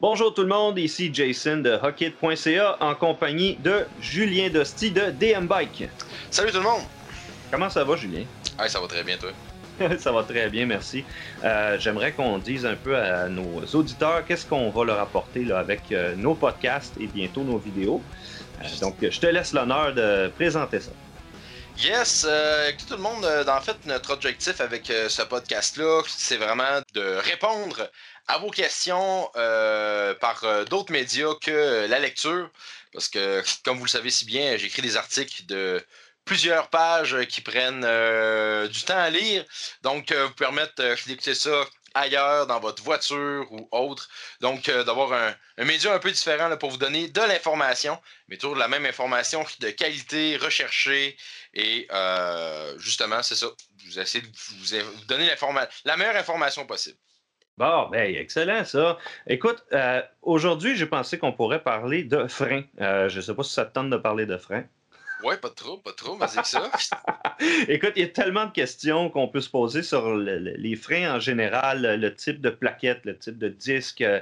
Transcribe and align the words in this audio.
Bonjour 0.00 0.32
tout 0.32 0.42
le 0.42 0.48
monde, 0.48 0.78
ici 0.78 1.10
Jason 1.12 1.56
de 1.56 1.72
Hockit.ca 1.72 2.76
en 2.78 2.94
compagnie 2.94 3.56
de 3.56 3.84
Julien 4.00 4.48
Dosti 4.48 4.92
de 4.92 5.10
DM 5.10 5.46
Bike. 5.46 5.88
Salut 6.30 6.52
tout 6.52 6.58
le 6.58 6.62
monde! 6.62 6.82
Comment 7.50 7.68
ça 7.68 7.82
va, 7.82 7.96
Julien? 7.96 8.22
Ah, 8.56 8.68
ça 8.68 8.80
va 8.80 8.86
très 8.86 9.02
bien, 9.02 9.16
toi. 9.18 9.30
ça 9.98 10.12
va 10.12 10.22
très 10.22 10.48
bien, 10.50 10.66
merci. 10.66 11.04
Euh, 11.42 11.76
j'aimerais 11.80 12.12
qu'on 12.12 12.38
dise 12.38 12.64
un 12.64 12.76
peu 12.76 12.96
à 12.96 13.28
nos 13.28 13.60
auditeurs 13.74 14.24
qu'est-ce 14.24 14.46
qu'on 14.46 14.70
va 14.70 14.84
leur 14.84 15.00
apporter 15.00 15.42
là, 15.44 15.58
avec 15.58 15.90
euh, 15.90 16.14
nos 16.14 16.36
podcasts 16.36 16.94
et 17.00 17.08
bientôt 17.08 17.42
nos 17.42 17.58
vidéos. 17.58 18.00
Euh, 18.62 18.66
donc, 18.80 18.98
je 19.00 19.18
te 19.18 19.26
laisse 19.26 19.52
l'honneur 19.52 19.94
de 19.94 20.30
présenter 20.36 20.78
ça. 20.78 20.92
Yes, 21.76 22.24
tout 22.88 22.94
le 22.94 23.02
monde, 23.02 23.24
en 23.24 23.60
fait, 23.60 23.76
notre 23.86 24.12
objectif 24.12 24.60
avec 24.60 24.86
ce 24.86 25.22
podcast-là, 25.22 26.02
c'est 26.08 26.36
vraiment 26.36 26.82
de 26.94 27.18
répondre 27.30 27.88
à 28.28 28.38
vos 28.38 28.50
questions 28.50 29.30
par 29.34 30.44
d'autres 30.66 30.92
médias 30.92 31.34
que 31.40 31.86
la 31.88 31.98
lecture. 31.98 32.50
Parce 32.92 33.08
que, 33.08 33.42
comme 33.64 33.78
vous 33.78 33.84
le 33.84 33.90
savez 33.90 34.10
si 34.10 34.24
bien, 34.24 34.56
j'écris 34.56 34.82
des 34.82 34.96
articles 34.96 35.46
de 35.46 35.84
plusieurs 36.28 36.68
pages 36.68 37.14
euh, 37.14 37.24
qui 37.24 37.40
prennent 37.40 37.84
euh, 37.84 38.68
du 38.68 38.82
temps 38.82 38.98
à 38.98 39.10
lire. 39.10 39.44
Donc, 39.82 40.12
euh, 40.12 40.26
vous 40.26 40.34
permettre 40.34 40.74
d'écouter 41.06 41.34
ça 41.34 41.64
ailleurs, 41.94 42.46
dans 42.46 42.60
votre 42.60 42.82
voiture 42.82 43.50
ou 43.50 43.66
autre. 43.72 44.08
Donc, 44.40 44.70
d'avoir 44.70 45.14
un, 45.14 45.34
un, 45.56 45.64
média 45.64 45.92
un 45.92 45.98
peu 45.98 46.12
différent 46.12 46.54
pour 46.58 46.70
vous 46.70 46.76
donner 46.76 47.08
de 47.08 47.20
l'information, 47.22 48.00
mais 48.28 48.36
toujours 48.36 48.54
de 48.54 48.60
la 48.60 48.68
même 48.68 48.84
information 48.84 49.44
de 49.60 49.70
qualité, 49.70 50.36
recherchée. 50.36 51.16
Et 51.54 51.88
justement, 52.76 53.22
c'est 53.22 53.34
ça. 53.34 53.48
Vous 53.86 53.98
essayez 53.98 54.22
de 54.22 54.28
vous, 54.28 55.04
donner 55.06 55.28
la 55.84 55.96
meilleure 55.96 56.16
information 56.16 56.66
possible. 56.66 56.98
Bon, 57.58 57.88
ben, 57.90 58.14
excellent 58.14 58.64
ça. 58.64 58.98
Écoute, 59.26 59.64
aujourd'hui, 60.22 60.76
j'ai 60.76 60.86
pensé 60.86 61.18
qu'on 61.18 61.32
pourrait 61.32 61.62
parler 61.62 62.04
de 62.04 62.28
frein. 62.28 62.62
je 62.78 63.16
ne 63.16 63.20
sais 63.20 63.34
pas 63.34 63.42
si 63.42 63.52
ça 63.52 63.64
te 63.64 63.72
tente 63.74 63.90
de 63.90 63.96
parler 63.96 64.26
de 64.26 64.36
frein. 64.36 64.64
Ouais, 65.24 65.36
pas 65.36 65.50
trop, 65.50 65.78
pas 65.78 65.92
trop, 65.92 66.16
vas-y 66.16 66.40
que 66.40 66.46
ça. 66.46 66.70
Écoute, 67.68 67.92
il 67.96 68.02
y 68.02 68.04
a 68.04 68.08
tellement 68.08 68.46
de 68.46 68.52
questions 68.52 69.10
qu'on 69.10 69.26
peut 69.26 69.40
se 69.40 69.50
poser 69.50 69.82
sur 69.82 70.14
les 70.16 70.76
freins 70.76 71.16
en 71.16 71.20
général, 71.20 72.00
le 72.00 72.14
type 72.14 72.40
de 72.40 72.50
plaquette, 72.50 73.04
le 73.04 73.18
type 73.18 73.36
de 73.36 73.48
disque. 73.48 74.00
Euh, 74.00 74.20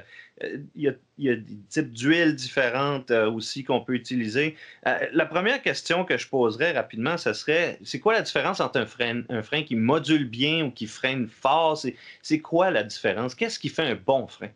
il, 0.75 0.95
y 1.17 1.29
a, 1.29 1.35
des 1.35 1.57
types 1.69 1.91
d'huiles 1.91 2.35
différentes 2.35 3.11
euh, 3.11 3.29
aussi 3.29 3.63
qu'on 3.63 3.81
peut 3.81 3.93
utiliser. 3.93 4.55
Euh, 4.87 5.07
la 5.11 5.25
première 5.25 5.61
question 5.61 6.03
que 6.03 6.17
je 6.17 6.27
poserais 6.27 6.71
rapidement, 6.71 7.17
ce 7.17 7.33
serait 7.33 7.79
c'est 7.83 7.99
quoi 7.99 8.13
la 8.13 8.21
différence 8.21 8.59
entre 8.59 8.79
un 8.79 8.85
frein, 8.85 9.23
un 9.29 9.43
frein 9.43 9.63
qui 9.63 9.75
module 9.75 10.27
bien 10.27 10.65
ou 10.65 10.71
qui 10.71 10.87
freine 10.87 11.27
fort? 11.27 11.79
C'est 12.21 12.39
quoi 12.39 12.71
la 12.71 12.83
différence? 12.83 13.35
Qu'est-ce 13.35 13.59
qui 13.59 13.69
fait 13.69 13.83
un 13.83 13.95
bon 13.95 14.27
frein? 14.27 14.49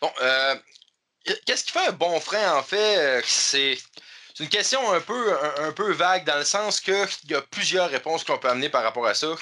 Bon, 0.00 0.10
qu'est-ce 1.24 1.64
qui 1.64 1.72
fait 1.72 1.88
un 1.88 1.92
bon 1.92 2.20
frein 2.20 2.54
en 2.54 2.62
fait 2.62 3.22
C'est 3.24 3.76
c'est 4.34 4.44
une 4.44 4.50
question 4.50 4.92
un 4.92 5.00
peu, 5.00 5.36
un, 5.58 5.72
peu 5.72 5.92
vague 5.92 6.24
dans 6.24 6.36
le 6.36 6.44
sens 6.44 6.80
qu'il 6.80 6.94
y 7.28 7.34
a 7.34 7.42
plusieurs 7.42 7.90
réponses 7.90 8.24
qu'on 8.24 8.38
peut 8.38 8.48
amener 8.48 8.68
par 8.68 8.82
rapport 8.82 9.06
à 9.06 9.14
ça. 9.14 9.34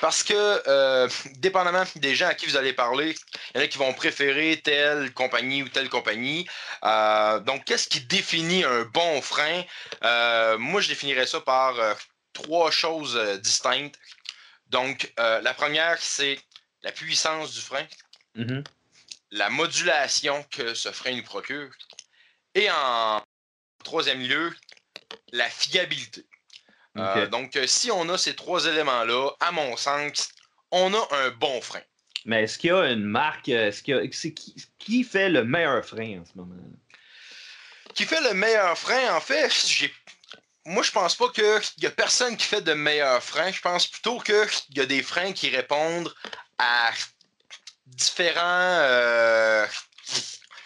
Parce 0.00 0.22
que, 0.22 0.62
euh, 0.68 1.08
dépendamment 1.36 1.84
des 1.96 2.14
gens 2.14 2.28
à 2.28 2.34
qui 2.34 2.46
vous 2.46 2.56
allez 2.56 2.72
parler, 2.72 3.14
il 3.54 3.58
y 3.58 3.60
en 3.60 3.64
a 3.64 3.68
qui 3.68 3.78
vont 3.78 3.94
préférer 3.94 4.60
telle 4.62 5.12
compagnie 5.12 5.62
ou 5.62 5.68
telle 5.68 5.88
compagnie. 5.88 6.46
Euh, 6.84 7.40
donc, 7.40 7.64
qu'est-ce 7.64 7.88
qui 7.88 8.00
définit 8.00 8.64
un 8.64 8.82
bon 8.82 9.22
frein? 9.22 9.64
Euh, 10.04 10.58
moi, 10.58 10.80
je 10.80 10.88
définirais 10.88 11.26
ça 11.26 11.40
par 11.40 11.74
trois 12.32 12.70
choses 12.70 13.18
distinctes. 13.40 13.98
Donc, 14.68 15.12
la 15.16 15.54
première, 15.54 15.96
c'est 16.00 16.38
la 16.82 16.92
puissance 16.92 17.52
du 17.52 17.60
frein, 17.60 17.86
mm-hmm. 18.36 18.64
la 19.32 19.50
modulation 19.50 20.44
que 20.50 20.74
ce 20.74 20.92
frein 20.92 21.16
nous 21.16 21.22
procure, 21.22 21.70
et 22.54 22.70
en 22.70 23.22
troisième 23.86 24.20
lieu, 24.20 24.52
la 25.32 25.48
fiabilité. 25.48 26.26
Euh, 26.98 27.26
donc, 27.26 27.56
euh, 27.56 27.66
si 27.66 27.90
on 27.90 28.08
a 28.08 28.18
ces 28.18 28.34
trois 28.34 28.66
éléments-là, 28.66 29.30
à 29.40 29.52
mon 29.52 29.76
sens, 29.76 30.30
on 30.70 30.92
a 30.94 31.08
un 31.12 31.30
bon 31.30 31.60
frein. 31.60 31.82
Mais 32.24 32.44
est-ce 32.44 32.58
qu'il 32.58 32.70
y 32.70 32.72
a 32.72 32.90
une 32.90 33.04
marque, 33.04 33.48
euh, 33.48 33.68
est-ce 33.68 33.82
qu'il 33.82 34.54
qui, 34.78 35.04
fait 35.04 35.28
le 35.28 35.44
meilleur 35.44 35.84
frein 35.84 36.20
en 36.20 36.24
ce 36.24 36.32
moment? 36.34 36.54
Qui 37.94 38.04
fait 38.04 38.20
le 38.22 38.34
meilleur 38.34 38.76
frein, 38.76 39.14
en 39.14 39.20
fait, 39.20 39.50
j'ai 39.66 39.92
moi, 40.68 40.82
je 40.82 40.90
pense 40.90 41.14
pas 41.14 41.28
qu'il 41.28 41.60
y 41.78 41.86
a 41.86 41.90
personne 41.92 42.36
qui 42.36 42.44
fait 42.44 42.60
de 42.60 42.72
meilleurs 42.74 43.22
freins. 43.22 43.52
Je 43.52 43.60
pense 43.60 43.86
plutôt 43.86 44.18
qu'il 44.18 44.48
y 44.74 44.80
a 44.80 44.86
des 44.86 45.00
freins 45.00 45.32
qui 45.32 45.48
répondent 45.48 46.12
à 46.58 46.90
différents, 47.86 49.64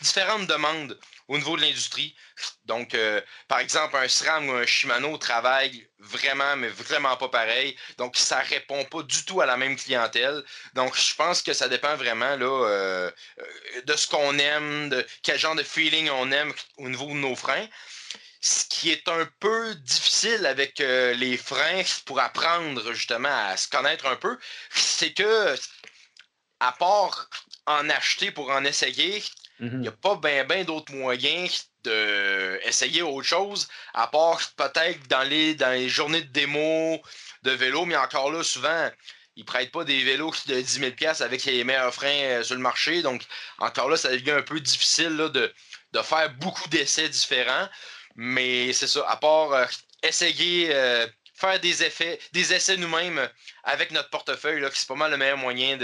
différentes 0.00 0.46
demandes 0.46 0.98
au 1.30 1.38
niveau 1.38 1.56
de 1.56 1.62
l'industrie. 1.62 2.16
Donc, 2.64 2.92
euh, 2.92 3.20
par 3.46 3.60
exemple, 3.60 3.96
un 3.96 4.08
SRAM 4.08 4.48
ou 4.48 4.52
un 4.52 4.66
Shimano 4.66 5.16
travaille 5.16 5.88
vraiment, 6.00 6.56
mais 6.56 6.68
vraiment 6.68 7.16
pas 7.16 7.28
pareil. 7.28 7.76
Donc, 7.98 8.16
ça 8.16 8.40
répond 8.40 8.84
pas 8.86 9.04
du 9.04 9.24
tout 9.24 9.40
à 9.40 9.46
la 9.46 9.56
même 9.56 9.76
clientèle. 9.76 10.42
Donc, 10.74 10.96
je 10.98 11.14
pense 11.14 11.40
que 11.40 11.52
ça 11.52 11.68
dépend 11.68 11.94
vraiment 11.94 12.34
là, 12.34 12.66
euh, 12.66 13.10
euh, 13.38 13.82
de 13.82 13.94
ce 13.94 14.08
qu'on 14.08 14.36
aime, 14.40 14.88
de 14.88 15.06
quel 15.22 15.38
genre 15.38 15.54
de 15.54 15.62
feeling 15.62 16.10
on 16.10 16.32
aime 16.32 16.52
au 16.78 16.88
niveau 16.88 17.06
de 17.06 17.12
nos 17.12 17.36
freins. 17.36 17.68
Ce 18.40 18.64
qui 18.64 18.90
est 18.90 19.06
un 19.06 19.28
peu 19.38 19.76
difficile 19.76 20.46
avec 20.46 20.78
les 20.78 21.36
freins 21.36 21.82
pour 22.06 22.18
apprendre 22.20 22.92
justement 22.92 23.48
à 23.48 23.56
se 23.58 23.68
connaître 23.68 24.06
un 24.06 24.16
peu, 24.16 24.38
c'est 24.70 25.12
que, 25.12 25.54
à 26.58 26.72
part 26.72 27.28
en 27.66 27.88
acheter 27.90 28.30
pour 28.30 28.50
en 28.50 28.64
essayer, 28.64 29.22
il 29.60 29.80
n'y 29.80 29.88
a 29.88 29.92
pas 29.92 30.16
bien 30.16 30.44
ben, 30.44 30.64
d'autres 30.64 30.92
moyens 30.92 31.66
d'essayer 31.84 33.02
autre 33.02 33.26
chose, 33.26 33.68
à 33.94 34.06
part 34.06 34.40
peut-être 34.56 35.06
dans 35.08 35.22
les, 35.22 35.54
dans 35.54 35.70
les 35.70 35.88
journées 35.88 36.22
de 36.22 36.32
démo 36.32 37.00
de 37.42 37.50
vélo, 37.50 37.84
mais 37.84 37.96
encore 37.96 38.30
là, 38.30 38.42
souvent, 38.42 38.90
ils 39.36 39.44
prêtent 39.44 39.72
pas 39.72 39.84
des 39.84 40.02
vélos 40.02 40.34
de 40.46 40.60
10 40.60 40.80
000 40.80 40.92
avec 41.20 41.44
les 41.44 41.64
meilleurs 41.64 41.94
freins 41.94 42.08
euh, 42.08 42.42
sur 42.42 42.54
le 42.54 42.60
marché. 42.60 43.02
Donc, 43.02 43.22
encore 43.58 43.88
là, 43.88 43.96
ça 43.96 44.10
devient 44.10 44.32
un 44.32 44.42
peu 44.42 44.60
difficile 44.60 45.16
de, 45.16 45.52
faire 46.02 46.30
beaucoup 46.34 46.68
d'essais 46.68 47.08
différents. 47.08 47.68
Mais 48.16 48.72
c'est 48.72 48.88
ça, 48.88 49.08
à 49.08 49.16
part 49.16 49.52
euh, 49.52 49.64
essayer, 50.02 50.74
euh, 50.74 51.06
faire 51.34 51.60
des 51.60 51.82
effets, 51.82 52.18
des 52.32 52.52
essais 52.52 52.76
nous-mêmes 52.76 53.28
avec 53.64 53.92
notre 53.92 54.10
portefeuille, 54.10 54.66
c'est 54.74 54.88
pas 54.88 54.94
mal 54.94 55.10
le 55.10 55.16
meilleur 55.16 55.38
moyen 55.38 55.78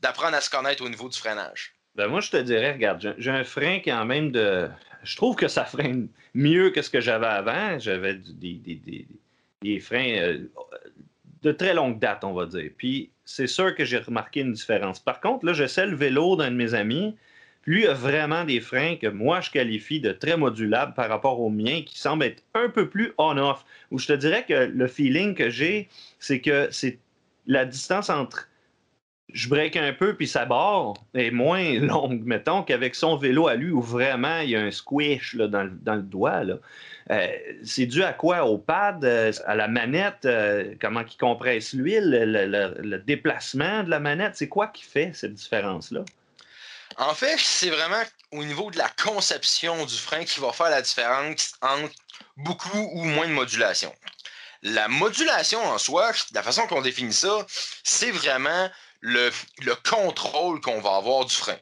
d'apprendre 0.00 0.36
à 0.36 0.40
se 0.40 0.50
connaître 0.50 0.82
au 0.82 0.88
niveau 0.88 1.08
du 1.08 1.18
freinage. 1.18 1.75
Ben 1.96 2.08
moi, 2.08 2.20
je 2.20 2.30
te 2.30 2.36
dirais, 2.36 2.72
regarde, 2.72 3.14
j'ai 3.16 3.30
un 3.30 3.44
frein 3.44 3.80
quand 3.82 4.04
même 4.04 4.30
de. 4.30 4.68
Je 5.02 5.16
trouve 5.16 5.34
que 5.34 5.48
ça 5.48 5.64
freine 5.64 6.08
mieux 6.34 6.70
que 6.70 6.82
ce 6.82 6.90
que 6.90 7.00
j'avais 7.00 7.26
avant. 7.26 7.78
J'avais 7.78 8.14
des, 8.14 9.80
freins 9.80 10.18
euh, 10.18 10.38
de 11.42 11.52
très 11.52 11.72
longue 11.72 11.98
date, 11.98 12.22
on 12.22 12.34
va 12.34 12.44
dire. 12.46 12.70
Puis 12.76 13.10
c'est 13.24 13.46
sûr 13.46 13.74
que 13.74 13.84
j'ai 13.84 13.98
remarqué 13.98 14.40
une 14.40 14.52
différence. 14.52 15.00
Par 15.00 15.20
contre, 15.20 15.46
là, 15.46 15.54
j'essaie 15.54 15.86
le 15.86 15.96
vélo 15.96 16.36
d'un 16.36 16.50
de 16.50 16.56
mes 16.56 16.74
amis. 16.74 17.16
Lui 17.64 17.86
a 17.86 17.94
vraiment 17.94 18.44
des 18.44 18.60
freins 18.60 18.96
que 18.96 19.06
moi, 19.08 19.40
je 19.40 19.50
qualifie 19.50 20.00
de 20.00 20.12
très 20.12 20.36
modulables 20.36 20.94
par 20.94 21.08
rapport 21.08 21.40
aux 21.40 21.50
miens, 21.50 21.82
qui 21.82 21.98
semblent 21.98 22.24
être 22.24 22.42
un 22.54 22.68
peu 22.68 22.88
plus 22.88 23.12
on-off. 23.18 23.64
Où 23.90 23.98
je 23.98 24.06
te 24.06 24.12
dirais 24.12 24.44
que 24.46 24.52
le 24.54 24.86
feeling 24.86 25.34
que 25.34 25.50
j'ai, 25.50 25.88
c'est 26.18 26.40
que 26.40 26.68
c'est 26.70 26.98
la 27.46 27.64
distance 27.64 28.10
entre 28.10 28.48
je 29.36 29.50
break 29.50 29.76
un 29.76 29.92
peu, 29.92 30.16
puis 30.16 30.26
sa 30.26 30.46
barre 30.46 30.94
est 31.14 31.30
moins 31.30 31.74
longue, 31.80 32.22
mettons, 32.24 32.62
qu'avec 32.62 32.94
son 32.94 33.16
vélo 33.16 33.48
à 33.48 33.54
lui, 33.54 33.70
où 33.70 33.82
vraiment 33.82 34.40
il 34.40 34.50
y 34.50 34.56
a 34.56 34.60
un 34.60 34.70
squish 34.70 35.34
là, 35.34 35.46
dans, 35.46 35.94
le 35.94 36.02
doigt. 36.02 36.42
Euh, 37.10 37.28
c'est 37.62 37.86
dû 37.86 38.02
à 38.02 38.14
quoi? 38.14 38.46
Au 38.46 38.56
pad, 38.56 39.04
euh, 39.04 39.30
à 39.44 39.54
la 39.54 39.68
manette, 39.68 40.24
euh, 40.24 40.74
comment 40.80 41.02
il 41.02 41.16
compresse 41.18 41.74
l'huile, 41.74 42.10
le, 42.10 42.96
déplacement 42.96 43.82
de 43.84 43.90
la 43.90 44.00
manette? 44.00 44.36
C'est 44.36 44.48
quoi 44.48 44.68
qui 44.68 44.84
fait 44.84 45.12
cette 45.14 45.34
différence-là? 45.34 46.00
En 46.96 47.14
fait, 47.14 47.36
c'est 47.38 47.68
vraiment 47.68 48.02
au 48.32 48.42
niveau 48.42 48.70
de 48.70 48.78
la 48.78 48.88
conception 49.02 49.84
du 49.84 49.96
frein 49.96 50.24
qui 50.24 50.40
va 50.40 50.50
faire 50.52 50.70
la 50.70 50.80
différence 50.80 51.52
entre 51.60 51.94
beaucoup 52.38 52.90
ou 52.94 53.04
moins 53.04 53.28
de 53.28 53.32
modulation. 53.32 53.92
La 54.62 54.88
modulation 54.88 55.62
en 55.62 55.76
soi, 55.76 56.12
la 56.32 56.42
façon 56.42 56.66
qu'on 56.66 56.80
définit 56.80 57.12
ça, 57.12 57.46
c'est 57.84 58.10
vraiment 58.10 58.70
le, 59.06 59.74
contrôle 59.88 60.60
qu'on 60.60 60.80
va 60.80 60.96
avoir 60.96 61.24
du 61.24 61.34
frein. 61.34 61.56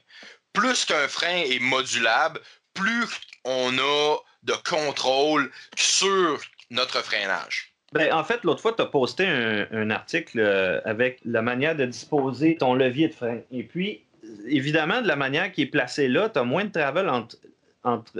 Plus 0.53 0.85
qu'un 0.85 1.09
frein 1.09 1.43
est 1.47 1.61
modulable, 1.61 2.41
plus 2.73 3.07
on 3.45 3.77
a 3.79 4.17
de 4.43 4.55
contrôle 4.69 5.51
sur 5.77 6.41
notre 6.71 7.03
freinage. 7.03 7.73
Ben, 7.93 8.13
en 8.13 8.25
fait, 8.25 8.43
l'autre 8.45 8.61
fois, 8.61 8.73
tu 8.73 8.83
as 8.83 8.87
posté 8.87 9.27
un, 9.27 9.91
article 9.91 10.41
euh, 10.41 10.81
avec 10.85 11.21
la 11.25 11.43
manière 11.43 11.77
de 11.77 11.85
disposer 11.85 12.57
ton 12.57 12.75
levier 12.75 13.09
de 13.09 13.15
frein. 13.15 13.41
Et 13.53 13.63
puis, 13.63 14.03
évidemment, 14.49 15.01
de 15.01 15.07
la 15.07 15.17
manière 15.17 15.53
qui 15.53 15.63
est 15.63 15.67
placée 15.67 16.09
là, 16.09 16.29
tu 16.29 16.39
as 16.39 16.45
moins 16.45 16.65
de 16.65 16.73
travel 16.73 17.09
entre, 17.09 17.37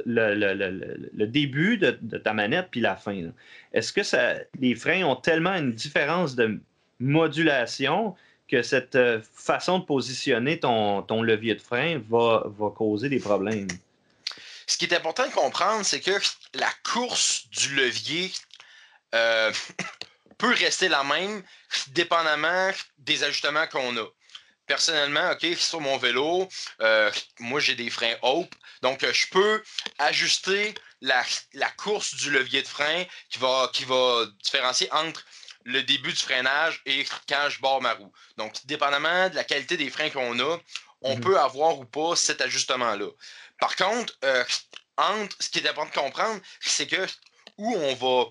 le, 0.05 1.25
début 1.25 1.79
de, 1.79 1.91
ta 2.19 2.35
manette 2.35 2.69
puis 2.71 2.81
la 2.81 2.95
fin. 2.95 3.31
Est-ce 3.73 3.93
que 3.93 4.03
ça, 4.03 4.35
les 4.61 4.75
freins 4.75 5.03
ont 5.05 5.17
tellement 5.17 5.55
une 5.55 5.73
différence 5.73 6.37
de 6.37 6.61
modulation 7.01 8.15
que 8.49 8.63
cette 8.63 8.95
euh, 8.95 9.21
façon 9.35 9.79
de 9.79 9.85
positionner 9.85 10.61
ton, 10.61 11.03
ton 11.03 11.23
levier 11.23 11.55
de 11.55 11.61
frein 11.61 12.01
va, 12.09 12.45
va 12.47 12.71
causer 12.71 13.09
des 13.09 13.21
problèmes. 13.21 13.69
Ce 14.67 14.77
qui 14.77 14.87
est 14.87 14.95
important 14.95 15.27
de 15.27 15.33
comprendre, 15.33 15.85
c'est 15.85 16.01
que 16.01 16.19
la 16.55 16.71
course 16.91 17.49
du 17.51 17.75
levier 17.75 18.33
euh, 19.15 19.53
peut 20.39 20.55
rester 20.55 20.89
la 20.89 21.05
même 21.05 21.43
dépendamment 21.89 22.71
des 22.99 23.25
ajustements 23.25 23.67
qu'on 23.67 23.97
a. 23.97 24.07
Personnellement, 24.67 25.33
OK, 25.33 25.47
sur 25.59 25.81
mon 25.81 25.99
vélo, 25.99 26.49
euh, 26.81 27.11
moi 27.39 27.61
j'ai 27.61 27.75
des 27.75 27.91
freins 27.91 28.17
Hope, 28.23 28.55
donc 28.81 29.05
je 29.05 29.27
peux 29.29 29.63
ajuster 29.99 30.75
la, 31.03 31.23
la, 31.53 31.71
course 31.73 32.15
du 32.15 32.31
levier 32.31 32.63
de 32.63 32.69
frein 32.69 33.05
qui 33.29 33.39
va, 33.39 33.71
qui 33.75 33.85
va 33.85 34.25
différencier 34.43 34.91
entre 34.91 35.23
le 35.65 35.83
début 35.83 36.13
du 36.13 36.19
freinage 36.19 36.81
et 36.87 37.05
quand 37.29 37.49
je 37.49 37.61
barre 37.61 37.81
ma 37.81 37.95
roue. 37.95 38.13
Donc, 38.37 38.55
dépendamment 38.67 39.29
de 39.31 39.35
la 39.35 39.45
qualité 39.45 39.77
des 39.77 39.91
freins 39.91 40.11
qu'on 40.11 40.39
a, 40.39 40.59
on 41.01 41.17
mhm. 41.17 41.21
peut 41.21 41.39
avoir 41.39 41.79
ou 41.79 41.85
pas 41.85 42.17
cet 42.17 42.41
ajustement-là. 42.41 43.09
Par 43.59 43.77
contre, 43.77 44.17
euh, 44.25 44.45
entre, 44.97 45.37
ce 45.41 45.49
qui 45.49 45.59
est 45.59 45.69
important 45.69 46.03
de 46.03 46.07
comprendre, 46.07 46.41
c'est 46.61 46.87
que 46.87 47.07
où 47.57 47.75
on 47.75 47.95
va, 47.95 48.31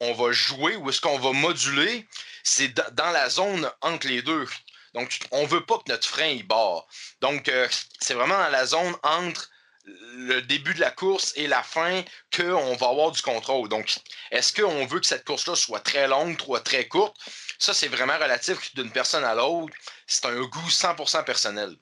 on 0.00 0.12
va 0.14 0.32
jouer, 0.32 0.76
où 0.76 0.88
est-ce 0.90 1.00
qu'on 1.00 1.18
va 1.18 1.32
moduler, 1.32 2.06
c'est 2.42 2.68
dans 2.94 3.10
la 3.10 3.28
zone 3.28 3.70
entre 3.80 4.08
les 4.08 4.22
deux. 4.22 4.46
Donc, 4.94 5.18
on 5.30 5.42
ne 5.42 5.46
veut 5.46 5.64
pas 5.64 5.78
que 5.78 5.90
notre 5.90 6.06
frein 6.06 6.26
y 6.26 6.42
barre. 6.42 6.86
Donc, 7.20 7.48
euh, 7.48 7.68
c'est 8.00 8.14
vraiment 8.14 8.38
dans 8.38 8.50
la 8.50 8.66
zone 8.66 8.94
entre 9.02 9.48
le 9.84 10.40
début 10.42 10.74
de 10.74 10.80
la 10.80 10.90
course 10.90 11.32
et 11.36 11.46
la 11.46 11.62
fin 11.62 12.02
qu'on 12.34 12.76
va 12.76 12.88
avoir 12.88 13.10
du 13.10 13.20
contrôle. 13.20 13.68
Donc, 13.68 13.92
est-ce 14.30 14.52
qu'on 14.52 14.86
veut 14.86 15.00
que 15.00 15.06
cette 15.06 15.24
course-là 15.24 15.56
soit 15.56 15.80
très 15.80 16.06
longue, 16.06 16.40
soit 16.40 16.60
très 16.60 16.86
courte? 16.86 17.16
Ça, 17.58 17.74
c'est 17.74 17.88
vraiment 17.88 18.16
relatif 18.20 18.74
d'une 18.74 18.90
personne 18.90 19.24
à 19.24 19.34
l'autre. 19.34 19.74
C'est 20.06 20.26
un 20.26 20.40
goût 20.40 20.68
100% 20.68 21.24
personnel. 21.24 21.74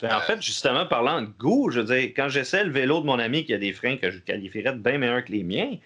Ben, 0.00 0.16
en 0.16 0.20
fait, 0.20 0.40
justement, 0.42 0.86
parlant 0.86 1.22
de 1.22 1.26
goût, 1.26 1.70
je 1.70 1.80
veux 1.80 1.94
dire, 1.94 2.12
quand 2.16 2.28
j'essaie 2.28 2.64
le 2.64 2.72
vélo 2.72 3.00
de 3.00 3.06
mon 3.06 3.18
ami 3.18 3.44
qui 3.44 3.54
a 3.54 3.58
des 3.58 3.72
freins 3.72 3.96
que 3.96 4.10
je 4.10 4.18
qualifierais 4.18 4.72
de 4.72 4.78
bien 4.78 4.98
meilleurs 4.98 5.24
que 5.24 5.32
les 5.32 5.44
miens, 5.44 5.76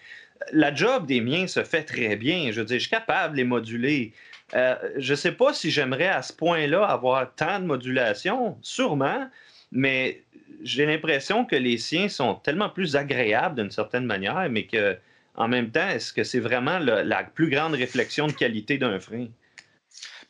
la 0.52 0.74
job 0.74 1.06
des 1.06 1.20
miens 1.20 1.46
se 1.46 1.64
fait 1.64 1.82
très 1.82 2.16
bien. 2.16 2.50
Je 2.52 2.60
veux 2.60 2.66
dire, 2.66 2.76
je 2.76 2.82
suis 2.82 2.90
capable 2.90 3.32
de 3.32 3.38
les 3.38 3.44
moduler. 3.44 4.12
Euh, 4.54 4.76
je 4.96 5.12
ne 5.12 5.16
sais 5.16 5.32
pas 5.32 5.52
si 5.52 5.70
j'aimerais 5.70 6.08
à 6.08 6.22
ce 6.22 6.32
point-là 6.32 6.84
avoir 6.84 7.34
tant 7.34 7.58
de 7.58 7.66
modulation, 7.66 8.56
sûrement, 8.62 9.28
mais 9.72 10.22
j'ai 10.62 10.86
l'impression 10.86 11.44
que 11.44 11.56
les 11.56 11.78
siens 11.78 12.08
sont 12.08 12.34
tellement 12.34 12.70
plus 12.70 12.96
agréables 12.96 13.56
d'une 13.56 13.70
certaine 13.70 14.04
manière, 14.04 14.48
mais 14.50 14.66
que 14.66 14.98
en 15.36 15.48
même 15.48 15.70
temps, 15.70 15.88
est-ce 15.88 16.12
que 16.12 16.24
c'est 16.24 16.40
vraiment 16.40 16.78
la 16.78 17.24
plus 17.24 17.50
grande 17.50 17.74
réflexion 17.74 18.26
de 18.26 18.32
qualité 18.32 18.78
d'un 18.78 18.98
frein? 18.98 19.26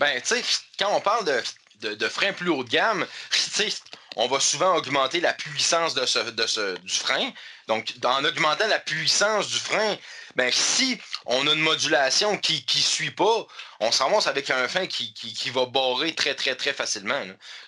Ben, 0.01 0.21
tu 0.21 0.35
sais, 0.35 0.43
quand 0.79 0.95
on 0.95 1.01
parle 1.01 1.25
de, 1.25 1.95
de, 1.95 2.09
freins 2.09 2.33
plus 2.33 2.51
haut 2.51 2.65
de 2.65 2.69
gamme, 2.69 3.07
tu 3.31 3.39
sais, 3.39 3.69
on 4.17 4.29
va 4.29 4.41
souvent 4.41 4.75
augmenter 4.77 5.21
la 5.21 5.35
puissance 5.35 5.95
du 5.95 6.89
frein. 6.89 7.33
Donc, 7.69 7.93
en 8.05 8.25
augmentant 8.25 8.67
la 8.67 8.79
puissance 8.79 9.49
du 9.49 9.59
frein, 9.59 9.97
ben, 10.37 10.51
si 10.53 10.99
on 11.27 11.47
a 11.47 11.53
une 11.53 11.61
modulation 11.61 12.39
qui 12.39 12.65
ne 12.75 12.81
suit 12.81 13.11
pas, 13.11 13.47
on 13.81 13.93
se 13.93 14.03
ramasse 14.03 14.27
avec 14.27 14.49
un 14.51 14.67
frein 14.69 14.87
qui, 14.87 15.13
qui, 15.13 15.51
va 15.51 15.67
barrer 15.67 16.15
très, 16.15 16.35
très, 16.35 16.55
très 16.55 16.73
facilement. 16.73 17.23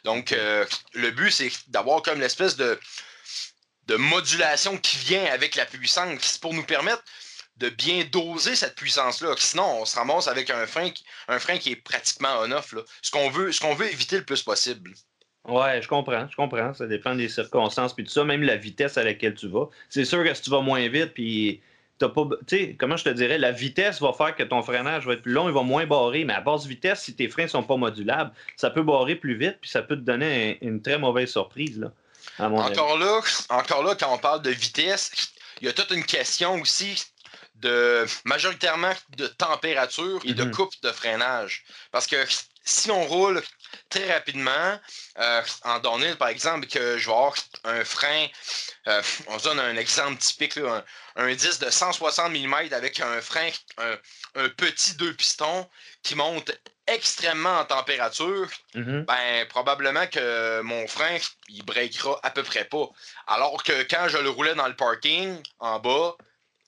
Donc, 0.05 0.33
euh, 0.33 0.65
le 0.95 1.11
but, 1.11 1.31
c'est 1.31 1.53
d'avoir 1.69 2.03
comme 2.03 2.21
l'espèce 2.21 2.57
de, 2.57 2.81
de 3.87 3.97
modulation 3.97 4.79
qui 4.79 4.97
vient 4.97 5.27
avec 5.27 5.55
la 5.55 5.67
puissance 5.67 6.39
pour 6.39 6.55
nous 6.55 6.65
permettre 6.65 7.03
de 7.59 7.69
bien 7.69 8.05
doser 8.05 8.57
cette 8.57 8.77
puissance-là. 8.77 9.35
Sinon, 9.37 9.83
on 9.83 9.85
se 9.85 9.97
ramasse 9.97 10.29
avec 10.29 10.49
un 10.49 10.67
frein, 10.67 10.91
un 11.27 11.39
frein 11.39 11.59
qui 11.59 11.73
est 11.73 11.77
pratiquement 11.77 12.41
on-off. 12.41 12.75
Ce 13.03 13.11
qu'on 13.11 13.29
veut 13.29 13.93
éviter 13.93 14.17
le 14.17 14.25
plus 14.25 14.43
possible. 14.43 14.95
Ouais, 15.49 15.81
je 15.81 15.89
comprends, 15.89 16.29
je 16.31 16.37
comprends. 16.37 16.75
Ça 16.75 16.87
dépend 16.87 17.15
des 17.15 17.29
circonstances 17.29 17.95
puis 17.95 18.05
tout 18.05 18.11
ça, 18.11 18.25
même 18.25 18.43
la 18.43 18.57
vitesse 18.57 18.99
à 18.99 19.05
laquelle 19.05 19.35
tu 19.35 19.49
vas. 19.49 19.69
C'est 19.89 20.05
sûr 20.05 20.23
que 20.23 20.33
si 20.35 20.43
tu 20.43 20.51
vas 20.51 20.61
moins 20.61 20.87
vite, 20.89 21.15
puis 21.15 21.63
t'as 21.99 22.11
pas. 22.11 22.29
Tu 22.47 22.57
sais, 22.57 22.77
comment 22.79 22.97
je 22.97 23.05
te 23.05 23.09
dirais, 23.09 23.39
la 23.39 23.51
vitesse 23.51 24.01
va 24.01 24.13
faire 24.13 24.37
que 24.37 24.43
ton 24.43 24.63
freinage 24.63 25.07
va 25.07 25.15
être 25.15 25.23
plus 25.23 25.33
long, 25.33 25.49
il 25.49 25.55
va 25.55 25.63
moins 25.63 25.87
barrer, 25.87 26.25
mais 26.25 26.35
à 26.35 26.41
basse 26.43 26.67
vitesse, 26.67 27.03
si 27.03 27.15
tes 27.15 27.29
freins 27.29 27.49
sont 27.49 27.63
pas 27.63 27.77
modulables, 27.77 28.31
ça 28.57 28.71
peut 28.71 28.83
barrer 28.83 29.17
plus 29.17 29.37
vite, 29.37 29.57
puis 29.61 29.71
ça 29.71 29.83
peut 29.83 29.97
te 29.97 30.03
donner 30.03 30.59
une 30.61 30.83
très 30.83 30.99
mauvaise 30.99 31.31
surprise. 31.31 31.81
Là, 31.81 31.93
encore, 32.39 32.99
là, 32.99 33.21
encore 33.49 33.83
là, 33.83 33.95
quand 33.99 34.13
on 34.13 34.19
parle 34.19 34.43
de 34.43 34.51
vitesse, 34.51 35.33
il 35.61 35.67
y 35.67 35.69
a 35.71 35.73
toute 35.73 35.91
une 35.91 36.05
question 36.05 36.61
aussi 36.61 37.05
de 37.57 38.05
majoritairement 38.25 38.93
de 39.17 39.27
température 39.27 40.21
et 40.25 40.35
de 40.35 40.45
mm-hmm. 40.45 40.51
coupe 40.51 40.75
de 40.83 40.93
freinage. 40.93 41.65
Parce 41.91 42.07
que 42.07 42.17
si 42.69 42.91
on 42.91 43.05
roule 43.07 43.43
très 43.89 44.13
rapidement, 44.13 44.79
euh, 45.19 45.43
en 45.65 45.79
donné, 45.79 46.15
par 46.17 46.29
exemple, 46.29 46.67
que 46.67 46.99
je 46.99 47.07
vais 47.07 47.13
avoir 47.13 47.35
un 47.65 47.85
frein, 47.85 48.27
euh, 48.87 49.03
on 49.29 49.39
se 49.39 49.45
donne 49.45 49.59
un 49.59 49.77
exemple 49.77 50.19
typique, 50.19 50.59
un, 51.17 51.35
disque 51.35 51.65
de 51.65 51.71
160 51.71 52.31
mm 52.31 52.55
avec 52.73 53.01
un 53.01 53.21
frein, 53.21 53.49
un, 53.79 54.49
petit 54.51 54.95
deux 54.97 55.15
pistons 55.15 55.69
qui 56.03 56.15
monte 56.15 56.51
extrêmement 56.87 57.59
en 57.59 57.65
température, 57.65 58.49
mm-hmm. 58.75 59.05
ben 59.05 59.47
probablement 59.49 60.07
que 60.07 60.61
mon 60.61 60.87
frein, 60.87 61.19
il 61.49 61.65
breakera 61.65 62.19
à 62.23 62.31
peu 62.31 62.43
près 62.43 62.65
pas. 62.65 62.89
Alors 63.27 63.63
que 63.63 63.83
quand 63.85 64.09
je 64.09 64.19
le 64.19 64.31
roulais 64.31 64.55
dans 64.55 64.69
le 64.69 64.77
parking, 64.77 65.43
en 65.59 65.81
bas, 65.81 66.17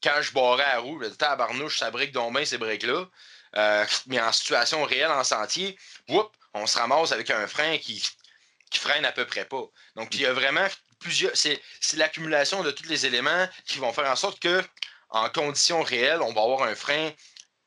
quand 0.02 0.22
je 0.22 0.32
barrais 0.32 0.64
à 0.64 0.78
roue, 0.78 0.98
le 0.98 1.14
tabarnouche, 1.14 1.78
ça 1.78 1.90
brique 1.90 2.12
donc 2.12 2.34
bien 2.34 2.44
ces 2.44 2.58
breaks-là. 2.58 3.06
Euh, 3.56 3.86
mais 4.06 4.20
en 4.20 4.32
situation 4.32 4.82
réelle, 4.84 5.10
en 5.10 5.24
sentier, 5.24 5.78
on 6.54 6.66
se 6.66 6.78
ramasse 6.78 7.12
avec 7.12 7.30
un 7.30 7.46
frein 7.46 7.78
qui, 7.78 8.02
qui 8.70 8.78
freine 8.78 9.04
à 9.04 9.12
peu 9.12 9.26
près 9.26 9.44
pas. 9.44 9.64
Donc, 9.96 10.14
il 10.14 10.22
y 10.22 10.26
a 10.26 10.32
vraiment 10.32 10.66
plusieurs. 10.98 11.32
C'est 11.34 11.60
l'accumulation 11.94 12.62
de 12.62 12.70
tous 12.70 12.88
les 12.88 13.06
éléments 13.06 13.48
qui 13.66 13.78
vont 13.78 13.92
faire 13.92 14.10
en 14.10 14.16
sorte 14.16 14.40
que, 14.40 14.62
en 15.10 15.28
conditions 15.28 15.82
réelles, 15.82 16.22
on 16.22 16.32
va 16.32 16.42
avoir 16.42 16.62
un 16.62 16.74
frein 16.74 17.12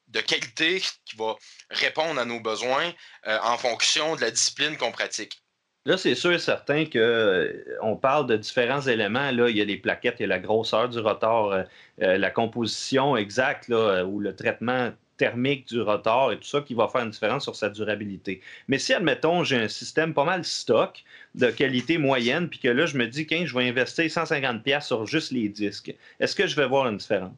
de 0.08 0.22
qualité 0.22 0.82
qui 1.06 1.16
va 1.16 1.36
répondre 1.70 2.20
à 2.20 2.26
nos 2.26 2.40
besoins 2.40 2.94
euh, 3.28 3.40
en 3.42 3.58
fonction 3.58 4.16
de 4.16 4.22
la 4.22 4.32
discipline 4.32 4.78
qu'on 4.78 4.92
pratique. 4.92 5.43
Là, 5.86 5.98
c'est 5.98 6.16
sûr 6.16 6.32
et 6.32 6.40
certain 6.40 6.86
qu'on 6.86 6.92
euh, 6.96 7.96
parle 8.02 8.28
de 8.28 8.38
différents 8.38 8.82
éléments. 8.82 9.32
Là, 9.32 9.50
il 9.50 9.58
y 9.58 9.62
a 9.62 9.66
les 9.66 9.76
plaquettes, 9.76 10.16
il 10.20 10.24
y 10.24 10.26
a 10.26 10.30
la 10.30 10.40
grosseur 10.40 10.88
du 10.88 11.00
rotor, 11.00 11.64
la 11.98 12.30
composition 12.32 13.18
exacte 13.18 13.68
ou 13.70 14.20
le 14.20 14.34
traitement 14.34 14.92
thermique 15.18 15.68
du 15.68 15.82
rotor 15.82 16.32
et 16.32 16.38
tout 16.38 16.48
ça 16.48 16.62
qui 16.62 16.74
va 16.74 16.88
faire 16.88 17.02
une 17.02 17.12
différence 17.12 17.44
sur 17.44 17.56
sa 17.56 17.70
durabilité. 17.70 18.42
Mais 18.68 18.80
si, 18.80 18.94
admettons, 18.94 19.44
j'ai 19.44 19.58
un 19.58 19.68
système 19.68 20.14
pas 20.14 20.24
mal 20.24 20.44
stock 20.44 21.04
de 21.36 21.50
qualité 21.52 21.98
moyenne, 21.98 22.50
puis 22.50 22.60
que 22.60 22.68
là, 22.68 22.86
je 22.86 22.98
me 22.98 23.08
dis, 23.08 23.28
que 23.28 23.46
je 23.46 23.58
vais 23.58 23.68
investir 23.68 24.06
150$ 24.06 24.82
sur 24.82 25.06
juste 25.06 25.32
les 25.32 25.50
disques, 25.50 25.94
est-ce 26.20 26.36
que 26.36 26.48
je 26.48 26.56
vais 26.56 26.68
voir 26.68 26.88
une 26.88 26.98
différence? 26.98 27.36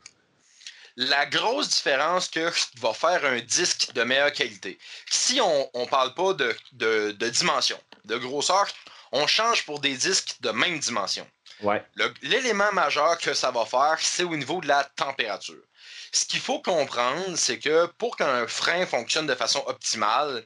La 0.98 1.26
grosse 1.26 1.70
différence 1.70 2.30
que 2.30 2.50
va 2.80 2.94
faire 2.94 3.26
un 3.26 3.40
disque 3.40 3.94
de 3.94 4.04
meilleure 4.04 4.32
qualité, 4.32 4.78
si 5.10 5.42
on 5.42 5.82
ne 5.82 5.90
parle 5.90 6.14
pas 6.14 6.34
de, 6.34 6.56
de 7.12 7.30
dimension, 7.30 7.78
de 8.06 8.18
grosseur, 8.18 8.68
on 9.12 9.28
change 9.28 9.66
pour 9.66 9.80
des 9.80 9.96
disques 9.96 10.36
de 10.42 10.52
même 10.52 10.80
dimension. 10.80 11.30
Ouais. 11.62 11.84
L'élément 12.22 12.72
majeur 12.74 13.18
que 13.18 13.34
ça 13.34 13.52
va 13.52 13.66
faire, 13.66 13.98
c'est 14.00 14.24
au 14.24 14.36
niveau 14.36 14.60
de 14.62 14.68
la 14.68 14.84
température. 14.84 15.64
Ce 16.12 16.26
qu'il 16.26 16.40
faut 16.40 16.62
comprendre, 16.62 17.38
c'est 17.38 17.60
que 17.60 17.88
pour 17.98 18.18
qu'un 18.18 18.48
frein 18.48 18.86
fonctionne 18.86 19.28
de 19.28 19.36
façon 19.36 19.64
optimale, 19.68 20.46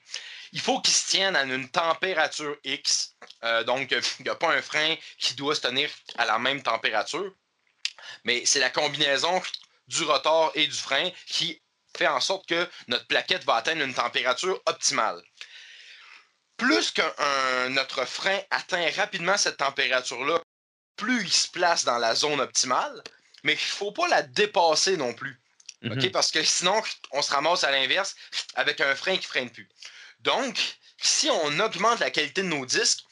il 0.51 0.59
faut 0.59 0.81
qu'il 0.81 0.93
se 0.93 1.09
tienne 1.09 1.35
à 1.35 1.43
une 1.43 1.69
température 1.69 2.55
X. 2.63 3.15
Euh, 3.43 3.63
donc, 3.63 3.91
il 3.91 4.23
n'y 4.23 4.29
a 4.29 4.35
pas 4.35 4.53
un 4.53 4.61
frein 4.61 4.95
qui 5.17 5.35
doit 5.35 5.55
se 5.55 5.61
tenir 5.61 5.89
à 6.17 6.25
la 6.25 6.39
même 6.39 6.61
température. 6.63 7.31
Mais 8.23 8.45
c'est 8.45 8.59
la 8.59 8.69
combinaison 8.69 9.41
du 9.87 10.03
rotor 10.03 10.51
et 10.55 10.65
du 10.65 10.77
frein 10.77 11.09
qui 11.27 11.61
fait 11.97 12.07
en 12.07 12.19
sorte 12.19 12.47
que 12.47 12.67
notre 12.87 13.07
plaquette 13.07 13.43
va 13.43 13.55
atteindre 13.55 13.83
une 13.83 13.93
température 13.93 14.61
optimale. 14.65 15.21
Plus 16.59 16.91
que 16.91 17.67
notre 17.69 18.05
frein 18.05 18.39
atteint 18.51 18.87
rapidement 18.95 19.37
cette 19.37 19.57
température-là, 19.57 20.39
plus 20.95 21.23
il 21.23 21.31
se 21.31 21.47
place 21.47 21.85
dans 21.85 21.97
la 21.97 22.13
zone 22.13 22.41
optimale, 22.41 23.01
mais 23.43 23.53
il 23.53 23.55
ne 23.55 23.61
faut 23.61 23.91
pas 23.91 24.07
la 24.09 24.21
dépasser 24.21 24.97
non 24.97 25.13
plus. 25.13 25.39
Mhm. 25.81 26.11
Parce 26.11 26.31
que 26.31 26.43
sinon, 26.43 26.81
on 27.11 27.21
se 27.21 27.31
ramasse 27.31 27.63
à 27.63 27.71
l'inverse 27.71 28.15
avec 28.55 28.81
un 28.81 28.95
frein 28.95 29.15
qui 29.15 29.23
ne 29.23 29.29
freine 29.29 29.49
plus. 29.49 29.69
Donc, 30.19 30.59
si 31.01 31.29
on 31.29 31.59
augmente 31.59 31.99
la 31.99 32.11
qualité 32.11 32.41
de 32.41 32.47
nos 32.47 32.65
disques, 32.65 33.03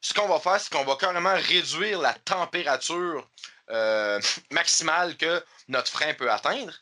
ce 0.00 0.14
qu'on 0.14 0.28
va 0.28 0.40
faire, 0.40 0.60
c'est 0.60 0.72
qu'on 0.72 0.84
va 0.84 0.96
carrément 0.96 1.34
réduire 1.34 2.00
la 2.00 2.14
température 2.14 3.28
euh, 3.70 4.20
maximale 4.50 5.16
que 5.16 5.44
notre 5.68 5.90
frein 5.90 6.14
peut 6.14 6.30
atteindre. 6.30 6.72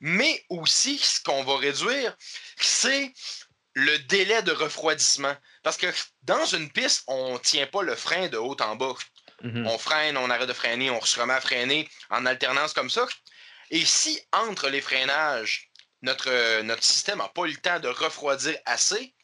Mais 0.00 0.44
aussi, 0.50 0.98
ce 0.98 1.22
qu'on 1.22 1.42
va 1.42 1.56
réduire, 1.56 2.14
c'est 2.60 3.14
le 3.76 3.98
délai 3.98 4.42
de 4.42 4.52
refroidissement. 4.52 5.36
Parce 5.62 5.76
que 5.76 5.86
dans 6.22 6.46
une 6.46 6.70
piste, 6.70 7.04
on 7.08 7.34
ne 7.34 7.38
tient 7.38 7.66
pas 7.66 7.82
le 7.82 7.94
frein 7.94 8.28
de 8.28 8.38
haut 8.38 8.56
en 8.60 8.74
bas. 8.74 8.94
Mhm. 9.42 9.66
On 9.66 9.76
freine, 9.76 10.16
on 10.16 10.30
arrête 10.30 10.48
de 10.48 10.54
freiner, 10.54 10.90
on 10.90 11.04
se 11.04 11.20
remet 11.20 11.34
à 11.34 11.42
freiner 11.42 11.86
en 12.08 12.24
alternance 12.24 12.72
comme 12.72 12.88
ça. 12.88 13.06
Et 13.70 13.84
si 13.84 14.18
entre 14.32 14.70
les 14.70 14.80
freinages, 14.80 15.70
notre, 16.00 16.62
notre 16.62 16.82
système 16.82 17.18
n'a 17.18 17.28
pas 17.28 17.42
eu 17.42 17.50
le 17.50 17.56
temps 17.56 17.78
de 17.78 17.88
refroidir 17.88 18.56
assez, 18.64 19.14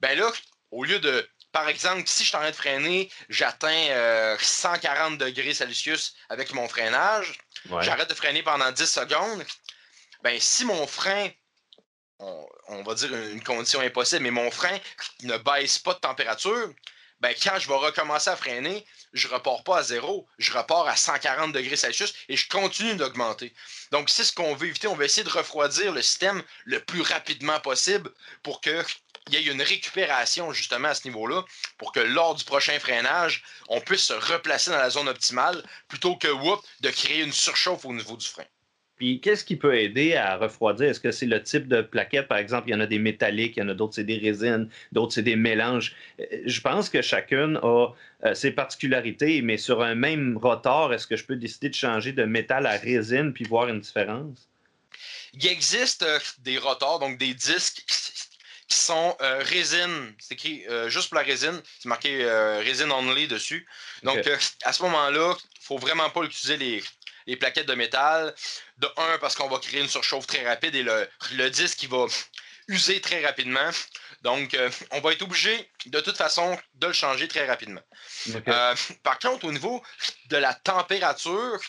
ben 0.00 0.18
là, 0.18 0.32
au 0.72 0.82
lieu 0.82 0.98
de, 0.98 1.28
par 1.52 1.68
exemple, 1.68 2.02
si 2.06 2.24
je 2.24 2.28
suis 2.30 2.36
en 2.36 2.40
train 2.40 2.50
de 2.50 2.56
freiner, 2.56 3.08
j'atteins 3.28 4.36
140 4.40 5.18
degrés 5.18 5.54
Celsius 5.54 6.14
avec 6.28 6.52
mon 6.54 6.66
freinage, 6.68 7.38
j'arrête 7.82 8.10
de 8.10 8.14
freiner 8.14 8.42
pendant 8.42 8.72
10 8.72 8.84
secondes, 8.84 9.44
ben 10.24 10.40
si 10.40 10.64
mon 10.64 10.88
frein 10.88 11.30
on, 12.18 12.82
va 12.82 12.94
dire 12.94 13.14
une 13.14 13.42
condition 13.42 13.80
impossible, 13.80 14.22
mais 14.22 14.30
mon 14.30 14.50
frein 14.50 14.78
ne 15.22 15.36
baisse 15.38 15.78
pas 15.78 15.94
de 15.94 15.98
température, 16.00 16.72
ben, 17.22 17.34
quand 17.40 17.56
je 17.58 17.68
vais 17.68 17.76
recommencer 17.76 18.30
à 18.30 18.36
freiner, 18.36 18.84
je 19.12 19.28
ne 19.28 19.34
repars 19.34 19.62
pas 19.62 19.78
à 19.78 19.82
zéro, 19.84 20.26
je 20.38 20.50
repars 20.52 20.88
à 20.88 20.96
140 20.96 21.52
degrés 21.52 21.76
Celsius 21.76 22.14
et 22.28 22.36
je 22.36 22.48
continue 22.48 22.96
d'augmenter. 22.96 23.54
Donc, 23.92 24.10
c'est 24.10 24.24
ce 24.24 24.32
qu'on 24.32 24.56
veut 24.56 24.66
éviter. 24.66 24.88
On 24.88 24.96
veut 24.96 25.04
essayer 25.04 25.22
de 25.22 25.30
refroidir 25.30 25.92
le 25.92 26.02
système 26.02 26.42
le 26.64 26.80
plus 26.80 27.02
rapidement 27.02 27.60
possible 27.60 28.10
pour 28.42 28.60
qu'il 28.60 28.84
y 29.30 29.36
ait 29.36 29.44
une 29.44 29.62
récupération 29.62 30.52
justement 30.52 30.88
à 30.88 30.94
ce 30.94 31.06
niveau-là, 31.06 31.44
pour 31.78 31.92
que 31.92 32.00
lors 32.00 32.34
du 32.34 32.44
prochain 32.44 32.80
freinage, 32.80 33.44
on 33.68 33.80
puisse 33.80 34.02
se 34.02 34.14
replacer 34.14 34.72
dans 34.72 34.78
la 34.78 34.90
zone 34.90 35.08
optimale 35.08 35.62
plutôt 35.86 36.16
que 36.16 36.26
de 36.80 36.90
créer 36.90 37.22
une 37.22 37.32
surchauffe 37.32 37.84
au 37.84 37.92
niveau 37.92 38.16
du 38.16 38.26
frein. 38.26 38.46
Puis 39.02 39.18
qu'est-ce 39.18 39.44
qui 39.44 39.56
peut 39.56 39.76
aider 39.76 40.14
à 40.14 40.36
refroidir? 40.36 40.88
Est-ce 40.88 41.00
que 41.00 41.10
c'est 41.10 41.26
le 41.26 41.42
type 41.42 41.66
de 41.66 41.82
plaquette? 41.82 42.28
Par 42.28 42.38
exemple, 42.38 42.68
il 42.68 42.70
y 42.70 42.74
en 42.76 42.78
a 42.78 42.86
des 42.86 43.00
métalliques, 43.00 43.56
il 43.56 43.58
y 43.58 43.62
en 43.64 43.68
a 43.68 43.74
d'autres, 43.74 43.96
c'est 43.96 44.04
des 44.04 44.16
résines, 44.16 44.68
d'autres, 44.92 45.12
c'est 45.12 45.24
des 45.24 45.34
mélanges. 45.34 45.96
Euh, 46.20 46.24
je 46.46 46.60
pense 46.60 46.88
que 46.88 47.02
chacune 47.02 47.58
a 47.64 47.88
euh, 48.24 48.34
ses 48.34 48.52
particularités, 48.52 49.42
mais 49.42 49.56
sur 49.56 49.82
un 49.82 49.96
même 49.96 50.38
rotor, 50.40 50.94
est-ce 50.94 51.08
que 51.08 51.16
je 51.16 51.24
peux 51.24 51.34
décider 51.34 51.68
de 51.68 51.74
changer 51.74 52.12
de 52.12 52.22
métal 52.22 52.64
à 52.64 52.76
résine 52.76 53.32
puis 53.32 53.42
voir 53.42 53.66
une 53.66 53.80
différence? 53.80 54.48
Il 55.34 55.48
existe 55.48 56.04
euh, 56.04 56.20
des 56.44 56.58
rotors, 56.58 57.00
donc 57.00 57.18
des 57.18 57.34
disques 57.34 57.82
qui 58.68 58.78
sont 58.78 59.16
résine. 59.20 60.14
C'est 60.20 60.34
écrit 60.34 60.62
juste 60.86 61.08
pour 61.08 61.16
la 61.16 61.24
résine. 61.24 61.60
C'est 61.80 61.88
marqué 61.88 62.24
résine 62.64 62.92
only 62.92 63.26
dessus. 63.26 63.66
Donc, 64.02 64.26
à 64.62 64.72
ce 64.72 64.82
moment-là, 64.84 65.34
il 65.36 65.60
ne 65.60 65.64
faut 65.64 65.76
vraiment 65.76 66.08
pas 66.08 66.22
utiliser 66.22 66.56
les, 66.56 66.82
les 67.26 67.36
plaquettes 67.36 67.66
de 67.66 67.74
métal. 67.74 68.34
De 68.78 68.88
un, 68.96 69.18
parce 69.18 69.34
qu'on 69.34 69.48
va 69.48 69.58
créer 69.58 69.80
une 69.80 69.88
surchauffe 69.88 70.26
très 70.26 70.46
rapide 70.46 70.74
et 70.74 70.82
le, 70.82 71.08
le 71.32 71.50
disque 71.50 71.78
qui 71.78 71.86
va 71.86 72.06
user 72.68 73.00
très 73.00 73.24
rapidement. 73.24 73.70
Donc, 74.22 74.54
euh, 74.54 74.70
on 74.92 75.00
va 75.00 75.12
être 75.12 75.22
obligé, 75.22 75.68
de 75.86 76.00
toute 76.00 76.16
façon, 76.16 76.58
de 76.74 76.86
le 76.86 76.92
changer 76.92 77.28
très 77.28 77.46
rapidement. 77.46 77.82
Euh, 78.48 78.74
par 79.02 79.18
contre, 79.18 79.44
au 79.44 79.52
niveau 79.52 79.82
de 80.26 80.36
la 80.36 80.54
température, 80.54 81.60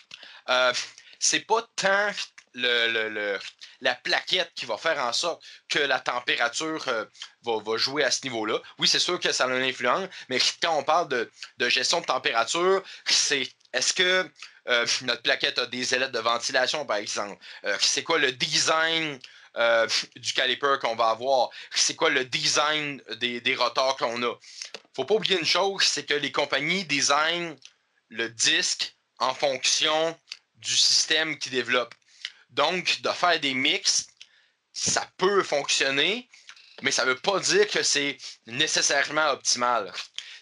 euh, 0.50 0.74
c'est 1.20 1.42
pas 1.42 1.68
tant 1.76 2.12
le, 2.54 3.40
la 3.82 3.96
plaquette 3.96 4.52
qui 4.54 4.68
va 4.68 4.78
faire 4.78 5.00
en 5.00 5.12
sorte 5.12 5.44
que 5.68 5.80
la 5.80 6.00
température 6.00 6.86
va, 6.86 7.58
va, 7.66 7.78
jouer 7.78 8.04
à 8.04 8.12
ce 8.12 8.22
niveau-là. 8.24 8.60
Oui, 8.78 8.88
c'est 8.88 9.00
sûr 9.00 9.20
que 9.20 9.32
ça 9.32 9.46
a 9.46 9.48
une 9.48 9.64
influence, 9.64 10.08
mais 10.30 10.40
quand 10.62 10.78
on 10.78 10.84
parle 10.84 11.08
de, 11.08 11.32
de 11.58 11.70
gestion 11.70 12.02
de 12.02 12.06
température, 12.06 12.84
c'est 13.08 13.50
est-ce 13.74 13.94
que 13.94 14.30
euh, 14.70 14.88
notre 15.01 15.24
plaquette 15.24 15.58
a 15.60 15.65
des 15.65 15.94
ailettes 15.94 16.12
de 16.12 16.20
ventilation, 16.20 16.86
par 16.86 16.98
exemple? 16.98 17.44
Euh, 17.65 17.75
c'est 17.82 18.03
quoi 18.03 18.20
le 18.20 18.32
design 18.32 19.20
euh, 19.58 19.88
du 20.15 20.34
caliper 20.34 20.75
qu'on 20.80 20.96
va 20.96 21.10
avoir? 21.10 21.50
C'est 21.74 21.96
quoi 21.96 22.10
le 22.10 22.24
design 22.25 23.01
des, 23.18 23.42
des 23.42 23.56
rotors 23.56 23.98
qu'on 23.98 24.22
a? 24.24 24.34
Faut 24.96 25.06
pas 25.06 25.15
oublier 25.15 25.39
une 25.39 25.46
chose, 25.46 25.84
c'est 25.84 26.06
que 26.06 26.13
les 26.13 26.32
compagnies 26.32 26.86
designent 26.86 27.56
le 28.10 28.30
disque 28.30 28.96
en 29.18 29.34
fonction 29.34 30.18
du 30.56 30.77
système 30.77 31.38
qu'ils 31.39 31.51
développent. 31.51 31.96
Donc, 32.51 33.01
de 33.01 33.10
faire 33.10 33.39
des 33.39 33.56
mix, 33.56 34.06
ça 34.72 35.10
peut 35.18 35.42
fonctionner, 35.42 36.30
mais 36.84 36.92
ça 36.92 37.06
ne 37.06 37.10
veut 37.10 37.20
pas 37.20 37.39
dire 37.39 37.68
que 37.68 37.82
c'est 37.82 38.18
nécessairement 38.46 39.32
optimal. 39.32 39.92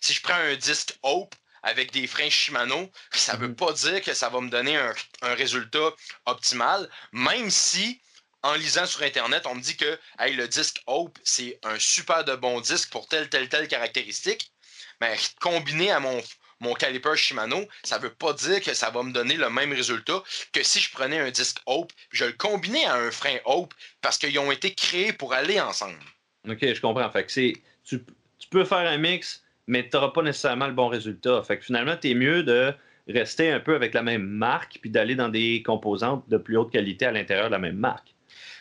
Si 0.01 0.13
je 0.13 0.21
prends 0.21 0.33
un 0.33 0.55
disque 0.55 0.97
Hope, 1.03 1.33
avec 1.63 1.91
des 1.91 2.07
freins 2.07 2.29
Shimano, 2.29 2.91
ça 3.11 3.33
ne 3.33 3.39
veut 3.39 3.47
mhm. 3.49 3.55
pas 3.55 3.73
dire 3.73 4.01
que 4.01 4.13
ça 4.13 4.29
va 4.29 4.41
me 4.41 4.49
donner 4.49 4.75
un, 4.75 4.93
résultat 5.35 5.91
optimal, 6.25 6.89
même 7.11 7.49
si 7.49 7.99
en 8.43 8.55
lisant 8.55 8.87
sur 8.87 9.03
Internet, 9.03 9.45
on 9.45 9.55
me 9.55 9.61
dit 9.61 9.77
que 9.77 9.99
le 10.19 10.47
disque 10.47 10.81
Hope, 10.87 11.17
c'est 11.23 11.59
un 11.63 11.77
super 11.77 12.25
de 12.25 12.35
bon 12.35 12.59
disque 12.59 12.89
pour 12.89 13.07
telle, 13.07 13.29
telle, 13.29 13.49
telle 13.49 13.67
caractéristique. 13.67 14.51
Mais 14.99 15.15
combiné 15.39 15.91
à 15.91 15.99
mon, 15.99 16.21
mon 16.59 16.73
caliper 16.73 17.15
Shimano, 17.15 17.67
ça 17.83 17.97
ne 17.97 18.03
veut 18.03 18.13
pas 18.13 18.33
dire 18.33 18.61
que 18.61 18.73
ça 18.73 18.89
va 18.89 19.03
me 19.03 19.11
donner 19.11 19.35
le 19.35 19.49
même 19.49 19.73
résultat 19.73 20.23
que 20.53 20.63
si 20.63 20.79
je 20.79 20.91
prenais 20.91 21.19
un 21.19 21.31
disque 21.31 21.57
Hope, 21.65 21.91
je 22.11 22.25
le 22.25 22.33
combinais 22.33 22.85
à 22.85 22.95
un 22.95 23.11
frein 23.11 23.37
Hope 23.45 23.73
parce 24.01 24.17
qu'ils 24.17 24.37
ont 24.39 24.51
été 24.51 24.73
créés 24.73 25.13
pour 25.13 25.33
aller 25.33 25.59
ensemble. 25.59 25.99
OK, 26.47 26.59
je 26.61 26.79
comprends. 26.81 27.09
Fait 27.11 27.25
que 27.25 27.31
tu, 27.31 27.63
tu 27.83 28.47
peux 28.49 28.65
faire 28.65 28.89
un 28.89 28.97
mix 28.97 29.43
mais 29.67 29.83
tu 29.83 29.89
n'auras 29.95 30.09
pas 30.09 30.21
nécessairement 30.21 30.67
le 30.67 30.73
bon 30.73 30.87
résultat. 30.87 31.41
Fait 31.43 31.57
que 31.57 31.65
finalement, 31.65 31.95
tu 31.97 32.11
es 32.11 32.13
mieux 32.13 32.43
de 32.43 32.73
rester 33.07 33.51
un 33.51 33.59
peu 33.59 33.75
avec 33.75 33.93
la 33.93 34.03
même 34.03 34.23
marque 34.23 34.79
puis 34.81 34.89
d'aller 34.89 35.15
dans 35.15 35.29
des 35.29 35.63
composantes 35.63 36.27
de 36.29 36.37
plus 36.37 36.57
haute 36.57 36.71
qualité 36.71 37.05
à 37.05 37.11
l'intérieur 37.11 37.47
de 37.47 37.51
la 37.51 37.59
même 37.59 37.77
marque. 37.77 38.13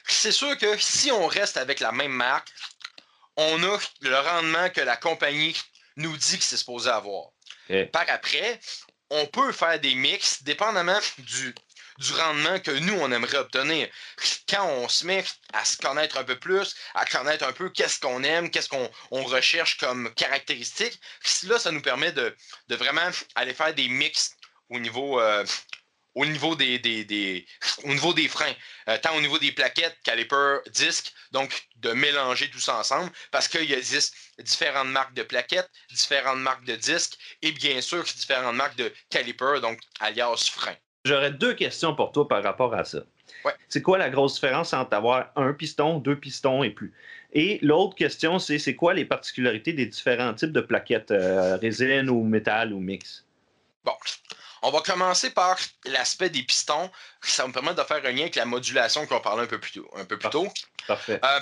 C'est 0.06 0.32
sûr 0.32 0.56
que 0.56 0.76
si 0.78 1.12
on 1.12 1.26
reste 1.26 1.56
avec 1.56 1.80
la 1.80 1.92
même 1.92 2.12
marque, 2.12 2.48
on 3.36 3.62
a 3.62 3.78
le 4.00 4.16
rendement 4.16 4.68
que 4.70 4.80
la 4.80 4.96
compagnie 4.96 5.56
nous 5.96 6.16
dit 6.16 6.38
que 6.38 6.44
c'est 6.44 6.56
supposé 6.56 6.90
avoir. 6.90 7.30
Par 7.92 8.04
après, 8.08 8.58
on 9.10 9.26
peut 9.26 9.52
faire 9.52 9.78
des 9.78 9.94
mix 9.94 10.42
dépendamment 10.42 10.98
du, 11.18 11.54
du 12.00 12.12
rendement 12.14 12.58
que 12.60 12.70
nous, 12.70 12.94
on 12.94 13.12
aimerait 13.12 13.36
obtenir. 13.36 13.88
Quand 14.48 14.66
on 14.66 14.88
se 14.88 15.06
met 15.06 15.22
à 15.52 15.64
se 15.64 15.76
connaître 15.76 16.16
un 16.16 16.24
peu 16.24 16.38
plus, 16.38 16.74
à 16.94 17.04
connaître 17.04 17.46
un 17.46 17.52
peu 17.52 17.68
qu'est-ce 17.68 18.00
qu'on 18.00 18.22
aime, 18.22 18.50
qu'est-ce 18.50 18.70
qu'on 18.70 18.90
recherche 19.24 19.76
comme 19.76 20.12
caractéristiques, 20.14 20.98
là, 21.44 21.58
ça 21.58 21.70
nous 21.70 21.82
permet 21.82 22.12
de, 22.12 22.34
vraiment 22.70 23.10
aller 23.34 23.52
faire 23.52 23.74
des 23.74 23.88
mix 23.88 24.34
au 24.70 24.78
niveau, 24.78 25.20
euh, 25.20 25.44
au 26.14 26.24
niveau 26.24 26.56
des, 26.56 26.78
des, 26.78 27.46
au 27.84 28.14
des 28.14 28.28
freins, 28.28 28.54
euh, 28.88 28.96
tant 28.98 29.14
au 29.14 29.20
niveau 29.20 29.38
des 29.38 29.52
plaquettes, 29.52 29.98
caliper, 30.02 30.58
disques, 30.68 31.12
donc 31.32 31.66
de 31.76 31.92
mélanger 31.92 32.50
tout 32.50 32.60
ça 32.60 32.78
ensemble, 32.78 33.12
parce 33.30 33.46
qu'il 33.46 33.70
existe 33.72 34.14
différentes 34.38 34.88
marques 34.88 35.14
de 35.14 35.22
plaquettes, 35.22 35.70
différentes 35.90 36.40
marques 36.40 36.64
de 36.64 36.76
disques, 36.76 37.18
et 37.42 37.52
bien 37.52 37.82
sûr 37.82 38.02
différentes 38.04 38.56
marques 38.56 38.76
de 38.76 38.90
caliper, 39.10 39.60
donc 39.60 39.78
alias 40.00 40.50
freins. 40.50 40.78
J'aurais 41.04 41.30
deux 41.30 41.54
questions 41.54 41.94
pour 41.94 42.12
toi 42.12 42.28
par 42.28 42.42
rapport 42.42 42.74
à 42.74 42.84
ça. 42.84 43.00
C'est 43.68 43.80
quoi 43.80 43.96
la 43.96 44.10
grosse 44.10 44.34
différence 44.34 44.74
entre 44.74 44.94
avoir 44.94 45.30
un 45.36 45.52
piston, 45.52 45.98
deux 45.98 46.16
pistons 46.16 46.62
et 46.62 46.70
plus? 46.70 46.92
Et 47.32 47.58
l'autre 47.62 47.94
question, 47.94 48.38
c'est 48.38 48.58
c'est 48.58 48.74
quoi 48.74 48.92
les 48.92 49.04
particularités 49.04 49.72
des 49.72 49.86
différents 49.86 50.34
types 50.34 50.52
de 50.52 50.60
plaquettes, 50.60 51.10
euh, 51.10 51.56
résine 51.56 52.10
ou 52.10 52.24
métal 52.24 52.72
ou 52.72 52.80
mix? 52.80 53.24
Bon, 53.84 53.92
on 54.62 54.70
va 54.70 54.80
commencer 54.80 55.30
par 55.30 55.56
l'aspect 55.86 56.28
des 56.28 56.42
pistons. 56.42 56.90
Ça 57.22 57.44
va 57.44 57.48
me 57.48 57.54
permettre 57.54 57.76
de 57.76 57.82
faire 57.82 58.04
un 58.04 58.12
lien 58.12 58.22
avec 58.22 58.36
la 58.36 58.44
modulation 58.44 59.06
qu'on 59.06 59.20
parlait 59.20 59.44
un 59.44 59.46
peu 59.46 59.58
plus 59.58 59.72
tôt. 59.72 59.88
Un 59.96 60.04
peu 60.04 60.18
plus 60.18 60.28
tôt. 60.30 60.48
Parfait. 60.86 61.20
Euh, 61.24 61.40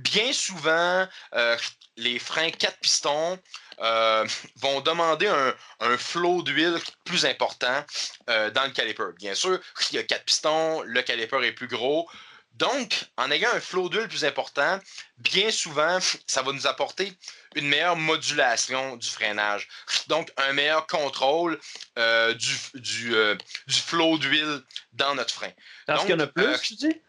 bien 0.00 0.32
souvent, 0.32 1.06
euh, 1.34 1.56
les 1.96 2.18
freins 2.18 2.50
4 2.50 2.78
pistons 2.78 3.38
euh, 3.80 4.26
vont 4.56 4.80
demander 4.80 5.28
un, 5.28 5.54
un 5.80 5.96
flot 5.96 6.42
d'huile 6.42 6.78
plus 7.04 7.24
important 7.24 7.84
dans 8.26 8.64
le 8.64 8.70
caliper. 8.70 9.12
Bien 9.16 9.34
sûr, 9.34 9.58
il 9.90 9.96
y 9.96 9.98
a 9.98 10.02
4 10.02 10.24
pistons, 10.24 10.82
le 10.82 11.02
caliper 11.02 11.44
est 11.44 11.52
plus 11.52 11.68
gros. 11.68 12.08
Donc, 12.54 13.04
en 13.16 13.30
ayant 13.30 13.50
un 13.54 13.60
flot 13.60 13.88
d'huile 13.88 14.08
plus 14.08 14.24
important, 14.24 14.78
bien 15.18 15.50
souvent, 15.50 15.98
ça 16.26 16.42
va 16.42 16.52
nous 16.52 16.66
apporter 16.66 17.12
une 17.54 17.68
meilleure 17.68 17.96
modulation 17.96 18.96
du 18.96 19.08
freinage. 19.08 19.68
Donc, 20.08 20.30
un 20.36 20.52
meilleur 20.52 20.86
contrôle 20.86 21.58
euh, 21.98 22.34
du, 22.34 22.54
du, 22.74 23.14
euh, 23.14 23.36
du 23.66 23.76
flot 23.76 24.18
d'huile 24.18 24.62
dans 24.92 25.14
notre 25.14 25.32
frein. 25.32 25.52
Parce 25.86 26.02
qu'il 26.02 26.10
y 26.10 26.14
en 26.14 26.20
a 26.20 26.26
plus, 26.26 26.44
euh, 26.44 26.58
tu 26.58 26.74
dis? 26.74 27.00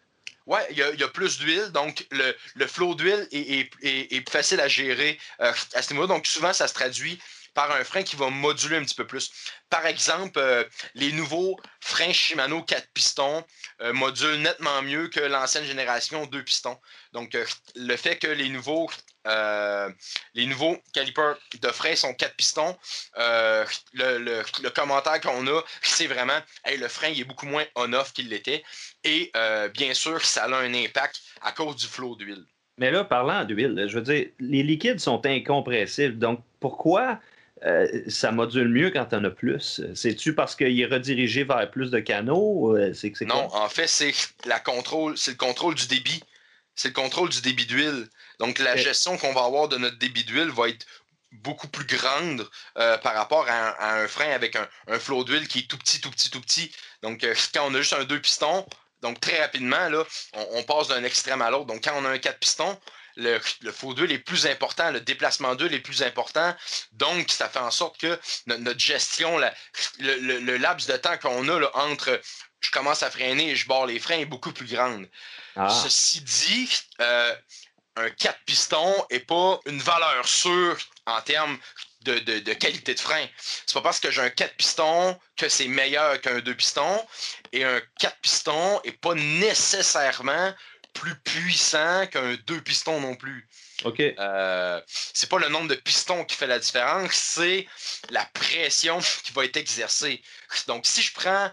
Oui, 0.46 0.58
il 0.70 0.78
y, 0.78 1.02
a 1.04 1.08
plus 1.08 1.38
d'huile, 1.38 1.70
donc 1.70 2.06
le, 2.10 2.34
le 2.56 2.66
flot 2.66 2.94
d'huile 2.94 3.28
est, 3.30 3.70
est, 3.82 4.28
facile 4.28 4.60
à 4.60 4.66
gérer 4.66 5.18
à 5.38 5.82
ce 5.82 5.92
niveau-là. 5.92 6.08
Donc, 6.08 6.26
souvent, 6.26 6.52
ça 6.52 6.66
se 6.66 6.74
traduit 6.74 7.20
par 7.54 7.70
un 7.72 7.84
frein 7.84 8.02
qui 8.02 8.16
va 8.16 8.30
moduler 8.30 8.76
un 8.76 8.84
petit 8.84 8.94
peu 8.94 9.06
plus. 9.06 9.30
Par 9.70 9.86
exemple, 9.86 10.38
euh, 10.38 10.64
les 10.94 11.12
nouveaux 11.12 11.58
freins 11.80 12.12
Shimano 12.12 12.62
4 12.62 12.88
pistons 12.92 13.44
euh, 13.80 13.92
modulent 13.92 14.40
nettement 14.40 14.82
mieux 14.82 15.08
que 15.08 15.20
l'ancienne 15.20 15.64
génération 15.64 16.26
2 16.26 16.42
pistons. 16.44 16.78
Donc, 17.12 17.34
euh, 17.34 17.44
le 17.76 17.96
fait 17.96 18.16
que 18.16 18.26
les 18.26 18.48
nouveaux, 18.48 18.90
calipers 20.92 21.38
de 21.60 21.68
freins 21.68 21.96
sont 21.96 22.14
4 22.14 22.36
pistons, 22.36 22.76
le, 23.16 24.68
commentaire 24.70 25.20
qu'on 25.20 25.46
a, 25.46 25.62
c'est 25.82 26.06
vraiment 26.06 26.40
le 26.66 26.88
frein 26.88 27.12
est 27.12 27.24
beaucoup 27.24 27.46
moins 27.46 27.64
on-off 27.76 28.12
qu'il 28.12 28.28
l'était. 28.28 28.62
Et 29.04 29.30
bien 29.74 29.94
sûr, 29.94 30.24
ça 30.24 30.44
a 30.44 30.48
un 30.48 30.74
impact 30.74 31.20
à 31.40 31.52
cause 31.52 31.76
du 31.76 31.86
flot 31.86 32.16
d'huile. 32.16 32.44
Mais 32.78 32.90
là, 32.90 33.04
parlant 33.04 33.44
d'huile, 33.44 33.86
je 33.86 33.98
veux 33.98 34.02
dire, 34.02 34.26
les 34.40 34.62
liquides 34.62 34.98
sont 34.98 35.24
incompressibles. 35.26 36.18
Donc, 36.18 36.42
pourquoi 36.58 37.20
euh, 37.64 37.86
ça 38.08 38.32
module 38.32 38.68
mieux 38.68 38.90
quand 38.90 39.06
tu 39.06 39.14
en 39.14 39.24
as 39.24 39.30
plus. 39.30 39.80
C'est-tu 39.94 40.34
parce 40.34 40.56
qu'il 40.56 40.80
est 40.80 40.86
redirigé 40.86 41.44
vers 41.44 41.70
plus 41.70 41.90
de 41.90 42.00
canaux? 42.00 42.76
non, 43.22 43.48
en 43.54 43.68
fait, 43.68 43.86
c'est 43.86 44.12
la 44.44 44.60
contrôle, 44.60 45.16
c'est 45.16 45.32
le 45.32 45.36
contrôle 45.36 45.74
du 45.74 45.86
débit 45.86 46.22
c'est 46.74 46.88
le 46.88 46.94
contrôle 46.94 47.28
du 47.28 47.40
débit 47.40 47.66
d'huile. 47.66 48.08
Donc, 48.38 48.58
la 48.58 48.76
gestion 48.76 49.16
qu'on 49.18 49.32
va 49.32 49.44
avoir 49.44 49.68
de 49.68 49.76
notre 49.76 49.98
débit 49.98 50.24
d'huile 50.24 50.50
va 50.50 50.68
être 50.68 50.86
beaucoup 51.32 51.68
plus 51.68 51.86
grande 51.86 52.48
euh, 52.78 52.98
par 52.98 53.14
rapport 53.14 53.46
à 53.48 54.00
un, 54.00 54.08
frein 54.08 54.30
avec 54.30 54.56
un, 54.56 54.98
flot 54.98 55.24
d'huile 55.24 55.48
qui 55.48 55.60
est 55.60 55.68
tout 55.70 55.78
petit, 55.78 56.00
tout 56.00 56.10
petit, 56.10 56.30
tout 56.30 56.40
petit. 56.40 56.72
Donc, 57.02 57.24
euh, 57.24 57.34
quand 57.54 57.66
on 57.66 57.74
a 57.74 57.78
juste 57.78 57.94
un 57.94 58.04
deux 58.04 58.20
pistons, 58.20 58.66
donc 59.00 59.20
très 59.20 59.40
rapidement, 59.40 59.88
là, 59.88 60.04
on, 60.34 60.62
passe 60.62 60.88
d'un 60.88 61.02
extrême 61.04 61.42
à 61.42 61.50
l'autre. 61.50 61.66
Donc, 61.66 61.84
quand 61.84 61.94
on 61.96 62.04
a 62.04 62.10
un 62.10 62.18
quatre 62.18 62.38
pistons, 62.38 62.78
le, 63.16 63.40
le 63.60 63.72
flot 63.72 63.94
d'huile 63.94 64.12
est 64.12 64.18
plus 64.18 64.46
important, 64.46 64.90
le 64.90 65.00
déplacement 65.00 65.54
d'huile 65.54 65.74
est 65.74 65.80
plus 65.80 66.02
important. 66.02 66.54
Donc, 66.92 67.30
ça 67.30 67.48
fait 67.48 67.58
en 67.58 67.70
sorte 67.70 67.98
que 67.98 68.18
notre, 68.46 68.78
gestion, 68.78 69.38
le, 69.98 70.56
laps 70.56 70.88
de 70.88 70.96
temps 70.96 71.16
qu'on 71.18 71.48
a 71.48 71.70
entre 71.74 72.20
je 72.60 72.70
commence 72.70 73.02
à 73.02 73.10
freiner 73.10 73.50
et 73.50 73.56
je 73.56 73.66
barre 73.66 73.86
les 73.86 73.98
freins 73.98 74.18
est 74.18 74.24
beaucoup 74.24 74.52
plus 74.52 74.66
grande. 74.66 75.08
Ah. 75.56 75.68
Ceci 75.68 76.20
dit, 76.20 76.70
euh, 77.00 77.34
un 77.96 78.08
4 78.08 78.38
pistons 78.46 79.06
n'est 79.10 79.20
pas 79.20 79.60
une 79.66 79.80
valeur 79.80 80.26
sûre 80.26 80.78
en 81.06 81.20
termes 81.22 81.58
de, 82.02 82.52
qualité 82.54 82.94
de 82.94 83.00
frein. 83.00 83.26
C'est 83.66 83.74
pas 83.74 83.82
parce 83.82 84.00
que 84.00 84.10
j'ai 84.10 84.22
un 84.22 84.30
4 84.30 84.56
pistons 84.56 85.18
que 85.36 85.48
c'est 85.48 85.68
meilleur 85.68 86.20
qu'un 86.20 86.40
2 86.40 86.54
pistons. 86.54 87.06
Et 87.52 87.64
un 87.64 87.80
4 88.00 88.16
pistons 88.20 88.80
n'est 88.84 88.92
pas 88.92 89.14
nécessairement 89.14 90.54
plus 90.92 91.14
puissant 91.20 92.06
qu'un 92.06 92.34
2 92.46 92.60
pistons 92.60 93.00
non 93.00 93.14
plus. 93.14 93.48
OK. 93.84 94.00
Euh, 94.00 94.80
c'est 94.86 95.28
pas 95.28 95.38
le 95.38 95.48
nombre 95.48 95.68
de 95.68 95.74
pistons 95.74 96.24
qui 96.24 96.36
fait 96.36 96.46
la 96.46 96.58
différence, 96.58 97.12
c'est 97.12 97.66
la 98.10 98.24
pression 98.26 99.00
qui 99.24 99.32
va 99.32 99.44
être 99.44 99.56
exercée. 99.56 100.22
Donc, 100.66 100.86
si 100.86 101.02
je 101.02 101.12
prends 101.12 101.50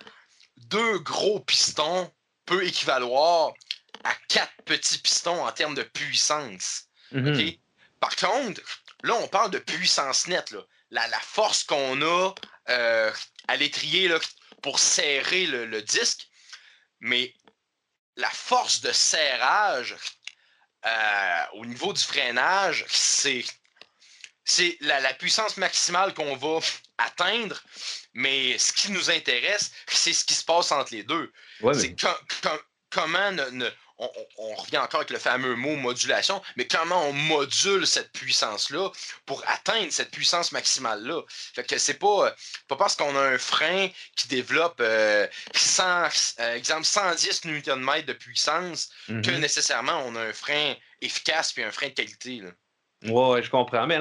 deux 0.58 1.00
gros 1.00 1.39
pistons, 1.39 2.12
peut 2.46 2.65
équivaloir 2.65 3.53
à 4.03 4.13
quatre 4.27 4.53
petits 4.65 4.98
pistons 5.00 5.46
en 5.46 5.51
termes 5.51 5.75
de 5.75 5.84
puissance. 5.84 6.86
Mhm. 7.12 7.53
Par 8.00 8.15
contre, 8.15 8.62
là, 9.03 9.15
on 9.15 9.27
parle 9.27 9.51
de 9.51 9.60
puissance 9.60 10.27
nette. 10.27 10.55
La, 10.91 11.08
force 11.19 11.63
qu'on 11.63 12.01
a 12.01 12.34
euh, 12.69 13.12
à 13.48 13.55
l'étrier 13.55 14.10
pour 14.62 14.79
serrer 14.79 15.46
le, 15.46 15.81
disque, 15.81 16.27
mais 17.00 17.34
la 18.19 18.29
force 18.29 18.81
de 18.81 18.91
serrage 18.91 19.95
euh, 20.85 21.43
au 21.53 21.65
niveau 21.65 21.93
du 21.93 22.01
freinage, 22.01 22.85
c'est 22.89 23.43
c'est 24.45 24.77
la, 24.81 25.13
puissance 25.13 25.57
maximale 25.57 26.15
qu'on 26.15 26.35
va 26.35 26.59
atteindre, 26.97 27.61
mais 28.13 28.57
ce 28.57 28.73
qui 28.73 28.91
nous 28.91 29.11
intéresse, 29.11 29.71
c'est 29.88 30.11
ce 30.11 30.25
qui 30.25 30.33
se 30.33 30.43
passe 30.43 30.71
entre 30.71 30.91
les 30.91 31.03
deux. 31.03 31.31
c'est 31.73 31.95
comment 32.89 33.31
on, 34.00 34.56
revient 34.56 34.77
encore 34.77 35.01
avec 35.01 35.10
le 35.12 35.20
fameux 35.20 35.56
mot 35.56 35.75
modulation, 35.75 36.41
mais 36.56 36.65
comment 36.65 37.08
on 37.08 37.13
module 37.13 37.86
cette 37.86 38.12
puissance-là 38.12 38.89
pour 39.25 39.44
atteindre 39.48 39.91
cette 39.91 40.12
puissance 40.12 40.51
maximale-là? 40.51 41.22
Fait 41.27 41.63
que 41.63 41.77
c'est 41.77 42.00
pas, 42.00 42.34
pas 42.68 42.75
parce 42.75 42.96
qu'on 42.96 43.15
a 43.15 43.22
un 43.22 43.38
frein 43.38 43.89
qui 44.15 44.27
développe 44.27 44.82
100, 44.82 44.84
euh, 44.84 46.10
euh, 46.39 46.56
exemple 46.56 46.86
110 46.86 47.46
Nm 47.46 48.01
de 48.06 48.13
puissance 48.13 48.89
que 49.08 49.13
mm-hmm. 49.13 49.39
nécessairement 49.39 50.03
on 50.06 50.15
a 50.15 50.22
un 50.22 50.34
frein 50.34 50.75
efficace 51.01 51.53
puis 51.53 51.63
un 51.63 51.72
frein 51.72 51.89
de 51.89 51.94
qualité. 51.94 52.41
Oui, 53.06 53.41
je 53.41 53.50
comprends. 53.50 53.88
Mais 53.88 53.98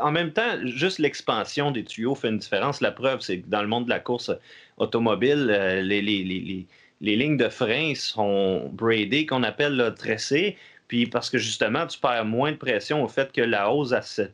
en 0.00 0.10
même 0.10 0.32
temps, 0.32 0.58
juste 0.64 0.98
l'expansion 0.98 1.70
des 1.70 1.84
tuyaux 1.84 2.14
fait 2.14 2.28
une 2.28 2.38
différence. 2.38 2.82
La 2.82 2.92
preuve, 2.92 3.20
c'est 3.20 3.40
que 3.40 3.48
dans 3.48 3.62
le 3.62 3.68
monde 3.68 3.86
de 3.86 3.90
la 3.90 4.00
course 4.00 4.30
automobile, 4.76 5.48
euh, 5.50 5.80
les, 5.80 6.66
lignes 7.02 7.36
de 7.36 7.48
frein 7.48 7.94
sont 7.94 8.68
braidées, 8.72 9.26
qu'on 9.26 9.42
appelle 9.42 9.94
tressées. 9.98 10.56
Puis 10.88 11.06
parce 11.06 11.30
que 11.30 11.38
justement, 11.38 11.86
tu 11.86 11.98
perds 11.98 12.24
moins 12.24 12.52
de 12.52 12.56
pression 12.56 13.02
au 13.02 13.08
fait 13.08 13.32
que 13.32 13.40
la 13.40 13.70
hausse, 13.70 13.92
elle, 13.92 14.32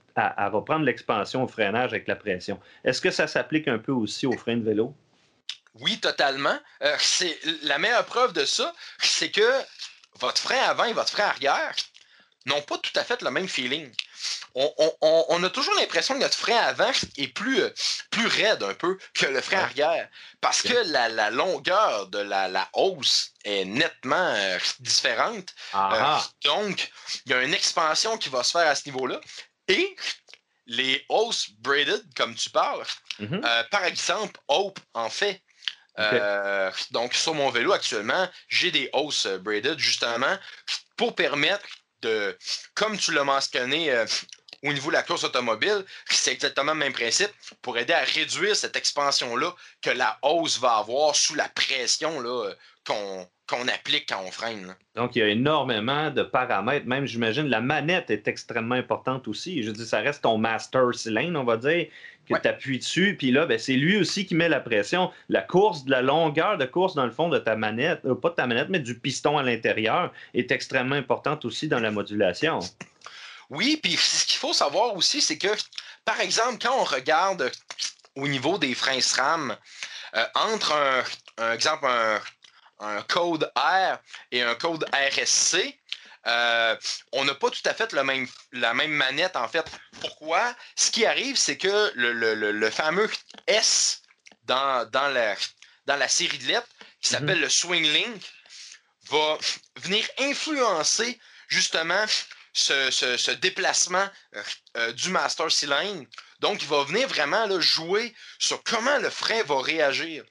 prendre 0.67 0.85
l'expansion 0.85 1.45
au 1.45 1.49
freinage 1.49 1.93
avec 1.93 2.09
la 2.09 2.17
pression. 2.17 2.61
Est-ce 2.85 3.01
que 3.01 3.11
ça 3.11 3.27
s'applique 3.27 3.69
un 3.69 3.79
peu 3.79 3.93
aussi 3.93 4.27
aux 4.27 4.37
freins 4.37 4.57
de 4.57 4.65
vélo? 4.65 4.95
Oui, 5.81 5.99
totalement. 5.99 6.59
Euh, 6.83 6.97
c'est 6.99 7.39
la 7.63 7.79
meilleure 7.79 8.05
preuve 8.05 8.33
de 8.33 8.45
ça, 8.45 8.75
c'est 8.99 9.31
que 9.31 9.49
votre 10.19 10.39
frein 10.39 10.61
avant 10.69 10.85
et 10.85 10.93
votre 10.93 11.11
frein 11.11 11.27
arrière 11.27 11.75
n'ont 12.47 12.63
pas 12.63 12.79
tout 12.79 12.93
à 12.97 13.05
fait 13.05 13.23
le 13.23 13.31
même 13.31 13.49
feeling 13.49 13.91
on, 14.55 15.45
a 15.45 15.51
toujours 15.51 15.75
l'impression 15.75 16.15
que 16.15 16.21
notre 16.21 16.37
frein 16.37 16.57
avant 16.57 16.91
est 17.17 17.29
plus, 17.29 17.61
euh, 17.61 17.71
plus 18.11 18.27
raide 18.27 18.63
un 18.63 18.75
peu 18.75 18.99
que 19.15 19.27
le 19.27 19.41
frein 19.41 19.59
arrière. 19.59 20.09
Parce 20.41 20.63
que 20.63 20.75
la, 20.91 21.31
longueur 21.31 22.09
de 22.09 22.19
la, 22.19 22.69
hausse 22.75 23.33
est 23.45 23.65
nettement 23.65 24.17
euh, 24.17 24.59
différente. 24.81 25.55
Euh, 25.75 26.17
donc, 26.45 26.91
il 27.27 27.33
y 27.33 27.35
a 27.35 27.43
une 27.43 27.55
expansion 27.55 28.17
qui 28.19 28.29
va 28.29 28.43
se 28.43 28.53
faire 28.53 28.69
à 28.69 28.75
ce 28.75 28.87
niveau-là. 28.87 29.21
Et 29.69 29.97
les 30.67 31.05
hausses 31.09 31.51
braided, 31.59 32.03
comme 32.15 32.35
tu 32.35 32.51
parles, 32.51 32.85
mm-hmm. 33.21 33.69
par 33.69 33.85
exemple, 33.85 34.39
Hope 34.49 34.79
en 34.95 35.09
fait. 35.09 35.43
donc, 36.91 37.15
sur 37.15 37.35
mon 37.35 37.51
vélo 37.51 37.73
actuellement, 37.73 38.29
j'ai 38.49 38.71
des 38.71 38.89
hausses 38.93 39.27
braided 39.27 39.79
justement 39.79 40.39
pour 40.97 41.15
permettre 41.15 41.67
de, 42.03 42.37
comme 42.75 42.97
tu 42.97 43.13
l'as 43.13 43.25
mentionné 43.25 44.05
au 44.65 44.73
niveau 44.73 44.89
de 44.89 44.95
la 44.95 45.03
course 45.03 45.25
automobile, 45.25 45.85
c'est 46.11 46.33
exactement 46.33 46.73
le 46.73 46.79
même 46.79 46.93
principe 46.93 47.31
pour 47.63 47.79
aider 47.79 47.93
à 47.93 48.03
réduire 48.03 48.57
cette 48.57 48.77
expansion-là 48.77 49.55
que 49.83 49.91
la 49.91 50.19
hausse 50.23 50.59
va 50.59 50.79
avoir 50.79 51.15
sous 51.15 51.35
la 51.35 51.49
pression 51.49 52.23
qu'on 52.85 53.69
applique 53.69 54.09
quand 54.09 54.23
on 54.27 54.31
freine. 54.31 54.75
Donc, 54.95 55.15
il 55.15 55.21
y 55.21 55.23
a 55.23 55.29
énormément 55.29 56.11
de 56.11 56.23
paramètres. 56.23 56.87
Même, 56.87 57.07
j'imagine, 57.07 57.47
la 57.49 57.61
manette 57.61 58.11
est 58.11 58.27
extrêmement 58.27 58.75
importante 58.75 59.29
aussi. 59.29 59.63
Je 59.63 59.71
dis, 59.71 59.87
ça 59.87 60.01
reste 60.01 60.23
ton 60.23 60.39
master 60.39 60.95
cylindre, 60.95 61.41
on 61.41 61.45
va 61.45 61.57
dire, 61.57 61.87
que 62.29 62.41
tu 62.41 62.49
appuies 62.49 62.79
dessus. 62.79 63.17
Puis 63.17 63.31
là, 63.31 63.47
ben, 63.47 63.59
c'est 63.59 63.77
lui 63.77 63.97
aussi 63.97 64.27
qui 64.27 64.35
met 64.35 64.49
la 64.49 64.61
pression. 64.61 65.11
La 65.29 65.43
course, 65.43 65.85
de 65.85 65.91
la 65.91 66.03
longueur 66.03 66.59
de 66.59 66.65
course, 66.65 66.95
dans 66.95 67.07
le 67.07 67.13
fond, 67.13 67.29
de 67.29 67.39
ta 67.39 67.57
manette, 67.57 68.01
euh, 68.05 68.15
pas 68.15 68.31
de 68.31 68.35
ta 68.35 68.47
manette, 68.47 68.69
mais 68.69 68.81
du 68.81 68.99
piston 68.99 69.39
à 69.39 69.43
l'intérieur, 69.43 70.13
est 70.35 70.51
extrêmement 70.51 70.97
importante 70.97 71.45
aussi 71.45 71.69
dans 71.69 71.81
la 71.81 71.91
modulation. 71.91 72.61
Oui, 73.51 73.79
puis 73.83 73.97
ce 73.97 74.27
qu'il 74.27 74.37
faut 74.37 74.53
savoir 74.53 74.95
aussi, 74.95 75.23
c'est 75.23 75.39
que, 75.39 75.55
par 76.05 76.21
exemple, 76.21 76.59
quand 76.61 76.75
on 76.75 76.85
regarde 76.85 77.51
au 78.15 78.29
niveau 78.29 78.59
des 78.59 78.75
freins 78.75 79.01
SRAM, 79.01 79.57
euh, 80.15 80.27
entre 80.35 80.73
un, 81.39 81.53
exemple, 81.53 81.87
un, 82.81 83.03
code 83.03 83.51
R 83.57 83.99
et 84.31 84.43
un 84.43 84.55
code 84.55 84.85
RSC, 84.93 85.79
euh, 86.27 86.77
on 87.13 87.25
n'a 87.25 87.35
pas 87.35 87.51
tout 87.51 87.63
à 87.65 87.73
fait 87.73 87.91
même, 87.95 88.29
la 88.53 88.75
même 88.75 88.91
manette, 88.91 89.37
en 89.37 89.49
fait. 89.49 89.65
Pourquoi? 90.01 90.55
Ce 90.77 90.91
qui 90.91 91.07
arrive, 91.07 91.37
c'est 91.37 91.57
que 91.57 91.93
le, 91.95 92.71
fameux 92.71 93.11
S 93.47 94.03
dans, 94.45 94.89
dans, 94.91 95.09
la, 95.09 95.35
dans 95.87 95.97
la 95.97 96.09
série 96.09 96.39
de 96.39 96.49
lettres, 96.49 96.69
qui 97.01 97.15
mhm. 97.15 97.19
s'appelle 97.19 97.41
le 97.41 97.49
Swing 97.49 97.85
Link, 97.85 98.23
va 99.11 99.39
venir 99.77 100.07
influencer 100.19 101.19
justement 101.49 102.05
ce, 102.53 103.31
déplacement 103.33 104.07
euh, 104.35 104.43
euh, 104.77 104.93
du 104.93 105.11
master 105.11 105.51
cylindre. 105.51 106.07
Donc, 106.41 106.63
il 106.63 106.69
va 106.69 106.85
venir 106.85 107.09
vraiment 107.09 107.61
jouer 107.61 108.15
sur 108.39 108.63
comment 108.63 108.99
le 108.99 109.11
frein 109.11 109.43
va 109.45 109.61
réagir. 109.61 110.25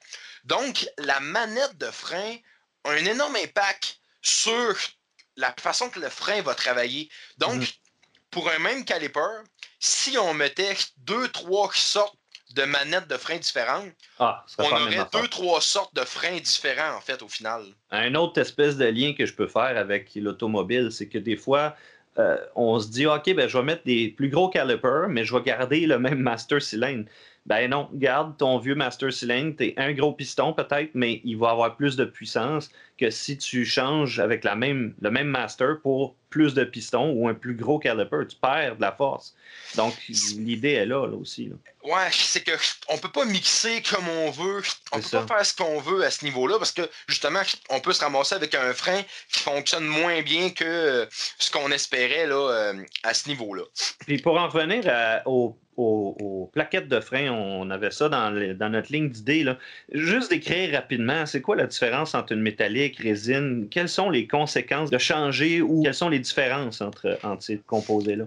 Donc, 0.45 0.87
la 0.97 1.19
manette 1.19 1.77
de 1.77 1.91
frein 1.91 2.37
a 2.85 2.91
un 2.91 3.05
énorme 3.05 3.35
impact 3.35 3.99
sur 4.21 4.75
la 5.35 5.53
façon 5.59 5.89
que 5.89 5.99
le 5.99 6.09
frein 6.09 6.41
va 6.41 6.55
travailler. 6.55 7.09
Donc, 7.37 7.61
mhm. 7.61 7.67
pour 8.31 8.49
un 8.49 8.59
même 8.59 8.85
caliper, 8.85 9.43
si 9.79 10.17
on 10.17 10.33
mettait 10.33 10.75
deux, 10.97 11.27
trois 11.29 11.69
sortes 11.73 12.17
de 12.51 12.63
manettes 12.63 13.07
de 13.07 13.17
frein 13.17 13.37
différentes, 13.37 13.91
ah, 14.19 14.45
on 14.57 14.63
aurait 14.63 15.05
deux, 15.11 15.27
trois 15.27 15.61
sortes 15.61 15.93
de 15.93 16.01
freins 16.01 16.39
différents, 16.39 16.95
en 16.95 17.01
fait, 17.01 17.21
au 17.21 17.27
final. 17.27 17.65
Un 17.91 18.15
autre 18.15 18.39
espèce 18.39 18.77
de 18.77 18.85
lien 18.85 19.13
que 19.13 19.25
je 19.25 19.33
peux 19.33 19.47
faire 19.47 19.77
avec 19.77 20.15
l'automobile, 20.15 20.91
c'est 20.91 21.09
que 21.09 21.17
des 21.17 21.35
fois, 21.35 21.75
on 22.55 22.79
se 22.79 22.89
dit, 22.89 23.05
OK, 23.05 23.33
ben, 23.35 23.47
je 23.47 23.57
vais 23.57 23.63
mettre 23.63 23.83
des 23.83 24.09
plus 24.09 24.29
gros 24.29 24.49
calipers, 24.49 25.07
mais 25.09 25.23
je 25.23 25.35
vais 25.35 25.41
garder 25.41 25.85
le 25.85 25.99
même 25.99 26.19
master 26.19 26.61
cylindre. 26.61 27.05
Ben 27.47 27.69
non, 27.69 27.89
garde 27.93 28.37
ton 28.37 28.59
vieux 28.59 28.75
master 28.75 29.11
cylindre, 29.11 29.55
t'es 29.55 29.73
un 29.77 29.93
gros 29.93 30.11
piston 30.11 30.51
peut-être, 30.51 30.91
mais 30.93 31.21
il 31.23 31.37
va 31.37 31.51
avoir 31.51 31.77
plus 31.77 31.95
de 31.95 32.03
puissance 32.03 32.69
que 32.97 33.09
si 33.09 33.37
tu 33.37 33.65
changes 33.65 34.19
avec 34.19 34.43
la 34.43 34.55
même, 34.55 34.93
le 35.01 35.09
même 35.09 35.27
master 35.27 35.79
pour 35.81 36.15
plus 36.29 36.53
de 36.53 36.65
pistons 36.65 37.11
ou 37.11 37.27
un 37.29 37.33
plus 37.33 37.55
gros 37.55 37.79
caliper. 37.79 38.27
Tu 38.27 38.35
perds 38.35 38.75
de 38.75 38.81
la 38.81 38.91
force. 38.91 39.33
Donc, 39.75 39.93
l'idée 40.09 40.73
est 40.73 40.85
là, 40.85 41.07
là 41.07 41.15
aussi. 41.15 41.49
Ouais, 41.83 42.09
c'est 42.11 42.43
que 42.43 42.51
on 42.89 42.97
peut 42.97 43.11
pas 43.11 43.23
mixer 43.23 43.81
comme 43.81 44.07
on 44.09 44.29
veut. 44.29 44.61
On 44.91 44.99
peut 44.99 45.09
pas 45.09 45.27
faire 45.27 45.45
ce 45.45 45.55
qu'on 45.55 45.79
veut 45.79 46.03
à 46.03 46.11
ce 46.11 46.25
niveau-là 46.25 46.57
parce 46.57 46.73
que 46.73 46.81
justement, 47.07 47.41
on 47.69 47.79
peut 47.79 47.93
se 47.93 48.03
ramasser 48.03 48.35
avec 48.35 48.55
un 48.55 48.73
frein 48.73 49.01
qui 49.31 49.39
fonctionne 49.39 49.85
moins 49.85 50.21
bien 50.21 50.49
que 50.49 51.07
ce 51.39 51.49
qu'on 51.49 51.71
espérait 51.71 52.27
là, 52.27 52.35
euh, 52.51 52.83
à 53.03 53.13
ce 53.13 53.29
niveau-là. 53.29 53.63
Puis 54.05 54.17
pour 54.17 54.37
en 54.37 54.49
revenir 54.49 54.83
au 55.25 55.57
aux, 55.77 56.49
plaquettes 56.51 56.87
de 56.87 56.99
frein. 56.99 57.31
On 57.31 57.69
avait 57.69 57.91
ça 57.91 58.09
dans, 58.09 58.31
dans 58.55 58.69
notre 58.69 58.91
ligne 58.91 59.09
d'idées. 59.09 59.45
Juste 59.91 60.31
d'écrire 60.31 60.73
rapidement, 60.73 61.25
c'est 61.25 61.41
quoi 61.41 61.55
la 61.55 61.67
différence 61.67 62.15
entre 62.15 62.33
une 62.33 62.41
métallique, 62.41 62.97
résine? 62.97 63.67
Quelles 63.69 63.89
sont 63.89 64.09
les 64.09 64.27
conséquences 64.27 64.89
de 64.89 64.97
changer 64.97 65.61
ou 65.61 65.83
quelles 65.83 65.93
sont 65.93 66.09
les 66.09 66.19
différences 66.19 66.81
entre, 66.81 67.17
entre 67.23 67.43
ces 67.43 67.57
composés-là? 67.57 68.25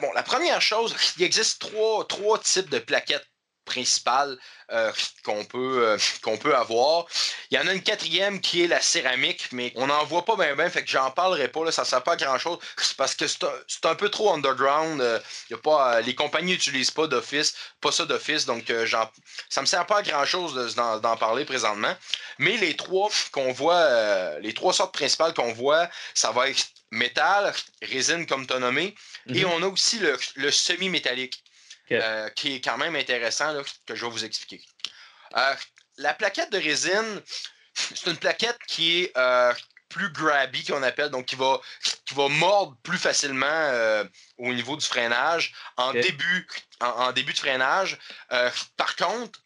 bon, 0.00 0.08
la 0.14 0.22
première 0.22 0.60
chose, 0.60 0.94
il 1.18 1.24
existe 1.24 1.60
trois, 1.60 2.06
trois 2.06 2.38
types 2.38 2.70
de 2.70 2.78
plaquettes 2.78 3.26
principale 3.64 4.38
euh, 4.70 4.92
qu'on 5.24 5.44
peut, 5.44 5.86
euh, 5.86 5.98
qu'on 6.22 6.36
peut 6.36 6.54
avoir. 6.54 7.06
Il 7.50 7.58
y 7.58 7.60
en 7.60 7.66
a 7.66 7.72
une 7.72 7.82
quatrième 7.82 8.40
qui 8.40 8.62
est 8.62 8.66
la 8.66 8.80
céramique, 8.80 9.48
mais 9.52 9.72
on 9.76 9.86
n'en 9.86 10.04
voit 10.04 10.24
pas 10.24 10.36
bien, 10.36 10.54
bien, 10.56 10.70
fait 10.70 10.82
que 10.82 10.90
j'en 10.90 11.10
parlerai 11.10 11.48
pas, 11.48 11.64
là, 11.64 11.72
ça 11.72 11.82
ne 11.82 11.86
sert 11.86 12.02
pas 12.02 12.12
à 12.12 12.16
grand-chose, 12.16 12.58
parce 12.96 13.14
que 13.14 13.26
c'est 13.26 13.44
un, 13.84 13.94
peu 13.94 14.08
trop 14.08 14.32
underground. 14.32 15.00
Euh, 15.00 15.18
y 15.50 15.54
a 15.54 15.58
pas, 15.58 16.00
les 16.00 16.14
compagnies 16.14 16.52
n'utilisent 16.52 16.90
pas 16.90 17.06
d'office, 17.06 17.54
pas 17.80 17.92
ça 17.92 18.04
d'office, 18.04 18.46
donc 18.46 18.64
ça 18.68 19.10
ne 19.56 19.60
me 19.60 19.66
sert 19.66 19.86
pas 19.86 19.98
à 19.98 20.02
grand-chose 20.02 20.74
d'en 20.74 21.16
parler 21.16 21.44
présentement. 21.44 21.94
Mais 22.38 22.56
les 22.56 22.76
trois 22.76 23.10
qu'on 23.30 23.52
voit, 23.52 24.38
les 24.40 24.54
trois 24.54 24.72
sortes 24.72 24.94
principales 24.94 25.34
qu'on 25.34 25.52
voit, 25.52 25.88
ça 26.14 26.30
va 26.32 26.48
être 26.48 26.64
métal, 26.90 27.52
résine 27.82 28.26
comme 28.26 28.46
tu 28.46 28.54
as 28.54 28.58
nommé, 28.58 28.94
et 29.28 29.44
mhm. 29.44 29.50
on 29.52 29.62
a 29.62 29.66
aussi 29.66 30.00
le 30.36 30.50
semi-métallique. 30.50 31.42
Euh, 32.00 32.28
qui 32.30 32.56
est 32.56 32.60
quand 32.60 32.78
même 32.78 32.96
intéressant, 32.96 33.54
que 33.86 33.94
je 33.94 34.04
vais 34.04 34.10
vous 34.10 34.24
expliquer. 34.24 34.64
Euh, 35.36 35.54
la 35.98 36.14
plaquette 36.14 36.50
de 36.52 36.58
résine, 36.58 37.22
c'est 37.74 38.10
une 38.10 38.16
plaquette 38.16 38.58
qui 38.66 39.00
est 39.00 39.12
euh, 39.16 39.52
plus 39.88 40.10
grabby, 40.10 40.64
qu'on 40.64 40.82
appelle, 40.82 41.10
donc 41.10 41.26
qui 41.26 41.36
va, 41.36 41.60
qui 42.06 42.14
va 42.14 42.28
mordre 42.28 42.76
plus 42.82 42.98
facilement 42.98 43.70
au 44.38 44.52
niveau 44.52 44.76
du 44.76 44.86
freinage 44.86 45.52
en, 45.76 45.92
début, 45.92 46.46
en, 46.80 47.12
début 47.12 47.34
de 47.34 47.38
freinage. 47.38 47.98
par 48.76 48.96
contre, 48.96 49.38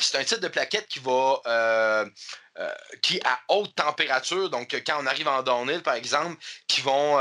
c'est 0.00 0.18
un 0.18 0.24
type 0.24 0.40
de 0.40 0.48
plaquette 0.48 0.88
qui 0.88 0.98
va 0.98 2.04
qui 3.00 3.20
à 3.24 3.38
haute 3.48 3.74
température, 3.76 4.50
donc 4.50 4.74
quand 4.84 5.00
on 5.00 5.06
arrive 5.06 5.28
en 5.28 5.42
downhill, 5.44 5.82
par 5.82 5.94
exemple, 5.94 6.36
qui 6.66 6.80
vont 6.80 7.16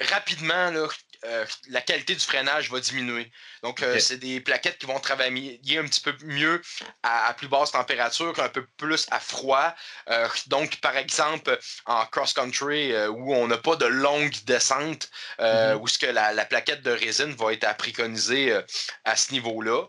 rapidement 0.00 0.70
là, 0.70 0.88
euh, 1.24 1.44
la 1.70 1.80
qualité 1.80 2.14
du 2.14 2.20
freinage 2.20 2.70
va 2.70 2.78
diminuer. 2.78 3.30
Donc, 3.64 3.82
euh, 3.82 3.98
c'est 3.98 4.18
des 4.18 4.40
plaquettes 4.40 4.78
qui 4.78 4.86
vont 4.86 5.00
travailler 5.00 5.78
un 5.78 5.84
petit 5.84 6.00
peu 6.00 6.14
mieux 6.22 6.62
à, 7.02 7.34
plus 7.34 7.48
basse 7.48 7.72
température, 7.72 8.38
un 8.38 8.48
peu 8.48 8.64
plus 8.76 9.06
à 9.10 9.18
froid. 9.18 9.74
Euh, 10.10 10.28
donc, 10.46 10.76
par 10.76 10.96
exemple, 10.96 11.58
en 11.86 12.06
cross-country, 12.06 12.94
où 13.08 13.34
on 13.34 13.48
n'a 13.48 13.58
pas 13.58 13.74
de 13.74 13.86
longue 13.86 14.34
descente, 14.44 15.10
mm-hmm. 15.40 15.74
où 15.76 15.88
ce 15.88 15.98
que 15.98 16.06
la, 16.06 16.44
plaquette 16.44 16.82
de 16.82 16.92
résine 16.92 17.34
va 17.34 17.52
être 17.52 17.64
à 17.64 17.74
préconiser 17.74 18.56
à 19.04 19.16
ce 19.16 19.32
niveau-là. 19.32 19.86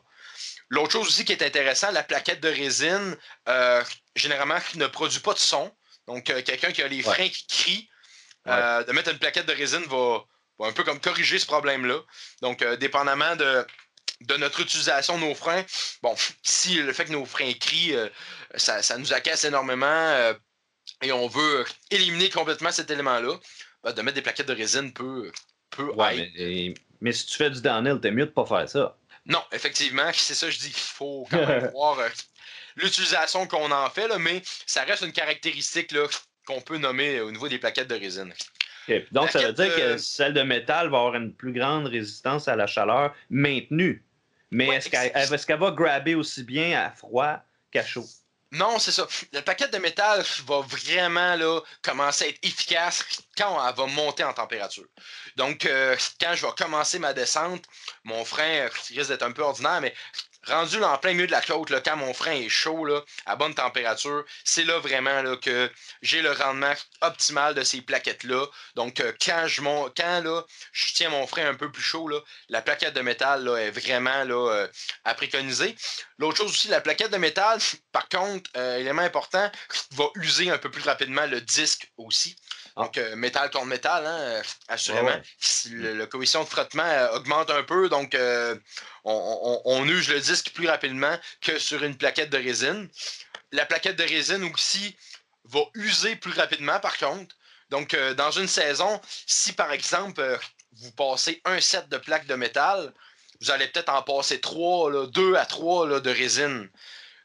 L'autre 0.70 0.94
chose 0.94 1.08
aussi 1.08 1.26
qui 1.26 1.32
est 1.32 1.44
intéressant, 1.44 1.92
la 1.92 2.04
plaquette 2.04 2.42
de 2.42 2.50
résine, 2.50 3.16
généralement, 4.16 4.58
ne 4.76 4.88
produit 4.88 5.20
pas 5.20 5.34
de 5.34 5.40
son. 5.40 5.72
Donc, 6.08 6.24
quelqu'un 6.24 6.72
qui 6.72 6.82
a 6.82 6.88
les 6.88 7.04
freins 7.04 7.30
qui 7.30 7.46
crient, 7.48 7.89
de 8.50 8.92
mettre 8.92 9.12
une 9.12 9.20
plaquette 9.20 9.46
de 9.46 9.54
résine 9.54 9.84
va 9.86 10.24
un 10.60 10.72
peu 10.72 10.84
comme 10.84 11.00
corriger 11.00 11.40
ce 11.40 11.46
problème-là. 11.46 12.00
Donc, 12.42 12.62
euh, 12.62 12.76
dépendamment 12.76 13.36
de, 13.36 13.66
de 14.22 14.36
notre 14.36 14.60
utilisation 14.60 15.18
de 15.18 15.24
nos 15.24 15.36
freins, 15.36 15.64
bon, 16.02 16.16
si 16.44 16.76
le 16.76 16.92
fait 16.94 17.06
que 17.06 17.12
nos 17.12 17.26
freins 17.26 17.54
crient, 17.54 17.96
euh, 17.96 18.10
ça, 18.56 18.98
nous 18.98 19.14
agace 19.14 19.46
énormément 19.46 19.86
euh, 19.88 20.34
et 21.02 21.12
on 21.12 21.28
veut 21.28 21.66
éliminer 21.92 22.30
complètement 22.30 22.72
cet 22.72 22.92
élément-là, 22.92 23.38
ben, 23.84 23.94
de 23.94 24.02
mettre 24.02 24.16
des 24.16 24.22
plaquettes 24.22 24.48
de 24.48 24.56
résine 24.56 24.92
peut, 24.92 25.32
peut 25.70 25.92
mais, 27.02 27.14
si 27.14 27.28
tu 27.28 27.38
fais 27.38 27.50
du 27.50 27.62
downhill, 27.62 28.00
t'es 28.02 28.12
mieux 28.12 28.26
de 28.26 28.32
pas 28.32 28.46
faire 28.46 28.68
ça. 28.68 28.98
Non, 29.26 29.42
effectivement, 29.54 30.10
c'est 30.14 30.36
ça, 30.36 30.50
je 30.50 30.58
dis 30.58 30.72
qu'il 30.72 30.82
faut 30.82 31.26
quand 31.32 31.46
même 31.46 31.70
voir 31.74 31.98
l'utilisation 32.76 33.48
qu'on 33.48 33.72
en 33.72 33.90
fait, 33.90 34.08
là, 34.10 34.18
mais 34.18 34.42
ça 34.66 34.84
reste 34.84 35.04
une 35.04 35.14
caractéristique 35.14 35.92
qu'on 36.50 36.62
peut 36.62 36.80
nommer 36.80 37.22
au 37.22 37.32
niveau 37.32 37.48
des 37.48 37.60
plaquettes 37.60 37.88
de 37.88 37.96
résine. 37.96 38.34
Donc, 39.12 39.30
ça 39.30 39.40
veut 39.40 39.54
dire 39.54 39.76
que 39.76 39.98
celle 39.98 40.34
de 40.34 40.42
métal 40.42 40.90
va 40.90 40.98
avoir 40.98 41.16
une 41.16 41.32
plus 41.32 41.54
grande 41.54 41.86
résistance 41.86 42.48
à 42.48 42.56
la 42.56 42.66
chaleur 42.66 43.14
maintenue. 43.30 44.04
Mais 44.50 44.68
est-ce 44.68 45.46
qu'elle 45.46 45.60
va 45.60 45.72
grabber 45.72 46.16
aussi 46.16 46.44
bien 46.44 46.82
à 46.82 46.90
froid 46.90 47.40
qu'à 47.72 47.86
chaud? 47.86 48.06
Non, 48.52 48.80
c'est 48.80 48.92
ça. 48.92 49.08
La 49.32 49.44
plaquette 49.44 49.72
de 49.72 49.78
métal 49.78 50.26
va 50.48 50.62
vraiment 50.62 51.36
là, 51.36 51.62
commencer 51.84 52.26
à 52.26 52.28
être 52.30 52.40
efficace 52.42 53.06
quand 53.38 53.64
elle 53.64 53.76
va 53.76 53.86
monter 53.86 54.24
en 54.24 54.34
température. 54.34 54.88
Donc, 55.36 55.68
euh, 55.68 55.96
quand 56.20 56.34
je 56.34 56.48
vais 56.48 56.52
commencer 56.58 56.98
ma 56.98 57.14
descente, 57.14 57.64
mon 58.04 58.26
frein 58.26 58.68
risque 58.90 59.10
d'être 59.10 59.22
un 59.22 59.34
peu 59.34 59.44
ordinaire, 59.44 59.82
mais 59.82 59.94
rendu 60.50 60.84
en 60.84 60.98
plein 60.98 61.14
milieu 61.14 61.28
de 61.28 61.32
la 61.32 61.42
côte, 61.42 61.70
là, 61.70 61.82
quand 61.82 61.98
mon 61.98 62.14
frein 62.14 62.34
est 62.34 62.50
chaud, 62.50 62.80
à 63.26 63.36
bonne 63.36 63.54
température, 63.54 64.24
c'est 64.44 64.64
là 64.64 64.80
vraiment 64.80 65.22
là, 65.22 65.36
que 65.38 65.72
j'ai 66.02 66.22
le 66.22 66.32
rendement 66.32 66.74
optimal 67.02 67.56
de 67.56 67.64
ces 67.64 67.82
plaquettes-là. 67.82 68.46
Donc, 68.76 69.00
euh, 69.00 69.12
quand, 69.24 69.48
je, 69.48 69.62
je 70.72 70.94
tiens 70.94 71.10
mon 71.10 71.28
frein 71.28 71.50
un 71.50 71.56
peu 71.56 71.72
plus 71.72 71.82
chaud, 71.82 72.08
là, 72.08 72.20
la 72.50 72.62
plaquette 72.62 72.94
de 72.94 73.02
métal 73.02 73.48
est 73.48 73.72
vraiment 73.72 74.24
là, 74.24 74.52
euh, 74.52 74.68
à 75.04 75.14
préconiser. 75.14 75.76
L'autre 76.18 76.38
chose 76.38 76.52
aussi, 76.52 76.68
la 76.68 76.82
plaquette 76.82 77.12
de 77.12 77.18
métal, 77.18 77.60
par 77.92 78.08
contre, 78.10 78.50
euh, 78.56 78.78
élément 78.78 79.02
important, 79.02 79.52
va 79.92 80.06
user 80.16 80.50
un 80.50 80.58
peu 80.58 80.72
plus 80.72 80.84
rapidement 80.84 81.26
le 81.26 81.42
disque 81.42 81.92
aussi. 81.98 82.36
Ah. 82.80 82.84
Donc, 82.84 82.98
métal 83.18 83.52
contre 83.52 83.66
métal, 83.66 84.06
hein, 84.06 84.42
assurément. 84.70 85.16
Le, 85.72 85.94
le, 85.94 86.06
coefficient 86.08 86.44
de 86.44 86.50
frottement 86.50 87.10
augmente 87.14 87.50
un 87.50 87.64
peu, 87.64 87.90
donc 87.90 88.16
on, 89.04 89.86
use 89.88 90.10
le 90.10 90.20
disque 90.20 90.52
plus 90.54 90.68
rapidement 90.68 91.16
que 91.42 91.60
sur 91.60 91.84
une 91.84 91.98
plaquette 91.98 92.30
de 92.30 92.38
résine. 92.38 92.90
La 93.52 93.66
plaquette 93.66 93.98
de 93.98 94.04
résine 94.04 94.44
aussi 94.54 94.96
va 95.46 95.62
user 95.76 96.16
plus 96.16 96.32
rapidement, 96.34 96.80
par 96.80 96.98
contre. 96.98 97.36
Donc, 97.70 97.94
euh, 97.94 98.14
dans 98.14 98.32
une 98.32 98.48
saison, 98.48 99.00
si 99.26 99.54
par 99.54 99.72
exemple, 99.72 100.22
euh, 100.22 100.38
vous 100.74 100.92
passez 100.92 101.42
un 101.46 101.60
set 101.60 101.88
de 101.90 101.98
plaques 101.98 102.28
de 102.28 102.36
métal, 102.36 102.94
vous 103.42 103.52
allez 103.52 103.68
peut-être 103.68 103.90
en 103.90 104.02
passer 104.02 104.42
trois, 104.42 105.08
deux 105.08 105.36
à 105.36 105.46
trois 105.46 106.00
de 106.00 106.10
résine. 106.10 106.70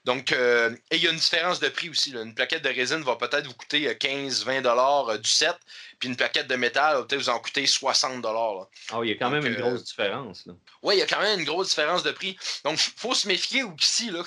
Donc, 0.04 0.32
euh, 0.32 0.74
et 0.90 0.96
il 0.96 1.02
y 1.02 1.08
a 1.08 1.10
une 1.10 1.16
différence 1.16 1.60
de 1.60 1.68
prix 1.68 1.88
aussi. 1.88 2.12
Une 2.12 2.34
plaquette 2.34 2.62
de 2.62 2.68
résine 2.68 3.02
va 3.02 3.16
peut-être 3.16 3.46
vous 3.46 3.54
coûter 3.54 3.88
15-20 3.94 4.66
euh, 4.66 5.18
du 5.18 5.30
set, 5.30 5.56
puis 6.04 6.10
une 6.10 6.16
plaquette 6.16 6.48
de 6.48 6.56
métal 6.56 6.98
va 6.98 7.02
peut-être 7.04 7.22
vous 7.22 7.30
en 7.30 7.38
coûter 7.38 7.66
60 7.66 8.26
Ah, 8.26 9.00
il 9.02 9.08
y 9.08 9.12
a 9.12 9.14
quand 9.14 9.30
même 9.30 9.46
une 9.46 9.54
grosse 9.54 9.80
euh, 9.80 9.84
différence. 9.84 10.44
Oui, 10.82 10.96
il 10.96 10.98
y 10.98 11.02
a 11.02 11.06
quand 11.06 11.20
même 11.20 11.38
une 11.40 11.46
grosse 11.46 11.70
différence 11.70 12.02
de 12.02 12.10
prix. 12.10 12.36
Donc, 12.62 12.74
il 12.74 12.92
faut 12.94 13.14
se 13.14 13.26
méfier 13.26 13.62
aussi 13.62 14.10
là, 14.10 14.22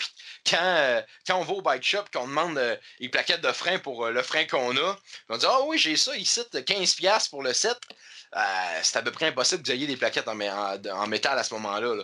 quand, 0.49 1.03
quand 1.27 1.37
on 1.37 1.43
va 1.43 1.53
au 1.53 1.61
bike 1.61 1.83
shop, 1.83 2.05
qu'on 2.11 2.27
demande 2.27 2.59
les 2.99 3.09
plaquettes 3.09 3.41
de 3.41 3.51
frein 3.51 3.77
pour 3.77 4.07
le 4.07 4.23
frein 4.23 4.45
qu'on 4.45 4.75
a. 4.75 4.97
On 5.29 5.37
dit 5.37 5.45
Ah 5.47 5.61
oui, 5.65 5.77
j'ai 5.77 5.95
ça 5.95 6.17
ici, 6.17 6.41
15$ 6.51 7.29
pour 7.29 7.43
le 7.43 7.53
set. 7.53 7.77
Euh, 8.35 8.39
c'est 8.83 8.97
à 8.97 9.01
peu 9.01 9.11
près 9.11 9.27
impossible 9.27 9.61
que 9.61 9.67
vous 9.67 9.73
ayez 9.73 9.87
des 9.87 9.95
plaquettes 9.95 10.27
en, 10.27 10.39
en, 10.39 11.07
métal 11.07 11.37
à 11.39 11.43
ce 11.43 11.53
moment-là. 11.53 12.03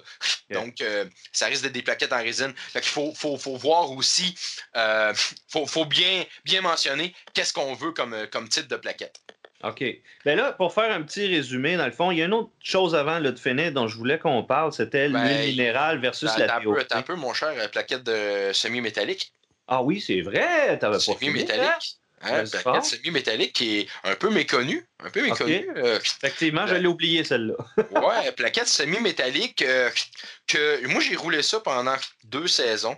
Donc, 0.50 0.82
euh, 0.82 1.06
ça 1.32 1.48
risque 1.48 1.64
d'être 1.64 1.74
des 1.74 1.82
plaquettes 1.82 2.14
en 2.14 2.22
résine. 2.22 2.54
il 2.76 2.82
faut, 2.82 3.14
voir 3.58 3.92
aussi, 3.92 4.36
il 4.76 4.80
euh, 4.80 5.14
faut, 5.50 5.86
bien, 5.86 6.26
bien 6.46 6.62
mentionner 6.62 7.14
qu'est-ce 7.34 7.54
qu'on 7.54 7.74
veut 7.74 7.92
comme, 7.92 8.28
comme 8.32 8.48
type 8.48 8.68
de 8.68 8.78
plaquette. 8.78 9.20
OK. 9.64 9.84
Ben 10.26 10.38
là, 10.38 10.52
pour 10.54 10.74
faire 10.74 10.92
un 10.92 11.02
petit 11.02 11.28
résumé, 11.28 11.78
dans 11.78 11.86
le 11.86 11.92
fond, 11.92 12.12
il 12.12 12.20
y 12.20 12.22
a 12.22 12.26
une 12.26 12.34
autre 12.34 12.52
chose 12.62 12.96
avant 12.96 13.20
le 13.20 13.32
de 13.32 13.40
finir 13.40 13.72
dont 13.72 13.88
je 13.88 13.98
voulais 13.98 14.20
qu'on 14.20 14.44
parle, 14.44 14.74
c'était 14.74 15.10
ben, 15.10 15.26
l'huile 15.26 15.50
minérale 15.52 16.00
versus 16.00 16.30
ben, 16.36 16.48
la 16.48 16.60
TOP. 16.60 16.78
un 16.92 17.02
peu, 17.02 17.16
mon 17.16 17.34
cher, 17.34 17.54
plaquette 17.72 18.04
de 18.04 18.52
semi-métallique. 18.54 19.32
Ah 19.68 19.82
oui, 19.82 20.02
c'est 20.02 20.22
vrai, 20.22 20.78
t'avais 20.78 20.96
pas 20.96 21.00
Semi-métallique. 21.00 21.98
Hein, 22.26 22.44
plaquette 22.50 22.86
semi-métallique 22.86 23.54
qui 23.54 23.80
est 23.80 23.88
un 24.04 24.16
peu 24.16 24.30
méconnue. 24.30 24.86
Un 25.04 25.10
peu 25.10 25.22
méconnue. 25.24 25.68
Euh, 25.76 26.00
Effectivement, 26.00 26.66
je 26.68 26.76
l'ai 26.76 26.88
oublié 26.88 27.24
celle-là. 27.24 27.56
ouais, 28.02 28.32
plaquette 28.32 28.68
semi-métallique 28.68 29.62
euh, 29.62 29.90
que 30.48 30.86
moi 30.88 31.02
j'ai 31.02 31.16
roulé 31.16 31.42
ça 31.42 31.60
pendant 31.60 31.96
deux 32.24 32.48
saisons. 32.48 32.98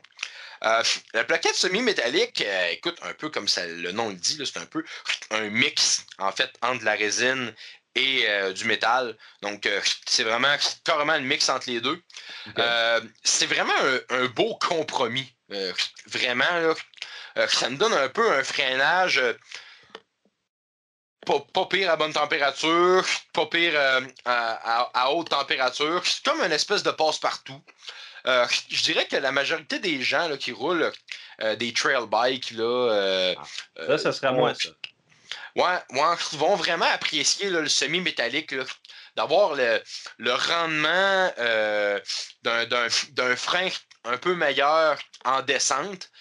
Euh, 0.66 0.84
la 1.14 1.24
plaquette 1.24 1.56
semi-métallique, 1.56 2.44
écoute, 2.72 2.98
un 3.04 3.14
peu 3.14 3.30
comme 3.30 3.48
ça, 3.48 3.66
le 3.66 3.92
nom 3.92 4.10
le 4.10 4.16
dit, 4.16 4.40
c'est 4.46 4.60
un 4.60 4.66
peu 4.66 4.84
un 5.32 5.50
mix 5.50 6.06
en 6.18 6.32
fait 6.32 6.52
entre 6.62 6.84
la 6.84 6.94
résine 6.94 7.54
et 7.96 8.28
du 8.54 8.66
métal. 8.66 9.16
Donc, 9.42 9.70
c'est 10.06 10.24
vraiment 10.24 10.54
carrément 10.84 11.14
un 11.14 11.22
mix 11.22 11.48
entre 11.48 11.70
les 11.70 11.80
deux. 11.80 12.02
c'est 13.24 13.46
vraiment 13.46 13.72
un, 14.10 14.26
beau 14.26 14.58
compromis. 14.58 15.34
vraiment, 16.08 16.60
là, 16.60 16.74
euh, 17.38 17.48
ça 17.48 17.70
me 17.70 17.78
donne 17.78 17.94
un 17.94 18.10
peu 18.10 18.32
un 18.32 18.44
freinage 18.44 19.18
euh, 19.18 19.34
pas, 21.26 21.66
pire 21.66 21.90
à 21.90 21.96
bonne 21.96 22.14
température, 22.14 23.04
pas 23.34 23.48
pire 23.48 23.74
euh, 23.76 24.02
à, 24.26 25.12
haute 25.12 25.30
température. 25.30 26.02
C'est 26.06 26.24
comme 26.24 26.42
une 26.42 26.52
espèce 26.52 26.84
de 26.84 26.92
passe-partout. 26.92 27.62
Je 28.26 28.84
dirais 28.84 29.06
que 29.06 29.16
la 29.16 29.32
majorité 29.32 29.80
des 29.80 30.02
gens 30.02 30.36
qui 30.38 30.52
roulent 30.52 30.92
des 31.58 31.74
trail 31.74 32.08
bikes, 32.08 32.52
là, 32.52 33.36
ah, 33.38 33.86
là 33.88 33.98
ça 33.98 34.12
serait 34.12 34.32
moi, 34.34 34.54
ça. 34.56 34.70
Ouais, 35.56 35.80
vont 36.34 36.56
vraiment 36.56 36.86
apprécier 36.86 37.50
le 37.50 37.70
semi-métallique 37.70 38.54
d'avoir 39.16 39.56
le, 39.56 40.34
rendement 40.34 41.34
euh, 41.40 42.00
d'un 42.44 43.36
frein 43.38 43.70
un 44.04 44.18
peu 44.18 44.36
meilleur 44.36 45.00
en 45.24 45.42
descente, 45.42 46.12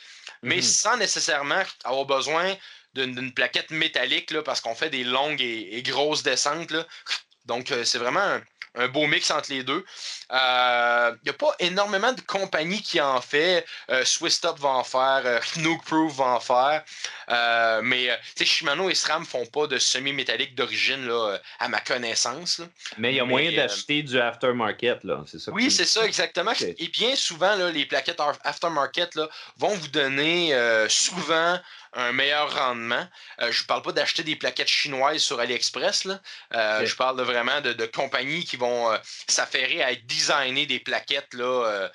mais 0.42 0.56
mhm. 0.56 0.62
sans 0.62 0.96
nécessairement 0.98 1.62
avoir 1.82 2.04
besoin 2.04 2.56
d'une 2.94 3.34
plaquette 3.34 3.72
métallique 3.72 4.30
là, 4.30 4.42
parce 4.42 4.60
qu'on 4.60 4.76
fait 4.76 4.90
des 4.90 5.02
longues 5.02 5.42
et, 5.42 5.82
grosses 5.82 6.22
descentes. 6.22 6.70
Là. 6.70 6.86
Donc, 7.46 7.72
euh, 7.72 7.84
c'est 7.84 7.98
vraiment 7.98 8.20
un 8.20 8.42
beau 8.92 9.06
mix 9.06 9.30
entre 9.30 9.50
les 9.50 9.62
deux. 9.62 9.84
Il 10.30 10.36
euh, 10.36 11.14
n'y 11.24 11.30
a 11.30 11.34
pas 11.34 11.54
énormément 11.58 12.12
de 12.12 12.20
compagnies 12.20 12.82
qui 12.82 13.00
en 13.00 13.20
fait. 13.20 13.64
Euh, 13.90 14.04
Swiss 14.04 14.40
Top 14.40 14.58
va 14.58 14.70
en 14.70 14.84
faire, 14.84 15.22
euh, 15.24 15.38
Proof 15.84 16.16
va 16.16 16.24
en 16.24 16.40
faire. 16.40 16.82
Euh, 17.30 17.80
mais 17.82 18.08
Shimano 18.40 18.90
et 18.90 18.94
SRAM 18.94 19.24
font 19.24 19.46
pas 19.46 19.66
de 19.66 19.78
semi-métallique 19.78 20.54
d'origine 20.54 21.08
à 21.58 21.68
ma 21.68 21.80
connaissance. 21.80 22.60
Mais 22.98 23.12
il 23.12 23.16
y 23.16 23.20
a 23.20 23.24
moyen 23.24 23.52
d'acheter 23.52 24.02
du 24.02 24.18
aftermarket, 24.20 25.04
là. 25.04 25.24
Ça 25.26 25.50
oui, 25.52 25.70
c'est 25.70 25.86
ça, 25.86 26.04
exactement. 26.04 26.52
Et 26.60 26.88
bien 26.88 27.16
souvent, 27.16 27.54
là, 27.56 27.70
les 27.70 27.86
plaquettes 27.86 28.20
aftermarket 28.44 29.14
là, 29.14 29.28
vont 29.56 29.74
vous 29.74 29.88
donner 29.88 30.54
souvent 30.88 31.58
un 31.94 32.12
meilleur 32.12 32.52
rendement. 32.54 33.06
Euh, 33.40 33.50
je 33.52 33.62
ne 33.62 33.66
parle 33.66 33.82
pas 33.82 33.92
d'acheter 33.92 34.22
des 34.22 34.36
plaquettes 34.36 34.68
chinoises 34.68 35.22
sur 35.22 35.40
AliExpress. 35.40 36.04
Là. 36.04 36.20
Euh, 36.54 36.86
je 36.86 36.94
parle 36.96 37.20
vraiment 37.22 37.60
de, 37.60 37.86
compagnies 37.86 38.44
qui 38.44 38.56
vont 38.56 38.92
euh, 38.92 38.98
s'affairer 39.28 39.82
à 39.82 39.94
designer 39.94 40.66
des 40.66 40.80
plaquettes 40.80 41.32
là, 41.34 41.90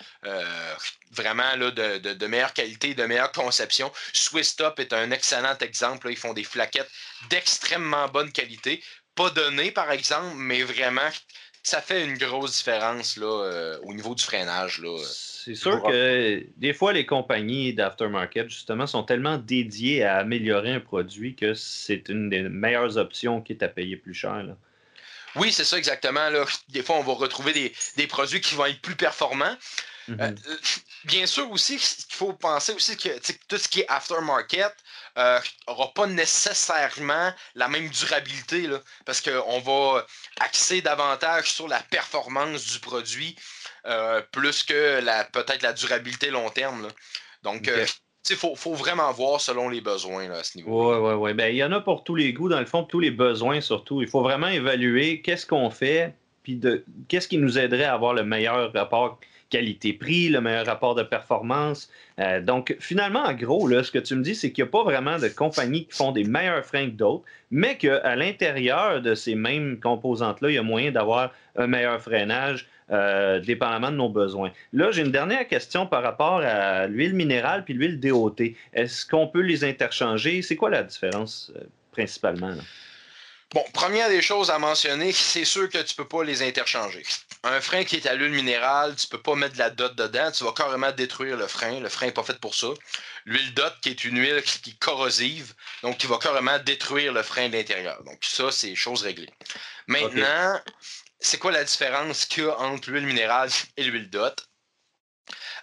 vraiment 1.12 1.55
là, 1.55 1.71
de, 1.71 2.27
meilleure 2.27 2.53
qualité, 2.53 2.93
de 2.93 3.05
meilleure 3.05 3.31
conception. 3.31 3.91
Swiss 4.13 4.55
Top 4.55 4.79
est 4.79 4.93
un 4.93 5.12
excellent 5.12 5.57
exemple. 5.59 6.09
Ils 6.09 6.17
font 6.17 6.33
des 6.33 6.43
plaquettes 6.43 6.89
d'extrêmement 7.29 8.07
bonne 8.07 8.31
qualité. 8.31 8.83
Pas 9.15 9.29
données, 9.31 9.71
par 9.71 9.91
exemple, 9.91 10.35
mais 10.35 10.63
vraiment, 10.63 11.09
ça 11.63 11.81
fait 11.81 12.03
une 12.03 12.17
grosse 12.17 12.57
différence 12.57 13.17
là, 13.17 13.77
au 13.83 13.93
niveau 13.93 14.15
du 14.15 14.23
freinage. 14.23 14.79
Là. 14.79 14.97
C'est 15.49 15.55
sûr 15.55 15.81
que 15.81 16.45
des 16.57 16.73
fois, 16.73 16.93
les 16.93 17.07
compagnies 17.07 17.73
d'aftermarket, 17.73 18.47
justement, 18.49 18.85
sont 18.85 19.01
tellement 19.01 19.39
dédiées 19.39 20.03
à 20.03 20.17
améliorer 20.17 20.73
un 20.73 20.79
produit 20.79 21.35
que 21.35 21.55
c'est 21.55 22.07
une 22.09 22.29
des 22.29 22.43
meilleures 22.43 22.97
options 22.97 23.41
qui 23.41 23.53
est 23.53 23.63
à 23.63 23.67
payer 23.67 23.97
plus 23.97 24.13
cher. 24.13 24.45
Oui, 25.35 25.51
c'est 25.51 25.63
ça 25.63 25.79
exactement. 25.79 26.29
Là. 26.29 26.45
Des 26.67 26.83
fois, 26.83 26.97
on 26.97 27.03
va 27.03 27.13
retrouver 27.13 27.73
des, 27.97 28.07
produits 28.07 28.41
qui 28.41 28.53
vont 28.53 28.67
être 28.67 28.79
plus 28.79 28.95
performants. 28.95 29.55
Mm-hmm. 30.07 30.21
euh, 30.21 30.55
bien 31.05 31.25
sûr 31.25 31.49
aussi, 31.49 31.75
il 31.75 32.15
faut 32.15 32.33
penser 32.33 32.71
aussi 32.73 32.95
que 32.95 33.09
tout 33.47 33.57
ce 33.57 33.67
qui 33.67 33.81
est 33.81 33.89
aftermarket 33.89 34.75
n'aura 35.15 35.85
euh, 35.85 35.91
pas 35.95 36.05
nécessairement 36.05 37.33
la 37.55 37.67
même 37.67 37.89
durabilité, 37.89 38.67
là, 38.67 38.79
parce 39.05 39.21
qu'on 39.21 39.59
va 39.62 40.05
axer 40.41 40.81
davantage 40.83 41.51
sur 41.51 41.67
la 41.67 41.79
performance 41.89 42.71
du 42.71 42.79
produit 42.79 43.35
euh, 43.85 44.21
plus 44.31 44.63
que 44.63 45.01
la, 45.03 45.23
peut-être 45.25 45.61
la 45.61 45.73
durabilité 45.73 46.29
long 46.29 46.49
terme. 46.49 46.87
Donc, 47.43 47.67
il 47.67 48.33
euh, 48.33 48.55
faut, 48.55 48.73
vraiment 48.73 49.11
voir 49.11 49.41
selon 49.41 49.69
les 49.69 49.81
besoins 49.81 50.29
à 50.31 50.43
ce 50.43 50.57
niveau. 50.57 50.91
Oui, 50.91 51.09
oui, 51.09 51.13
oui. 51.13 51.33
Ben, 51.33 51.53
il 51.53 51.57
y 51.57 51.63
en 51.63 51.71
a 51.71 51.79
pour 51.79 52.03
tous 52.03 52.15
les 52.15 52.33
goûts, 52.33 52.49
dans 52.49 52.59
le 52.59 52.65
fond, 52.65 52.83
tous 52.83 52.99
les 52.99 53.11
besoins 53.11 53.61
surtout. 53.61 54.01
Il 54.01 54.07
faut 54.07 54.21
vraiment 54.21 54.47
évaluer 54.47 55.21
qu'est-ce 55.21 55.45
qu'on 55.45 55.69
fait, 55.69 56.13
puis 56.43 56.59
qu'est-ce 57.07 57.27
qui 57.27 57.37
nous 57.37 57.57
aiderait 57.57 57.85
à 57.85 57.93
avoir 57.93 58.13
le 58.13 58.23
meilleur 58.23 58.73
rapport 58.73 59.19
qualité-prix, 59.49 60.29
le 60.29 60.41
meilleur 60.41 60.65
rapport 60.65 60.95
de 60.95 61.03
performance. 61.03 61.89
Euh, 62.19 62.41
donc, 62.41 62.75
finalement, 62.79 63.23
en 63.23 63.33
gros, 63.33 63.67
là, 63.67 63.83
ce 63.83 63.91
que 63.91 63.99
tu 63.99 64.15
me 64.15 64.23
dis, 64.23 64.35
c'est 64.35 64.51
qu'il 64.51 64.63
n'y 64.63 64.69
a 64.69 64.71
pas 64.71 64.83
vraiment 64.83 65.17
de 65.17 65.27
compagnies 65.27 65.85
qui 65.85 65.97
font 65.97 66.11
des 66.11 66.23
meilleurs 66.23 66.65
freins 66.65 66.87
que 66.87 66.95
d'autres, 66.95 67.23
mais 67.51 67.77
qu'à 67.77 68.15
l'intérieur 68.15 69.01
de 69.01 69.15
ces 69.15 69.35
mêmes 69.35 69.79
composantes-là, 69.79 70.49
il 70.49 70.55
y 70.55 70.57
a 70.57 70.63
moyen 70.63 70.91
d'avoir 70.91 71.31
un 71.55 71.67
meilleur 71.67 72.01
freinage, 72.01 72.67
euh, 72.91 73.39
dépendamment 73.39 73.91
de 73.91 73.97
nos 73.97 74.10
besoins. 74.10 74.52
Là, 74.73 74.91
j'ai 74.91 75.02
une 75.02 75.12
dernière 75.12 75.47
question 75.47 75.86
par 75.86 76.04
rapport 76.04 76.41
à 76.43 76.88
l'huile 76.88 77.13
minérale 77.13 77.63
puis 77.63 77.73
l'huile 77.73 77.99
DOT. 77.99 78.36
Est-ce 78.73 79.06
qu'on 79.06 79.28
peut 79.28 79.41
les 79.41 79.63
interchanger? 79.63 80.41
C'est 80.41 80.56
quoi 80.56 80.69
la 80.69 80.84
différence 80.84 81.52
euh, 81.56 81.62
principalement? 81.91 82.56
Bon, 83.52 83.63
première 83.73 84.10
des 84.10 84.21
choses 84.21 84.52
à 84.52 84.60
mentionner, 84.60 85.12
c'est 85.12 85.45
sûr 85.45 85.69
que 85.69 85.80
tu 85.80 85.93
ne 85.93 86.04
peux 86.04 86.08
pas 86.08 86.23
les 86.23 86.43
interchanger. 86.43 87.04
Un 87.43 87.60
frein 87.62 87.84
qui 87.84 87.95
est 87.95 88.06
à 88.06 88.13
l'huile 88.13 88.34
minérale, 88.34 88.95
tu 88.95 89.08
ne 89.08 89.10
peux 89.10 89.23
pas 89.23 89.34
mettre 89.34 89.54
de 89.54 89.60
la 89.60 89.71
dot 89.71 89.95
dedans, 89.95 90.30
tu 90.32 90.43
vas 90.43 90.52
carrément 90.52 90.91
détruire 90.91 91.36
le 91.36 91.47
frein. 91.47 91.80
Le 91.80 91.89
frein 91.89 92.08
n'est 92.08 92.12
pas 92.12 92.21
fait 92.21 92.39
pour 92.39 92.54
ça. 92.54 92.67
L'huile 93.25 93.54
dot, 93.56 93.73
qui 93.82 93.89
est 93.89 94.06
une 94.06 94.19
huile 94.19 94.43
qui 94.43 94.69
est 94.69 94.80
corrosive, 94.80 95.54
donc 95.82 95.97
qui 95.97 96.06
va 96.06 96.17
carrément 96.17 96.60
détruire 96.60 97.12
le 97.12 97.23
frein 97.23 97.49
de 97.49 97.54
l'intérieur. 97.54 98.04
Donc 98.04 98.19
ça, 98.21 98.52
c'est 98.52 98.75
chose 98.75 99.02
réglée. 99.02 99.30
Maintenant, 99.88 100.60
c'est 101.19 101.38
quoi 101.38 101.51
la 101.51 101.63
différence 101.63 102.25
qu'il 102.25 102.43
y 102.43 102.47
a 102.47 102.58
entre 102.60 102.91
l'huile 102.91 103.05
minérale 103.05 103.49
et 103.77 103.84
l'huile 103.84 104.10
dot? 104.10 104.47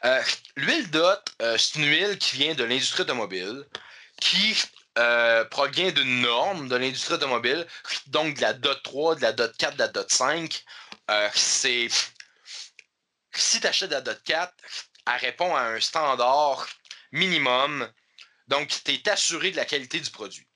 Euh, 0.05 0.23
l'huile 0.57 0.91
dot, 0.91 1.21
euh, 1.43 1.57
c'est 1.59 1.79
une 1.79 1.87
huile 1.87 2.19
qui 2.19 2.37
vient 2.37 2.55
de 2.55 2.65
l'industrie 2.65 3.03
automobile, 3.03 3.65
qui 4.21 4.57
euh, 4.99 5.45
provient 5.47 5.91
d'une 5.91 6.23
norme 6.23 6.69
de 6.69 6.77
l'industrie 6.77 7.15
automobile, 7.15 7.67
donc 8.07 8.37
de 8.37 8.41
la 8.41 8.55
DOT 8.55 8.75
3, 8.83 9.17
de 9.17 9.23
la 9.23 9.33
DOT 9.33 9.53
4, 9.59 9.75
de 9.75 9.79
la 9.79 9.89
DOT 9.89 10.07
5. 10.09 10.65
Euh, 11.11 11.29
c'est. 11.35 11.89
Si 13.33 13.61
tu 13.61 13.67
achètes 13.67 13.91
la 13.91 14.01
DOT 14.01 14.15
4, 14.25 14.55
elle 15.07 15.21
répond 15.21 15.55
à 15.55 15.63
un 15.63 15.81
standard 15.81 16.67
minimum. 17.13 17.91
Donc, 18.49 18.69
tu 18.85 18.93
es 18.93 19.09
assuré 19.09 19.51
de 19.51 19.57
la 19.57 19.65
qualité 19.65 20.01
du 20.01 20.11
produit. 20.11 20.47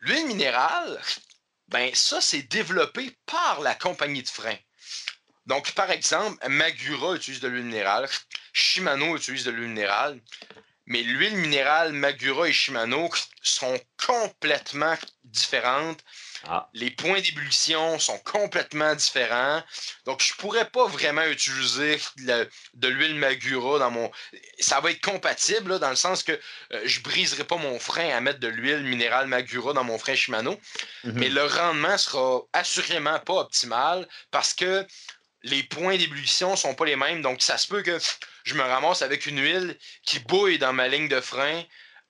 L'huile 0.00 0.26
minérale, 0.26 1.00
ben 1.68 1.94
ça, 1.94 2.20
c'est 2.20 2.42
développé 2.42 3.16
par 3.26 3.60
la 3.60 3.74
compagnie 3.74 4.22
de 4.22 4.28
frein. 4.28 4.56
Donc, 5.46 5.72
par 5.72 5.90
exemple, 5.90 6.46
Magura 6.48 7.14
utilise 7.14 7.40
de 7.40 7.48
l'huile 7.48 7.64
minérale, 7.64 8.08
Shimano 8.52 9.16
utilise 9.16 9.44
de 9.44 9.50
l'huile 9.50 9.68
minérale, 9.68 10.20
mais 10.86 11.02
l'huile 11.02 11.36
minérale 11.36 11.92
Magura 11.92 12.48
et 12.48 12.52
Shimano 12.52 13.08
sont 13.42 13.78
complètement 14.06 14.96
différentes. 15.24 16.00
Ah. 16.46 16.68
Les 16.74 16.90
points 16.90 17.20
d'ébullition 17.20 17.98
sont 17.98 18.18
complètement 18.18 18.94
différents. 18.94 19.62
Donc, 20.04 20.22
je 20.22 20.34
ne 20.34 20.36
pourrais 20.36 20.68
pas 20.68 20.86
vraiment 20.86 21.24
utiliser 21.24 21.98
de 22.18 22.88
l'huile 22.88 23.14
Magura 23.14 23.78
dans 23.78 23.90
mon. 23.90 24.10
Ça 24.58 24.80
va 24.80 24.90
être 24.90 25.02
compatible 25.02 25.78
dans 25.78 25.88
le 25.88 25.96
sens 25.96 26.22
que 26.22 26.32
euh, 26.32 26.82
je 26.84 26.98
ne 26.98 27.04
briserai 27.04 27.44
pas 27.44 27.56
mon 27.56 27.78
frein 27.78 28.10
à 28.10 28.20
mettre 28.20 28.40
de 28.40 28.48
l'huile 28.48 28.84
minérale 28.84 29.26
Magura 29.26 29.72
dans 29.72 29.84
mon 29.84 29.98
frein 29.98 30.14
Shimano. 30.14 30.60
Mhm. 31.04 31.12
Mais 31.14 31.30
le 31.30 31.46
rendement 31.46 31.96
sera 31.96 32.42
assurément 32.52 33.18
pas 33.20 33.40
optimal 33.40 34.06
parce 34.30 34.52
que 34.52 34.86
les 35.44 35.62
points 35.62 35.96
d'ébullition 35.96 36.56
sont 36.56 36.74
pas 36.74 36.84
les 36.84 36.96
mêmes. 36.96 37.22
Donc, 37.22 37.40
ça 37.40 37.56
se 37.56 37.68
peut 37.68 37.82
que 37.82 37.98
je 38.44 38.54
me 38.54 38.62
ramasse 38.62 39.02
avec 39.02 39.26
une 39.26 39.40
huile 39.40 39.76
qui 40.04 40.20
bouille 40.20 40.58
dans 40.58 40.72
ma 40.72 40.88
ligne 40.88 41.08
de 41.08 41.20
frein 41.20 41.62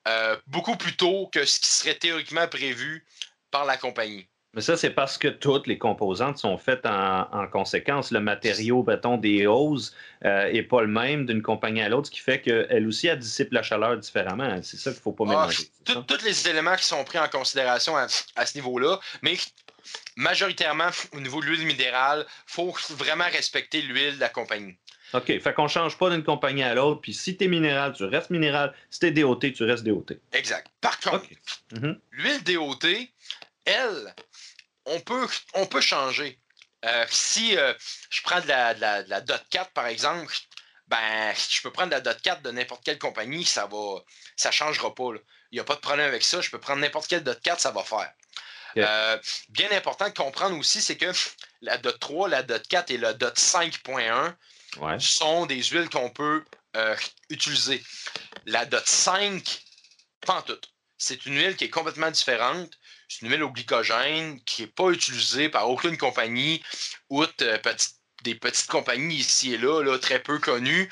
euh, 0.06 0.36
beaucoup 0.46 0.76
plus 0.76 0.94
tôt 0.94 1.28
que 1.32 1.44
ce 1.44 1.58
qui 1.58 1.68
serait 1.68 1.94
théoriquement 1.94 2.46
prévu 2.48 3.06
par 3.50 3.64
la 3.64 3.76
compagnie. 3.76 4.28
Mais 4.52 4.60
ça, 4.60 4.76
c'est 4.76 4.90
parce 4.90 5.18
que 5.18 5.26
toutes 5.26 5.66
les 5.66 5.78
composantes 5.78 6.38
sont 6.38 6.56
faites 6.58 6.86
en, 6.86 7.48
conséquence. 7.50 8.12
Le 8.12 8.20
matériau, 8.20 8.84
bâton 8.84 9.16
des 9.16 9.48
hausses 9.48 9.92
n'est 10.22 10.62
pas 10.62 10.80
le 10.82 10.86
même 10.86 11.26
d'une 11.26 11.42
compagnie 11.42 11.82
à 11.82 11.88
l'autre, 11.88 12.06
ce 12.06 12.12
qui 12.12 12.20
fait 12.20 12.40
qu'elle 12.40 12.86
aussi, 12.86 13.08
elle 13.08 13.18
dissipe 13.18 13.52
la 13.52 13.64
chaleur 13.64 13.96
différemment. 13.98 14.62
C'est 14.62 14.76
ça 14.76 14.90
qu'il 14.90 15.00
ne 15.00 15.02
faut 15.02 15.12
pas 15.12 15.24
ah, 15.26 15.30
mélanger. 15.30 15.64
Tous 15.84 16.24
les 16.24 16.48
éléments 16.48 16.76
qui 16.76 16.84
sont 16.84 17.02
pris 17.02 17.18
en 17.18 17.28
considération 17.28 17.96
à, 17.96 18.06
à 18.36 18.46
ce 18.46 18.56
niveau-là, 18.56 19.00
mais 19.22 19.36
majoritairement, 20.16 20.90
au 21.12 21.20
niveau 21.20 21.40
de 21.40 21.46
l'huile 21.46 21.66
minérale, 21.66 22.24
il 22.28 22.52
faut 22.52 22.74
vraiment 22.90 23.24
respecter 23.24 23.82
l'huile 23.82 24.16
de 24.16 24.20
la 24.20 24.28
compagnie. 24.28 24.76
OK. 25.14 25.26
Fait 25.40 25.54
qu'on 25.54 25.64
ne 25.64 25.68
change 25.68 25.96
pas 25.96 26.10
d'une 26.10 26.24
compagnie 26.24 26.64
à 26.64 26.74
l'autre. 26.74 27.00
Puis 27.00 27.14
si 27.14 27.36
tu 27.36 27.44
es 27.44 27.48
minéral, 27.48 27.92
tu 27.92 28.04
restes 28.04 28.30
minéral. 28.30 28.74
Si 28.90 28.98
tu 28.98 29.06
es 29.06 29.10
DOT, 29.12 29.38
tu 29.38 29.62
restes 29.62 29.84
DOT. 29.84 30.06
Exact. 30.32 30.68
Par 30.80 30.98
contre, 30.98 31.24
mhm. 31.72 31.98
l'huile 32.10 32.42
DOT, 32.42 32.86
elle, 33.64 34.14
on 34.86 34.98
peut, 35.00 35.26
on 35.54 35.66
peut 35.66 35.80
changer. 35.80 36.38
Euh, 36.84 37.06
si 37.08 37.56
euh, 37.56 37.72
je 38.10 38.22
prends 38.22 38.40
de 38.40 38.48
la, 38.48 38.74
de, 38.74 39.08
la, 39.08 39.20
DOT 39.20 39.38
4, 39.50 39.70
par 39.70 39.86
exemple, 39.86 40.34
ben, 40.88 41.32
je 41.48 41.62
peux 41.62 41.70
prendre 41.70 41.92
la 41.92 42.00
DOT 42.00 42.20
4 42.22 42.42
de 42.42 42.50
n'importe 42.50 42.84
quelle 42.84 42.98
compagnie, 42.98 43.44
ça 43.44 43.66
va, 43.66 44.00
ça 44.36 44.50
changera 44.50 44.94
pas. 44.94 45.10
Il 45.52 45.54
n'y 45.56 45.60
a 45.60 45.64
pas 45.64 45.76
de 45.76 45.80
problème 45.80 46.08
avec 46.08 46.24
ça. 46.24 46.40
Je 46.40 46.50
peux 46.50 46.60
prendre 46.60 46.80
n'importe 46.80 47.06
quelle 47.06 47.22
DOT 47.22 47.36
4, 47.42 47.60
ça 47.60 47.70
va 47.70 47.84
faire. 47.84 48.12
Euh, 48.76 49.18
bien 49.50 49.70
important 49.70 50.08
de 50.08 50.14
comprendre 50.14 50.58
aussi, 50.58 50.82
c'est 50.82 50.96
que 50.96 51.06
la 51.62 51.78
DOT 51.78 51.92
3, 51.92 52.28
la 52.28 52.42
DOT 52.42 52.58
4 52.68 52.90
et 52.90 52.98
la 52.98 53.12
DOT 53.14 53.28
5.1 53.28 54.34
sont 54.98 55.46
des 55.46 55.62
huiles 55.62 55.88
qu'on 55.88 56.10
peut 56.10 56.44
euh, 56.76 56.96
utiliser. 57.30 57.82
La 58.46 58.66
DOT 58.66 58.82
5, 58.84 59.62
pas 60.26 60.38
en 60.38 60.42
tout. 60.42 60.60
C'est 60.98 61.26
une 61.26 61.36
huile 61.36 61.56
qui 61.56 61.64
est 61.64 61.70
complètement 61.70 62.10
différente. 62.10 62.70
C'est 63.08 63.22
une 63.22 63.30
huile 63.30 63.42
au 63.42 63.50
glycogène 63.50 64.40
qui 64.44 64.62
n'est 64.62 64.68
pas 64.68 64.90
utilisée 64.90 65.48
par 65.48 65.68
aucune 65.68 65.98
compagnie, 65.98 66.62
outre 67.10 67.32
euh, 67.42 67.58
des 68.22 68.34
petites 68.34 68.68
compagnies 68.68 69.16
ici 69.16 69.54
et 69.54 69.58
là, 69.58 69.82
là, 69.82 69.98
très 69.98 70.22
peu 70.22 70.38
connues. 70.38 70.90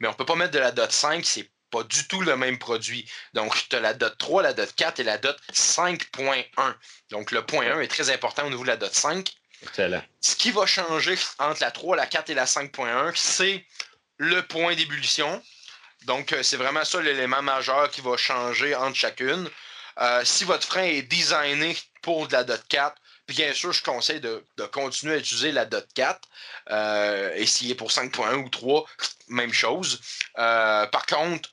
Mais 0.00 0.08
on 0.08 0.12
ne 0.12 0.16
peut 0.16 0.26
pas 0.26 0.36
mettre 0.36 0.52
de 0.52 0.58
la 0.58 0.70
DOT 0.70 0.90
5, 0.90 1.24
c'est 1.24 1.50
pas 1.70 1.82
du 1.82 2.06
tout 2.06 2.20
le 2.20 2.36
même 2.36 2.58
produit. 2.58 3.10
Donc, 3.32 3.68
tu 3.68 3.74
as 3.74 3.80
la 3.80 3.94
dot 3.94 4.16
3, 4.16 4.42
la 4.42 4.52
dot 4.52 4.72
4 4.76 5.00
et 5.00 5.02
la 5.02 5.18
dot 5.18 5.36
5.1. 5.52 6.74
Donc, 7.10 7.32
le 7.32 7.44
point 7.44 7.66
1 7.66 7.80
est 7.80 7.88
très 7.88 8.10
important 8.10 8.46
au 8.46 8.50
niveau 8.50 8.62
de 8.62 8.68
la 8.68 8.76
dot 8.76 8.94
5. 8.94 9.28
Ce 10.20 10.36
qui 10.36 10.50
va 10.50 10.66
changer 10.66 11.16
entre 11.38 11.60
la 11.60 11.70
3, 11.70 11.96
la 11.96 12.06
4 12.06 12.30
et 12.30 12.34
la 12.34 12.44
5.1, 12.46 13.12
c'est 13.14 13.64
le 14.18 14.42
point 14.42 14.74
d'ébullition. 14.74 15.42
Donc, 16.04 16.32
euh, 16.32 16.42
c'est 16.42 16.56
vraiment 16.56 16.84
ça 16.84 17.00
l'élément 17.00 17.42
majeur 17.42 17.90
qui 17.90 18.00
va 18.00 18.16
changer 18.16 18.74
entre 18.74 18.96
chacune. 18.96 19.48
Euh, 20.00 20.22
si 20.24 20.44
votre 20.44 20.66
frein 20.66 20.82
est 20.82 21.02
designé 21.02 21.76
pour 22.02 22.28
de 22.28 22.32
la 22.32 22.44
dot 22.44 22.62
4, 22.68 22.94
bien 23.28 23.54
sûr, 23.54 23.72
je 23.72 23.82
conseille 23.82 24.20
de, 24.20 24.44
continuer 24.72 25.14
à 25.14 25.18
utiliser 25.18 25.52
la 25.52 25.64
dot 25.64 25.86
4. 25.94 26.20
Euh, 26.70 27.32
et 27.34 27.46
s'il 27.46 27.70
est 27.70 27.74
pour 27.74 27.90
5.1 27.90 28.34
ou 28.34 28.48
3, 28.48 28.84
même 29.28 29.52
chose. 29.52 30.00
par 30.34 31.06
contre, 31.06 31.48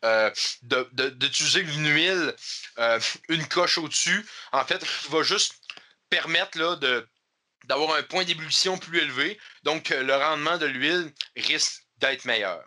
d'utiliser 0.64 1.62
une 1.62 1.88
huile, 1.88 2.36
une 3.30 3.48
coche 3.48 3.78
au-dessus, 3.78 4.26
en 4.52 4.66
fait, 4.66 4.84
va 5.10 5.24
juste 5.24 5.56
permettre 6.10 6.58
là, 6.58 6.76
de 6.76 7.08
d'avoir 7.66 7.96
un 7.96 8.04
point 8.04 8.24
d'ébullition 8.24 8.78
plus 8.78 9.00
élevé. 9.00 9.38
Donc, 9.64 9.90
le 9.90 10.14
rendement 10.14 10.58
de 10.58 10.66
l'huile 10.66 11.12
risque 11.36 11.84
d'être 12.00 12.26
meilleur. 12.26 12.64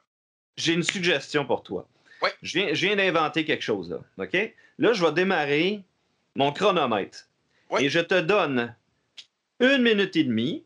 J'ai 0.57 0.73
une 0.73 0.83
suggestion 0.83 1.45
pour 1.45 1.63
toi. 1.63 1.89
Oui. 2.23 2.31
Je 2.43 2.87
viens, 2.87 2.97
d'inventer 2.97 3.45
quelque 3.45 3.63
chose 3.63 3.91
là. 3.91 3.99
OK? 4.25 4.55
Là, 4.79 4.93
je 4.93 5.05
vais 5.05 5.13
démarrer 5.13 5.83
mon 6.37 6.53
chronomètre. 6.53 7.29
Oui. 7.71 7.85
Et 7.85 7.89
je 7.89 8.01
te 8.01 8.21
donne 8.21 8.75
une 9.61 9.83
minute 9.83 10.17
et 10.17 10.25
demie 10.25 10.65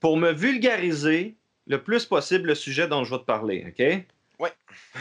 pour 0.00 0.16
me 0.16 0.32
vulgariser 0.32 1.34
le 1.66 1.82
plus 1.82 2.04
possible 2.04 2.48
le 2.48 2.54
sujet 2.54 2.86
dont 2.86 3.04
je 3.04 3.10
vais 3.14 3.20
te 3.20 3.24
parler. 3.24 3.64
OK? 3.68 4.04
Oui. 4.38 4.48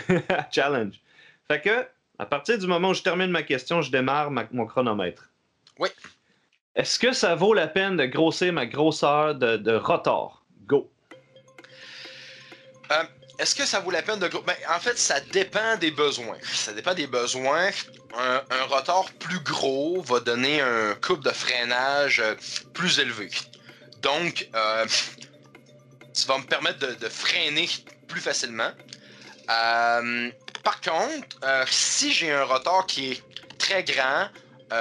Challenge. 0.52 0.99
Fait 1.47 1.62
que, 1.62 1.86
à 2.17 2.26
partir 2.26 2.58
du 2.58 2.67
moment 2.67 2.89
où 2.89 2.93
je 2.93 3.04
termine 3.04 3.30
ma 3.30 3.43
question, 3.43 3.82
je 3.82 3.91
démarre 3.91 4.32
mon 4.32 4.65
chronomètre. 4.65 5.30
Oui. 5.78 5.89
Est-ce 6.75 6.97
que 6.97 7.13
ça 7.13 7.36
vaut 7.36 7.53
la 7.53 7.67
peine 7.67 7.97
de 7.97 8.05
grossir 8.05 8.51
ma 8.51 8.65
grosseur 8.65 9.36
de, 9.36 9.75
rotor? 9.75 10.43
Go. 10.65 10.91
Euh, 12.91 13.03
est-ce 13.39 13.55
que 13.55 13.65
ça 13.65 13.79
vaut 13.79 13.91
la 13.91 14.01
peine 14.01 14.19
de... 14.19 14.27
Ben, 14.27 14.55
en 14.69 14.79
fait, 14.79 14.97
ça 14.97 15.19
dépend 15.19 15.77
des 15.77 15.91
besoins. 15.91 16.38
Ça 16.43 16.73
dépend 16.73 16.93
des 16.93 17.07
besoins. 17.07 17.69
Un, 18.17 18.41
rotor 18.69 19.12
plus 19.19 19.39
gros 19.39 20.01
va 20.01 20.19
donner 20.19 20.62
un 20.62 20.93
couple 20.95 21.23
de 21.23 21.31
freinage 21.31 22.19
euh, 22.19 22.36
plus 22.73 22.99
élevé. 22.99 23.29
Donc, 24.01 24.47
euh, 24.55 24.86
ça 26.13 26.27
va 26.27 26.38
me 26.38 26.43
permettre 26.43 26.79
de, 26.79 27.09
freiner 27.09 27.67
plus 28.07 28.21
facilement. 28.21 28.71
Euh, 29.49 30.29
par 30.63 30.79
contre, 30.81 31.38
si 31.67 32.13
j'ai 32.13 32.31
un 32.31 32.43
rotor 32.43 32.86
qui 32.86 33.12
est 33.12 33.23
très 33.57 33.83
grand, 33.83 34.27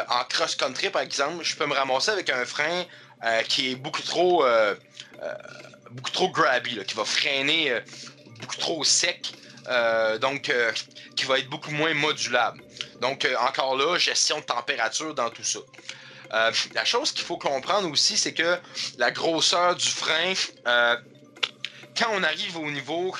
en 0.09 0.25
cross-country 0.25 0.91
par 0.91 1.03
exemple, 1.03 1.45
je 1.45 1.57
peux 1.57 1.67
me 1.67 1.75
ramasser 1.75 2.11
avec 2.11 2.31
un 2.31 2.45
frein 2.45 2.85
qui 3.49 3.73
est 3.73 3.75
beaucoup 3.77 4.03
trop, 4.03 4.45
beaucoup 5.91 6.11
trop 6.11 6.29
grabby, 6.31 6.85
qui 6.85 6.95
va 6.95 7.05
freiner 7.05 7.83
beaucoup 8.43 8.57
trop 8.57 8.85
sec, 8.85 9.33
euh, 9.69 10.19
donc 10.19 10.49
euh, 10.49 10.73
qui 11.17 11.25
va 11.25 11.39
être 11.39 11.49
beaucoup 11.49 11.71
moins 11.71 11.95
modulable. 11.95 12.61
Donc 13.01 13.25
euh, 13.25 13.35
encore 13.49 13.77
là, 13.77 13.97
gestion 13.97 14.39
de 14.41 14.45
température 14.45 15.15
dans 15.15 15.31
tout 15.31 15.45
ça. 15.45 15.61
la 16.75 16.85
chose 16.85 17.13
qu'il 17.13 17.25
faut 17.25 17.39
comprendre 17.39 17.89
aussi, 17.91 18.17
c'est 18.17 18.35
que 18.35 18.59
la 18.99 19.11
grosseur 19.11 19.77
du 19.77 19.89
frein, 19.89 20.33
quand 21.97 22.11
on 22.13 22.23
arrive 22.23 22.57
au 22.57 22.71
niveau 22.71 23.15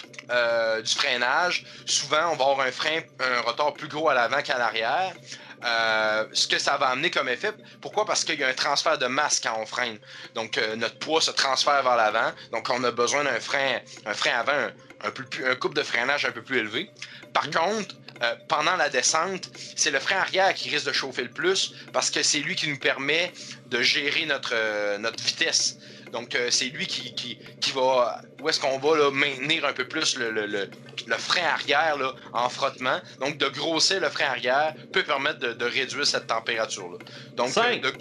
du 0.83 0.95
freinage, 0.95 1.65
souvent 1.87 2.33
on 2.33 2.37
va 2.37 2.45
avoir 2.45 2.61
un 2.61 2.73
frein, 2.73 3.01
un 3.21 3.41
rotor 3.43 3.75
plus 3.75 3.89
gros 3.89 4.09
à 4.09 4.15
l'avant 4.15 4.43
qu'à 4.43 4.59
l'arrière. 4.59 5.13
Ce 5.63 6.47
que 6.49 6.59
ça 6.59 6.77
va 6.77 6.89
amener 6.89 7.11
comme 7.11 7.29
effet. 7.29 7.53
Pourquoi? 7.81 8.05
Parce 8.05 8.25
qu'il 8.25 8.39
y 8.39 8.45
a 8.45 8.49
un 8.49 8.55
transfert 8.55 8.99
de 8.99 9.07
masse 9.07 9.41
quand 9.41 9.57
on 9.59 9.67
freine. 9.67 9.99
Donc, 10.35 10.61
notre 10.77 10.99
poids 10.99 11.21
se 11.21 11.31
transfère 11.31 11.83
vers 11.83 11.97
l'avant. 11.97 12.33
Donc, 12.53 12.69
on 12.71 12.83
a 12.85 12.91
besoin 12.91 13.25
d'un 13.25 13.41
frein, 13.41 13.81
un 14.07 14.15
frein 14.15 14.33
avant 14.39 14.71
un, 15.05 15.11
peu 15.11 15.25
plus, 15.25 15.47
un 15.47 15.55
couple 15.55 15.77
de 15.77 15.83
freinage 15.83 16.25
un 16.25 16.33
peu 16.33 16.43
plus 16.43 16.59
élevé. 16.59 16.91
Par 17.33 17.47
mmh. 17.47 17.51
contre, 17.51 17.95
euh, 18.23 18.37
pendant 18.49 18.77
la 18.77 18.89
descente, 18.89 19.51
c'est 19.77 19.91
le 19.91 19.99
frein 19.99 20.19
arrière 20.19 20.55
qui 20.55 20.71
risque 20.71 20.87
de 20.87 20.93
chauffer 20.93 21.23
le 21.23 21.31
plus 21.31 21.75
parce 21.93 22.11
que 22.11 22.23
c'est 22.23 22.39
lui 22.39 22.55
qui 22.55 22.69
nous 22.69 22.79
permet 22.79 23.33
de 23.67 23.83
gérer 23.83 24.27
notre, 24.27 24.53
euh, 24.55 24.99
notre 24.99 25.23
vitesse. 25.23 25.79
Donc, 26.13 26.35
euh, 26.35 26.49
c'est 26.51 26.67
lui 26.67 26.87
qui, 26.87 27.15
qui, 27.15 27.39
qui, 27.61 27.73
va. 27.73 28.21
Où 28.41 28.49
est-ce 28.49 28.61
qu'on 28.61 28.79
va 28.79 28.97
là, 28.99 29.11
maintenir 29.11 29.65
un 29.65 29.73
peu 29.73 29.89
plus 29.89 30.17
le, 30.19 30.31
le, 30.31 30.47
le, 30.47 31.17
frein 31.17 31.47
arrière 31.55 31.97
là, 31.99 32.13
en 32.33 32.49
frottement. 32.49 32.99
Donc, 33.21 33.39
de 33.39 33.49
grossir 33.49 34.01
le 34.01 34.09
frein 34.09 34.27
arrière 34.27 34.75
peut 34.93 35.03
permettre 35.03 35.39
de, 35.39 35.53
de 35.53 35.65
réduire 35.65 36.07
cette 36.07 36.27
température-là. 36.27 36.99
Donc, 37.37 37.55
de, 37.55 37.93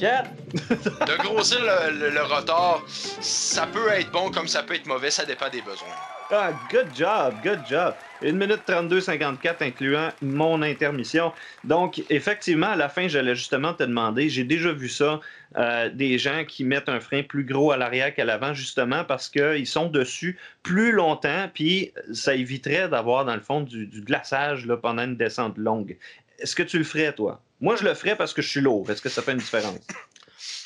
de 0.00 1.16
grossir 1.18 1.58
le, 1.60 2.10
le, 2.10 2.22
rotor, 2.22 2.82
ça 2.88 3.66
peut 3.66 3.88
être 3.90 4.10
bon 4.10 4.30
comme 4.30 4.48
ça 4.48 4.62
peut 4.62 4.74
être 4.74 4.86
mauvais, 4.86 5.10
ça 5.10 5.24
dépend 5.24 5.48
des 5.50 5.60
besoins. 5.60 5.88
Ah, 6.30 6.52
good 6.70 6.86
job, 6.96 7.34
good 7.42 7.60
job. 7.68 7.94
1 8.22 8.32
minute 8.32 8.60
32, 8.64 9.00
54, 9.00 9.62
incluant 9.62 10.10
mon 10.22 10.62
intermission. 10.62 11.32
Donc, 11.64 12.02
effectivement, 12.08 12.68
à 12.68 12.76
la 12.76 12.88
fin, 12.88 13.08
j'allais 13.08 13.34
justement 13.34 13.74
te 13.74 13.82
demander, 13.82 14.28
j'ai 14.28 14.44
déjà 14.44 14.72
vu 14.72 14.88
ça, 14.88 15.20
euh, 15.56 15.88
des 15.88 16.16
gens 16.18 16.44
qui 16.44 16.64
mettent 16.64 16.88
un 16.88 17.00
frein 17.00 17.22
plus 17.22 17.44
gros 17.44 17.72
à 17.72 17.76
l'arrière 17.76 18.14
qu'à 18.14 18.24
l'avant, 18.24 18.54
justement 18.54 19.04
parce 19.04 19.28
qu'ils 19.28 19.66
sont 19.66 19.86
dessus 19.86 20.38
plus 20.62 20.92
longtemps, 20.92 21.50
puis 21.52 21.92
ça 22.12 22.34
éviterait 22.34 22.88
d'avoir, 22.88 23.24
dans 23.24 23.34
le 23.34 23.40
fond, 23.40 23.60
du, 23.60 23.86
glaçage 24.02 24.66
là, 24.66 24.76
pendant 24.76 25.02
une 25.02 25.16
descente 25.16 25.58
longue. 25.58 25.96
Est-ce 26.38 26.54
que 26.54 26.62
tu 26.62 26.78
le 26.78 26.84
ferais, 26.84 27.12
toi? 27.12 27.42
Moi, 27.60 27.76
je 27.76 27.84
le 27.84 27.94
ferais 27.94 28.16
parce 28.16 28.32
que 28.32 28.42
je 28.42 28.48
suis 28.48 28.60
lourd. 28.60 28.88
Est-ce 28.90 29.02
que 29.02 29.08
ça 29.08 29.22
fait 29.22 29.32
une 29.32 29.38
différence? 29.38 29.78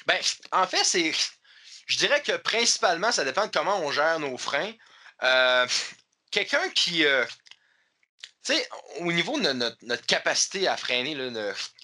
Ben, 0.06 0.18
en 0.52 0.66
fait, 0.66 0.84
c'est. 0.84 1.12
Je 1.86 1.96
dirais 1.96 2.20
que 2.20 2.36
principalement, 2.36 3.10
ça 3.10 3.24
dépend 3.24 3.46
de 3.46 3.50
comment 3.50 3.80
on 3.82 3.90
gère 3.90 4.20
nos 4.20 4.36
freins. 4.36 4.72
Euh, 5.22 5.66
quelqu'un 6.30 6.68
qui. 6.74 7.06
Euh, 7.06 7.24
tu 8.44 8.52
sais, 8.52 8.68
au 9.00 9.10
niveau 9.12 9.38
de 9.38 9.52
notre, 9.52 10.06
capacité 10.06 10.68
à 10.68 10.76
freiner, 10.76 11.16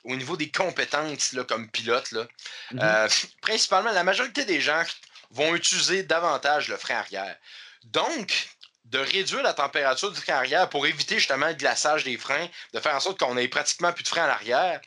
au 0.05 0.17
niveau 0.17 0.37
des 0.37 0.51
compétences 0.51 1.33
là, 1.33 1.45
comme 1.45 1.71
pilote, 1.71 2.13
là, 2.13 2.27
mm-hmm. 2.73 2.83
euh, 2.83 3.09
principalement, 3.41 3.93
la 3.93 4.05
majorité 4.05 4.45
des 4.45 4.61
gens 4.61 4.83
vont 5.31 5.55
utiliser 5.55 6.03
davantage 6.03 6.69
le 6.69 6.77
frein 6.77 6.97
arrière. 6.97 7.37
Donc, 7.85 8.49
de 8.85 8.99
réduire 8.99 9.43
la 9.43 9.55
température 9.55 10.11
du 10.11 10.21
frein 10.21 10.35
arrière 10.35 10.69
pour 10.69 10.87
éviter 10.87 11.19
justement 11.19 11.49
le 11.49 11.55
glaçage 11.55 12.05
des 12.05 12.19
freins, 12.19 12.49
de 12.75 12.81
faire 12.81 12.95
en 12.95 13.01
sorte 13.01 13.19
qu'on 13.19 13.37
ait 13.37 13.49
pratiquement 13.49 13.93
plus 13.93 14.03
de 14.03 14.09
frein 14.09 14.25
à 14.25 14.29
l'arrière, 14.29 14.81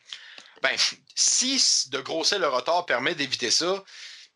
ben, 0.62 0.76
si 1.14 1.88
de 1.90 2.00
grossir 2.00 2.38
le 2.38 2.48
rotor 2.48 2.86
permet 2.86 3.14
d'éviter 3.14 3.50
ça, 3.50 3.82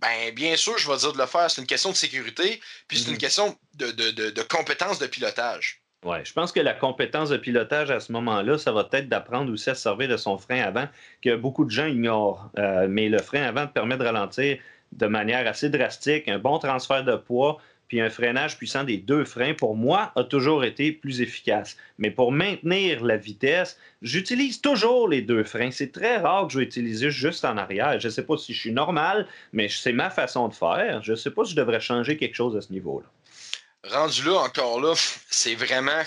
ben, 0.00 0.32
bien 0.34 0.56
sûr, 0.56 0.78
je 0.78 0.90
vais 0.90 0.96
dire 0.96 1.12
de 1.12 1.18
le 1.18 1.26
faire. 1.26 1.50
C'est 1.50 1.60
une 1.60 1.66
question 1.66 1.90
de 1.90 1.96
sécurité, 1.96 2.60
puis 2.86 2.98
c'est 2.98 3.06
une 3.06 3.12
mhm. 3.12 3.18
question 3.18 3.58
de, 3.74 3.90
de, 3.90 4.10
de, 4.10 4.42
compétence 4.42 4.98
de 4.98 5.06
pilotage. 5.06 5.82
Oui, 6.04 6.18
je 6.22 6.32
pense 6.32 6.52
que 6.52 6.60
la 6.60 6.74
compétence 6.74 7.28
de 7.30 7.36
pilotage 7.36 7.90
à 7.90 7.98
ce 7.98 8.12
moment-là, 8.12 8.56
ça 8.56 8.70
va 8.70 8.88
être 8.92 9.08
d'apprendre 9.08 9.52
aussi 9.52 9.68
à 9.70 9.74
se 9.74 9.82
servir 9.82 10.08
de 10.08 10.16
son 10.16 10.38
frein 10.38 10.60
avant, 10.60 10.86
que 11.22 11.34
beaucoup 11.34 11.64
de 11.64 11.70
gens 11.70 11.86
ignorent. 11.86 12.50
Euh, 12.56 12.86
mais 12.88 13.08
le 13.08 13.18
frein 13.18 13.42
avant 13.42 13.66
permet 13.66 13.96
de 13.96 14.04
ralentir 14.04 14.58
de 14.92 15.06
manière 15.06 15.46
assez 15.48 15.70
drastique, 15.70 16.28
un 16.28 16.38
bon 16.38 16.58
transfert 16.60 17.04
de 17.04 17.16
poids, 17.16 17.58
puis 17.88 18.00
un 18.00 18.10
freinage 18.10 18.58
puissant 18.58 18.84
des 18.84 18.98
deux 18.98 19.24
freins, 19.24 19.54
pour 19.54 19.74
moi, 19.74 20.12
a 20.14 20.22
toujours 20.22 20.62
été 20.62 20.92
plus 20.92 21.20
efficace. 21.20 21.76
Mais 21.98 22.10
pour 22.12 22.30
maintenir 22.30 23.02
la 23.02 23.16
vitesse, 23.16 23.78
j'utilise 24.02 24.60
toujours 24.60 25.08
les 25.08 25.22
deux 25.22 25.42
freins. 25.42 25.70
C'est 25.70 25.90
très 25.90 26.18
rare 26.18 26.46
que 26.46 26.52
je 26.52 26.58
vais 26.58 26.64
utiliser 26.64 27.10
juste 27.10 27.44
en 27.44 27.56
arrière. 27.56 27.98
Je 27.98 28.06
ne 28.06 28.12
sais 28.12 28.24
pas 28.24 28.36
si 28.36 28.52
je 28.52 28.60
suis 28.60 28.72
normal, 28.72 29.26
mais 29.52 29.68
c'est 29.68 29.92
ma 29.92 30.10
façon 30.10 30.48
de 30.48 30.54
faire. 30.54 31.02
Je 31.02 31.12
ne 31.12 31.16
sais 31.16 31.30
pas 31.30 31.44
si 31.44 31.52
je 31.52 31.56
devrais 31.56 31.80
changer 31.80 32.16
quelque 32.16 32.34
chose 32.34 32.56
à 32.56 32.60
ce 32.60 32.72
niveau-là. 32.72 33.06
Rendu 33.84 34.24
là, 34.24 34.34
encore 34.38 34.80
là, 34.80 34.94
c'est 35.30 35.54
vraiment, 35.54 36.02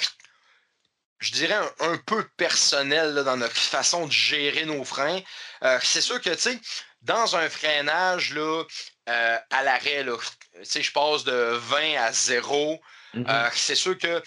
je 1.20 1.32
dirais, 1.32 1.60
un, 1.80 1.98
peu 1.98 2.28
personnel 2.36 3.16
dans 3.24 3.38
notre 3.38 3.56
façon 3.56 4.08
de 4.08 4.12
gérer 4.12 4.66
nos 4.66 4.84
freins. 4.84 5.22
Euh, 5.64 5.80
c'est 5.82 6.02
sûr 6.02 6.20
que, 6.20 6.32
tu 6.32 6.40
sais, 6.40 6.60
dans 7.02 7.36
un 7.36 7.50
freinage, 7.50 8.34
là, 8.34 8.64
euh, 9.10 9.38
à 9.50 9.64
l'arrêt, 9.64 10.06
je 10.62 10.92
passe 10.92 11.24
de 11.24 11.54
20 11.56 11.96
à 11.98 12.12
0. 12.12 12.82
Mm-hmm. 13.14 13.30
Euh, 13.30 13.50
c'est 13.54 13.76
sûr 13.76 13.98
que 13.98 14.22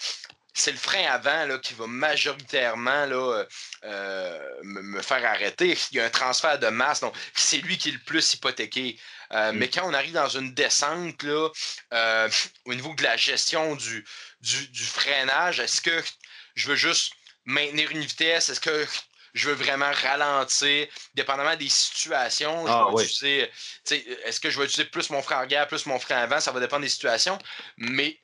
c'est 0.55 0.71
le 0.71 0.77
frein 0.77 1.05
avant 1.05 1.45
là, 1.45 1.59
qui 1.59 1.73
va 1.73 1.85
majoritairement 1.85 3.05
là, 3.05 3.43
euh, 3.83 4.39
me, 4.63 5.01
faire 5.01 5.23
arrêter. 5.25 5.77
Il 5.91 5.97
y 5.97 5.99
a 5.99 6.05
un 6.05 6.09
transfert 6.09 6.57
de 6.57 6.67
masse, 6.67 7.01
donc 7.01 7.13
c'est 7.35 7.57
lui 7.57 7.77
qui 7.77 7.89
est 7.89 7.93
le 7.93 7.99
plus 7.99 8.33
hypothéqué. 8.33 8.97
Mm. 9.31 9.51
Mais 9.53 9.69
quand 9.69 9.87
on 9.87 9.93
arrive 9.93 10.13
dans 10.13 10.29
une 10.29 10.53
descente, 10.53 11.21
là, 11.23 11.49
au 12.65 12.73
niveau 12.73 12.95
de 12.95 13.03
la 13.03 13.17
gestion 13.17 13.75
du, 13.75 14.05
du, 14.41 14.67
du 14.69 14.83
freinage, 14.83 15.59
est-ce 15.59 15.81
que 15.81 16.03
je 16.55 16.69
veux 16.69 16.75
juste 16.75 17.13
maintenir 17.43 17.91
une 17.91 18.01
vitesse? 18.01 18.49
Est-ce 18.49 18.61
que 18.61 18.87
je 19.35 19.49
veux 19.49 19.55
vraiment 19.55 19.91
ralentir, 19.91 20.87
dépendamment 21.13 21.55
des 21.57 21.69
situations. 21.69 22.65
Ah, 22.67 22.87
est-ce 22.95 24.39
que 24.39 24.49
je 24.49 24.57
vais 24.57 24.65
utiliser 24.65 24.85
plus 24.85 25.09
mon 25.09 25.21
frein 25.21 25.35
arrière, 25.35 25.67
plus 25.67 25.85
mon 25.85 25.99
frein 25.99 26.15
avant, 26.15 26.39
ça 26.39 26.53
va 26.53 26.61
dépendre 26.61 26.83
des 26.83 26.89
situations. 26.89 27.37
Mais 27.77 28.17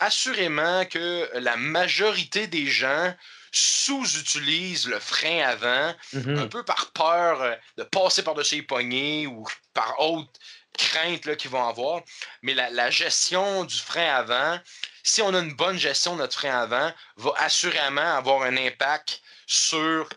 assurément 0.00 0.84
que 0.86 1.28
la 1.38 1.56
majorité 1.56 2.46
des 2.46 2.66
gens 2.66 3.14
sous-utilisent 3.52 4.88
le 4.88 4.98
frein 4.98 5.40
avant, 5.46 5.94
Mhm. 6.14 6.38
un 6.38 6.46
peu 6.46 6.62
par 6.64 6.90
peur 6.92 7.42
euh, 7.42 7.54
de 7.78 7.82
passer 7.84 8.22
par-dessus 8.22 8.56
les 8.56 8.62
poignées 8.62 9.26
ou 9.26 9.46
par 9.74 10.00
autre 10.00 10.30
crainte 10.76 11.36
qu'ils 11.36 11.50
vont 11.50 11.66
avoir? 11.68 12.02
Mais 12.42 12.54
la, 12.54 12.70
la 12.70 12.90
gestion 12.90 13.64
du 13.64 13.76
frein 13.76 14.14
avant, 14.14 14.58
si 15.02 15.20
on 15.22 15.34
a 15.34 15.38
une 15.40 15.52
bonne 15.54 15.78
gestion 15.78 16.14
de 16.14 16.20
notre 16.20 16.38
frein 16.38 16.58
avant, 16.62 16.92
va 17.16 17.32
assurément 17.38 18.16
avoir 18.16 18.42
un 18.42 18.56
impact 18.56 19.20
sur 19.46 20.08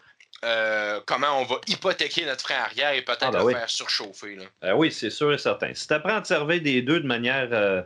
euh, 0.43 1.01
comment 1.05 1.39
on 1.41 1.43
va 1.45 1.55
hypothéquer 1.67 2.25
notre 2.25 2.43
frein 2.43 2.55
arrière 2.61 2.91
et 2.93 3.01
peut-être 3.01 3.23
Ah, 3.23 3.31
ben 3.31 3.39
le 3.39 3.45
oui. 3.45 3.53
faire 3.53 3.69
surchauffer. 3.69 4.35
là. 4.35 4.43
Euh, 4.63 4.73
oui, 4.73 4.91
c'est 4.91 5.09
sûr 5.09 5.33
et 5.33 5.37
certain. 5.39 5.73
Si 5.73 5.87
tu 5.87 5.93
apprends 5.93 6.17
à 6.17 6.21
te 6.21 6.27
servir 6.27 6.61
des 6.61 6.81
deux 6.83 6.99
de 6.99 7.07
manière 7.07 7.49
euh, 7.51 7.81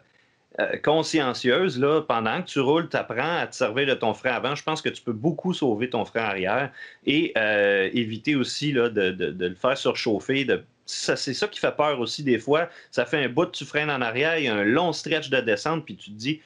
euh, 0.59 0.77
consciencieuse, 0.77 1.79
là, 1.79 2.01
pendant 2.01 2.41
que 2.41 2.47
tu 2.47 2.59
roules, 2.59 2.89
tu 2.89 2.97
apprends 2.97 3.37
à 3.37 3.45
te 3.45 3.55
servir 3.55 3.85
de 3.85 3.93
ton 3.93 4.15
frein 4.15 4.31
avant, 4.31 4.55
je 4.55 4.63
pense 4.63 4.81
que 4.81 4.89
tu 4.89 5.01
peux 5.01 5.13
beaucoup 5.13 5.53
sauver 5.53 5.89
ton 5.91 6.05
frein 6.05 6.23
arrière 6.23 6.71
et 7.05 7.31
euh, 7.37 7.87
éviter 7.93 8.35
aussi 8.35 8.71
là, 8.71 8.89
de, 8.89 9.11
de- 9.11 9.47
le 9.47 9.55
faire 9.55 9.77
surchauffer. 9.77 10.47
C'est 10.85 11.15
ça 11.35 11.47
qui 11.47 11.59
fait 11.59 11.75
peur 11.75 11.99
aussi 11.99 12.23
des 12.23 12.39
fois. 12.39 12.67
Ça 12.89 13.05
fait 13.05 13.23
un 13.23 13.29
bout, 13.29 13.45
tu 13.51 13.63
freines 13.63 13.91
en 13.91 14.01
arrière, 14.01 14.39
il 14.39 14.45
y 14.45 14.47
a 14.47 14.55
un 14.55 14.63
long 14.63 14.91
stretch 14.91 15.29
de 15.29 15.39
descente, 15.39 15.85
puis 15.85 15.95
tu 15.95 16.09
te 16.09 16.15
dis, 16.15 16.41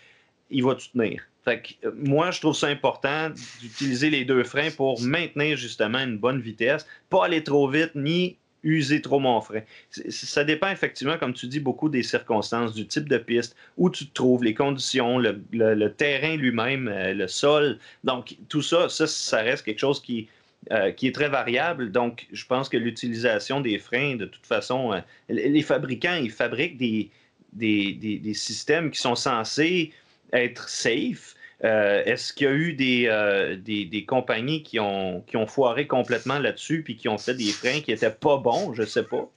il 0.49 0.63
va-tu 0.65 0.89
tenir? 0.89 1.23
Fait 1.45 1.61
que, 1.61 1.87
euh, 1.87 1.91
moi, 1.95 2.31
je 2.31 2.39
trouve 2.41 2.55
ça 2.55 2.67
important 2.67 3.29
d'utiliser 3.61 4.09
les 4.09 4.25
deux 4.25 4.43
freins 4.43 4.71
pour 4.71 5.01
maintenir 5.01 5.57
justement 5.57 5.99
une 5.99 6.17
bonne 6.17 6.41
vitesse, 6.41 6.85
pas 7.09 7.25
aller 7.25 7.43
trop 7.43 7.69
vite 7.69 7.91
ni 7.95 8.37
user 8.63 9.01
trop 9.01 9.19
mon 9.19 9.41
frein. 9.41 9.61
Ça 9.89 10.43
dépend 10.43 10.69
effectivement, 10.69 11.17
comme 11.17 11.33
tu 11.33 11.47
dis, 11.47 11.59
beaucoup 11.59 11.89
des 11.89 12.03
circonstances, 12.03 12.73
du 12.73 12.87
type 12.87 13.09
de 13.09 13.17
piste, 13.17 13.55
où 13.77 13.89
tu 13.89 14.07
te 14.07 14.13
trouves, 14.13 14.43
les 14.43 14.53
conditions, 14.53 15.19
le, 15.19 15.87
terrain 15.89 16.35
lui-même, 16.35 16.87
euh, 16.87 17.13
le 17.13 17.27
sol. 17.27 17.79
Donc, 18.03 18.35
tout 18.49 18.61
ça, 18.61 18.89
ça, 18.89 19.41
reste 19.41 19.65
quelque 19.65 19.79
chose 19.79 20.01
qui, 20.01 20.27
euh, 20.71 20.91
qui 20.91 21.07
est 21.07 21.11
très 21.15 21.29
variable. 21.29 21.91
Donc, 21.91 22.27
je 22.31 22.45
pense 22.45 22.69
que 22.69 22.77
l'utilisation 22.77 23.61
des 23.61 23.77
freins, 23.79 24.15
de 24.15 24.25
toute 24.25 24.45
façon, 24.45 24.93
euh, 24.93 24.99
les 25.29 25.61
fabricants, 25.61 26.19
ils 26.21 26.31
fabriquent 26.31 26.77
des, 26.77 27.09
des- 27.51 28.19
des 28.19 28.33
systèmes 28.33 28.89
qui 28.91 28.99
sont 28.99 29.15
censés 29.15 29.91
être 30.31 30.69
safe. 30.69 31.35
Euh, 31.63 32.03
Est-ce 32.03 32.33
qu'il 32.33 32.47
y 32.47 32.49
a 32.49 32.53
eu 32.53 32.73
des, 32.73 33.07
euh, 33.07 33.55
des, 33.55 33.85
des 33.85 34.05
compagnies 34.05 34.63
qui 34.63 34.79
ont, 34.79 35.21
qui 35.21 35.37
ont 35.37 35.47
foiré 35.47 35.87
complètement 35.87 36.39
là-dessus 36.39 36.83
puis 36.83 36.97
qui 36.97 37.07
ont 37.07 37.17
fait 37.17 37.35
des 37.35 37.51
freins 37.51 37.81
qui 37.81 37.91
n'étaient 37.91 38.11
pas 38.11 38.37
bons? 38.37 38.73
Je 38.73 38.83
sais 38.83 39.03
pas. 39.03 39.29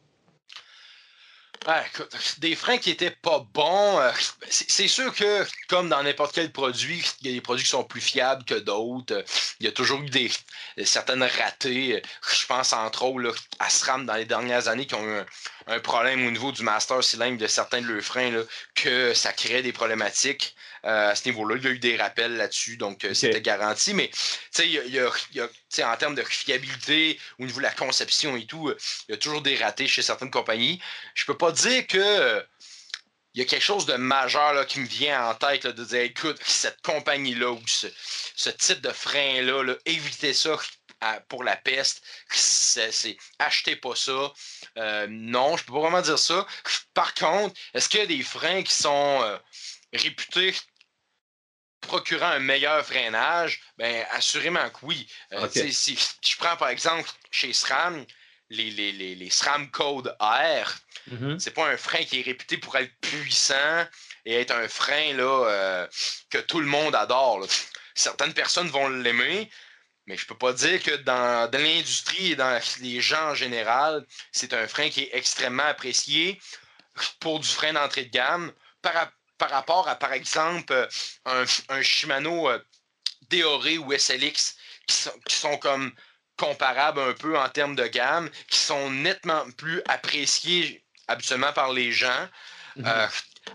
Ah, 1.68 1.82
écoute, 1.84 2.14
des 2.38 2.54
freins 2.54 2.78
qui 2.78 2.90
étaient 2.90 3.10
pas 3.10 3.44
bons, 3.52 3.98
euh, 3.98 4.12
c'est 4.48 4.86
sûr 4.86 5.12
que, 5.12 5.44
comme 5.68 5.88
dans 5.88 6.00
n'importe 6.00 6.32
quel 6.32 6.52
produit, 6.52 7.02
il 7.20 7.26
y 7.26 7.30
a 7.30 7.34
des 7.34 7.40
produits 7.40 7.64
qui 7.64 7.70
sont 7.70 7.82
plus 7.82 8.00
fiables 8.00 8.44
que 8.44 8.54
d'autres. 8.54 9.24
Il 9.58 9.66
y 9.66 9.68
a 9.68 9.72
toujours 9.72 10.00
eu 10.00 10.08
des, 10.08 10.30
certaines 10.84 11.24
ratées. 11.24 12.02
Je 12.22 12.46
pense 12.46 12.72
entre 12.72 13.04
autres 13.04 13.18
là, 13.18 13.32
à 13.58 13.68
SRAM 13.68 14.06
dans 14.06 14.14
les 14.14 14.26
dernières 14.26 14.68
années 14.68 14.86
qui 14.86 14.94
ont 14.94 15.04
eu 15.04 15.22
un 15.66 15.80
problème 15.80 16.26
au 16.26 16.30
niveau 16.30 16.52
du 16.52 16.62
master 16.62 17.02
cylindre 17.02 17.38
de 17.38 17.46
certains 17.46 17.80
de 17.80 17.86
leurs 17.86 18.02
freins, 18.02 18.30
là, 18.30 18.42
que 18.74 19.14
ça 19.14 19.32
crée 19.32 19.62
des 19.62 19.72
problématiques 19.72 20.54
euh, 20.84 21.10
à 21.10 21.14
ce 21.16 21.28
niveau-là. 21.28 21.56
Il 21.56 21.64
y 21.64 21.66
a 21.66 21.70
eu 21.70 21.78
des 21.80 21.96
rappels 21.96 22.36
là-dessus, 22.36 22.76
donc 22.76 23.04
euh, 23.04 23.14
c'était 23.14 23.40
garanti. 23.40 23.92
Mais 23.92 24.08
tu 24.08 24.18
sais, 24.52 24.66
il 24.66 24.72
y 24.72 24.78
a- 24.78 24.84
il 24.84 24.94
y 24.94 25.00
a- 25.00 25.10
il 25.32 25.36
y 25.38 25.40
a- 25.40 25.48
tu 25.48 25.54
sais, 25.68 25.82
en 25.84 25.96
termes 25.96 26.14
de 26.14 26.22
fiabilité, 26.22 27.18
au 27.40 27.44
niveau 27.44 27.58
de 27.58 27.64
la 27.64 27.72
conception 27.72 28.36
et 28.36 28.46
tout, 28.46 28.72
il 29.08 29.12
y 29.12 29.14
a 29.14 29.18
toujours 29.18 29.42
des 29.42 29.56
ratés 29.56 29.88
chez 29.88 30.02
certaines 30.02 30.30
compagnies. 30.30 30.80
Je 31.14 31.24
peux 31.24 31.36
pas 31.36 31.50
dire 31.50 31.86
que 31.88 32.44
il 33.34 33.40
y 33.40 33.42
a 33.42 33.44
quelque 33.44 33.62
chose 33.62 33.84
de 33.84 33.94
majeur 33.96 34.54
là, 34.54 34.64
qui 34.64 34.80
me 34.80 34.86
vient 34.86 35.28
en 35.28 35.34
tête 35.34 35.64
là, 35.64 35.72
de 35.72 35.84
dire 35.84 36.00
écoute, 36.00 36.38
cette 36.46 36.80
compagnie-là 36.82 37.50
ou 37.50 37.60
ce, 37.66 37.86
ce 38.34 38.48
type 38.48 38.80
de 38.80 38.90
frein-là, 38.90 39.62
là, 39.62 39.74
évitez 39.84 40.32
ça 40.32 40.56
à- 41.00 41.20
pour 41.20 41.44
la 41.44 41.56
peste. 41.56 42.02
C'est, 42.30 43.16
achetez 43.38 43.76
pas 43.76 43.94
ça. 43.94 44.32
Euh, 44.78 45.06
non, 45.10 45.56
je 45.56 45.64
peux 45.64 45.72
pas 45.72 45.80
vraiment 45.80 46.02
dire 46.02 46.18
ça. 46.18 46.46
Par 46.94 47.14
contre, 47.14 47.54
est-ce 47.74 47.88
qu'il 47.88 48.00
y 48.00 48.02
a 48.02 48.06
des 48.06 48.22
freins 48.22 48.62
qui 48.62 48.74
sont 48.74 49.20
euh, 49.22 49.38
réputés 49.92 50.54
procurant 51.80 52.26
un 52.30 52.38
meilleur 52.38 52.84
freinage? 52.84 53.60
Ben, 53.78 54.06
assurément 54.12 54.68
que 54.70 54.78
oui. 54.82 55.06
Euh, 55.32 55.48
Si 55.70 55.98
je 56.24 56.36
prends 56.36 56.56
par 56.56 56.68
exemple 56.68 57.08
chez 57.30 57.52
SRAM, 57.52 58.04
les, 58.48 58.70
les, 58.70 58.92
les, 58.92 59.14
les 59.14 59.30
SRAM 59.30 59.70
Code 59.70 60.14
R, 60.20 60.74
Mhm. 61.08 61.38
c'est 61.38 61.52
pas 61.52 61.68
un 61.68 61.76
frein 61.76 62.02
qui 62.04 62.18
est 62.18 62.22
réputé 62.24 62.56
pour 62.58 62.74
être 62.76 62.92
puissant 63.00 63.86
et 64.24 64.40
être 64.40 64.50
un 64.50 64.66
frein 64.66 65.12
là, 65.14 65.86
que 66.30 66.38
tout 66.38 66.58
le 66.58 66.66
monde 66.66 66.96
adore. 66.96 67.38
là. 67.40 67.46
Certaines 67.94 68.34
personnes 68.34 68.68
vont 68.68 68.88
l'aimer, 68.88 69.48
mais 70.06 70.16
je 70.16 70.26
peux 70.26 70.36
pas 70.36 70.52
dire 70.52 70.82
que 70.82 70.94
dans, 70.96 71.50
dans 71.50 71.58
l'industrie 71.58 72.32
et 72.32 72.36
dans 72.36 72.60
les 72.80 73.00
gens 73.00 73.30
en 73.30 73.34
général, 73.34 74.06
c'est 74.32 74.52
un 74.52 74.66
frein 74.68 74.88
qui 74.88 75.02
est 75.02 75.10
extrêmement 75.12 75.64
apprécié 75.64 76.40
pour 77.20 77.40
du 77.40 77.48
frein 77.48 77.72
d'entrée 77.72 78.04
de 78.04 78.10
gamme 78.10 78.52
par, 78.82 79.10
par 79.38 79.50
rapport 79.50 79.88
à, 79.88 79.96
par 79.96 80.12
exemple, 80.12 80.72
euh, 80.72 80.86
un, 81.24 81.44
un 81.68 81.82
Shimano 81.82 82.48
euh, 82.48 82.58
Deore 83.30 83.66
ou 83.80 83.92
SLX 83.92 84.56
qui 84.86 84.96
sont, 84.96 85.18
qui 85.26 85.34
sont 85.34 85.58
comme 85.58 85.92
comparables 86.36 87.00
un 87.00 87.12
peu 87.12 87.38
en 87.38 87.48
termes 87.48 87.74
de 87.74 87.86
gamme, 87.86 88.30
qui 88.48 88.58
sont 88.58 88.90
nettement 88.90 89.50
plus 89.52 89.82
appréciés 89.88 90.84
habituellement 91.08 91.52
par 91.52 91.72
les 91.72 91.92
gens. 91.92 92.28
Mhm. 92.76 92.86
Euh, 92.86 93.06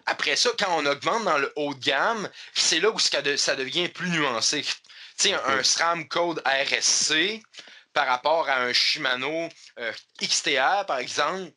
après 0.06 0.36
ça, 0.36 0.50
quand 0.58 0.78
on 0.78 0.86
augmente 0.86 1.24
dans 1.26 1.38
le 1.38 1.52
haut 1.56 1.74
de 1.74 1.80
gamme, 1.80 2.30
c'est 2.54 2.80
là 2.80 2.90
où 2.90 3.00
ça 3.00 3.22
devient 3.22 3.90
plus 3.90 4.10
nuancé. 4.10 4.66
Sais, 5.22 5.34
un, 5.34 5.60
un 5.60 5.62
SRAM 5.62 6.08
Code 6.08 6.42
RSC 6.48 7.44
par 7.94 8.08
rapport 8.08 8.50
à 8.50 8.64
un 8.64 8.74
Shimano 8.74 9.50
euh, 9.78 9.94
XTR, 10.20 10.84
par 10.88 10.98
exemple, 10.98 11.52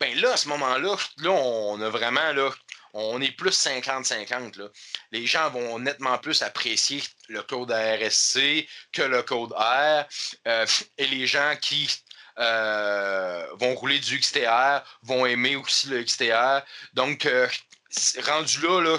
ben 0.00 0.18
là, 0.22 0.32
à 0.32 0.36
ce 0.38 0.48
moment-là, 0.48 0.96
là, 1.18 1.30
on 1.30 1.78
a 1.82 1.90
vraiment, 1.90 2.32
là, 2.32 2.48
on 2.94 3.20
est 3.20 3.32
plus 3.32 3.50
50-50. 3.50 4.58
là. 4.58 4.68
Les 5.12 5.26
gens 5.26 5.50
vont 5.50 5.78
nettement 5.78 6.16
plus 6.16 6.40
apprécier 6.40 7.02
le 7.28 7.42
code 7.42 7.70
RSC 7.70 8.66
que 8.90 9.02
le 9.02 9.22
code 9.22 9.52
R. 9.52 10.06
euh, 10.48 10.66
et 10.96 11.06
les 11.06 11.26
gens 11.26 11.56
qui 11.60 11.94
euh, 12.38 13.46
vont 13.58 13.74
rouler 13.74 13.98
du 13.98 14.18
XTR 14.18 14.80
vont 15.02 15.26
aimer 15.26 15.56
aussi 15.56 15.88
le 15.88 16.02
XTR. 16.02 16.62
Donc, 16.94 17.28
rendu 18.24 18.62
là, 18.62 18.80
là, 18.80 18.98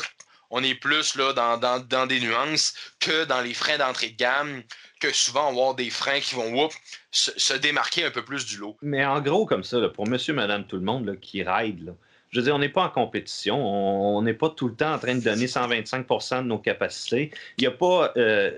on 0.52 0.64
est 0.64 0.76
plus 0.76 1.16
là, 1.16 1.34
dans, 1.34 2.06
des 2.06 2.20
nuances 2.20 2.74
que 3.00 3.26
dans 3.26 3.42
les 3.42 3.54
freins 3.54 3.78
d'entrée 3.78 4.10
de 4.10 4.18
gamme, 4.18 4.62
que 5.00 5.12
souvent 5.14 5.50
on 5.50 5.54
va 5.54 5.62
avoir 5.62 5.76
des 5.76 5.90
freins 5.90 6.20
qui 6.20 6.36
vont 6.36 6.70
se, 7.10 7.54
démarquer 7.58 8.06
un 8.06 8.12
peu 8.12 8.24
plus 8.24 8.46
du 8.46 8.58
lot. 8.58 8.78
Mais 8.82 9.04
en 9.04 9.22
gros, 9.22 9.46
comme 9.46 9.64
ça, 9.64 9.80
pour 9.90 10.08
monsieur, 10.08 10.34
madame, 10.34 10.66
tout 10.66 10.76
le 10.76 10.84
monde 10.84 11.18
qui 11.20 11.42
ride, 11.44 11.96
je 12.32 12.40
veux 12.40 12.46
dire, 12.46 12.56
on 12.56 12.60
n'est 12.60 12.70
pas 12.70 12.84
en 12.84 12.90
compétition. 12.90 13.58
On 13.62 14.22
n'est 14.22 14.34
pas 14.34 14.50
tout 14.50 14.70
le 14.70 14.76
temps 14.76 14.94
en 14.94 15.00
train 15.00 15.16
de 15.16 15.22
donner 15.22 15.48
125% 15.48 16.44
de 16.44 16.48
nos 16.48 16.60
capacités. 16.60 17.30
Il 17.58 17.62
n'y 17.62 17.68
a 17.68 17.72
pas, 17.72 18.14
euh, 18.16 18.52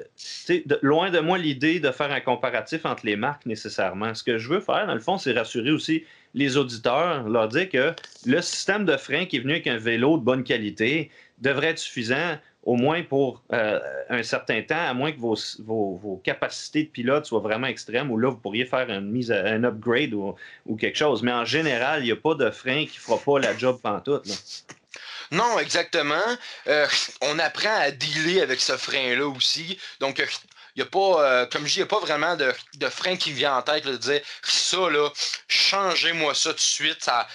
loin 0.84 1.10
de 1.10 1.20
moi 1.20 1.40
l'idée 1.40 1.80
de 1.80 1.90
faire 1.90 2.12
un 2.12 2.20
comparatif 2.20 2.86
entre 2.86 3.04
les 3.06 3.16
marques 3.16 3.48
nécessairement. 3.48 4.14
Ce 4.14 4.24
que 4.24 4.38
je 4.38 4.48
veux 4.48 4.60
faire, 4.60 4.86
dans 4.86 4.94
le 4.94 5.00
fond, 5.00 5.18
c'est 5.18 5.34
rassurer 5.34 5.72
aussi 5.72 6.04
les 6.36 6.58
auditeurs, 6.58 7.28
leur 7.28 7.48
dire 7.48 7.70
que 7.70 7.94
le 8.26 8.42
système 8.42 8.86
de 8.86 8.96
frein 8.96 9.26
qui 9.26 9.38
est 9.38 9.40
venu 9.40 9.54
avec 9.54 9.68
un 9.68 9.78
vélo 9.78 10.18
de 10.18 10.24
bonne 10.24 10.44
qualité 10.44 11.10
devrait 11.44 11.68
être 11.68 11.80
suffisant 11.80 12.38
au 12.64 12.76
moins 12.76 13.04
pour 13.04 13.44
euh, 13.52 13.80
un 14.10 14.24
certain 14.24 14.62
temps, 14.62 14.88
à 14.88 14.94
moins 14.94 15.12
que 15.12 15.20
vos, 15.20 15.38
vos- 15.60 15.98
vos 15.98 16.22
capacités 16.24 16.84
de 16.84 16.90
pilote 16.90 17.26
soient 17.26 17.42
vraiment 17.42 17.68
extrêmes, 17.68 18.10
où 18.10 18.18
là, 18.18 18.30
vous 18.30 18.38
pourriez 18.38 18.66
faire 18.66 18.90
une 18.90 19.12
mise 19.12 19.32
à, 19.32 19.44
un 19.44 19.64
upgrade 19.66 20.14
ou, 20.14 20.34
ou 20.66 20.78
quelque 20.78 20.98
chose. 20.98 21.22
Mais 21.24 21.34
en 21.34 21.44
général, 21.44 22.02
il 22.02 22.06
n'y 22.06 22.12
a 22.12 22.16
pas 22.16 22.36
de 22.36 22.50
frein 22.50 22.86
qui 22.86 22.98
ne 22.98 23.02
fera 23.02 23.18
pas 23.18 23.40
la 23.40 23.58
job 23.58 23.80
pantoute. 23.82 24.26
là. 24.26 24.34
Non, 25.32 25.60
exactement. 25.60 26.22
Euh, 26.68 26.88
on 27.22 27.38
apprend 27.40 27.76
à 27.76 27.92
dealer 27.92 28.42
avec 28.42 28.62
ce 28.62 28.78
frein-là 28.78 29.28
aussi. 29.28 29.78
Donc, 30.00 30.20
euh, 30.22 30.26
il 30.76 30.82
n'y 30.82 30.88
a 30.88 30.90
pas, 30.90 31.46
comme 31.48 31.64
je 31.68 31.74
dis, 31.74 31.80
il 31.80 31.84
n'y 31.84 31.84
a 31.84 31.88
pas 31.88 32.00
vraiment 32.00 32.36
de, 32.38 32.52
de 32.76 32.88
frein 32.88 33.16
qui 33.18 33.32
vient 33.34 33.58
en 33.58 33.62
tête 33.62 33.86
de 33.86 33.98
dire 33.98 34.22
ça, 34.42 34.90
là, 34.90 35.10
changez-moi 35.48 36.34
ça 36.34 36.52
tout 36.52 36.56
de 36.56 36.62
suite. 36.62 37.04
Ça 37.04 37.12
n'a 37.12 37.28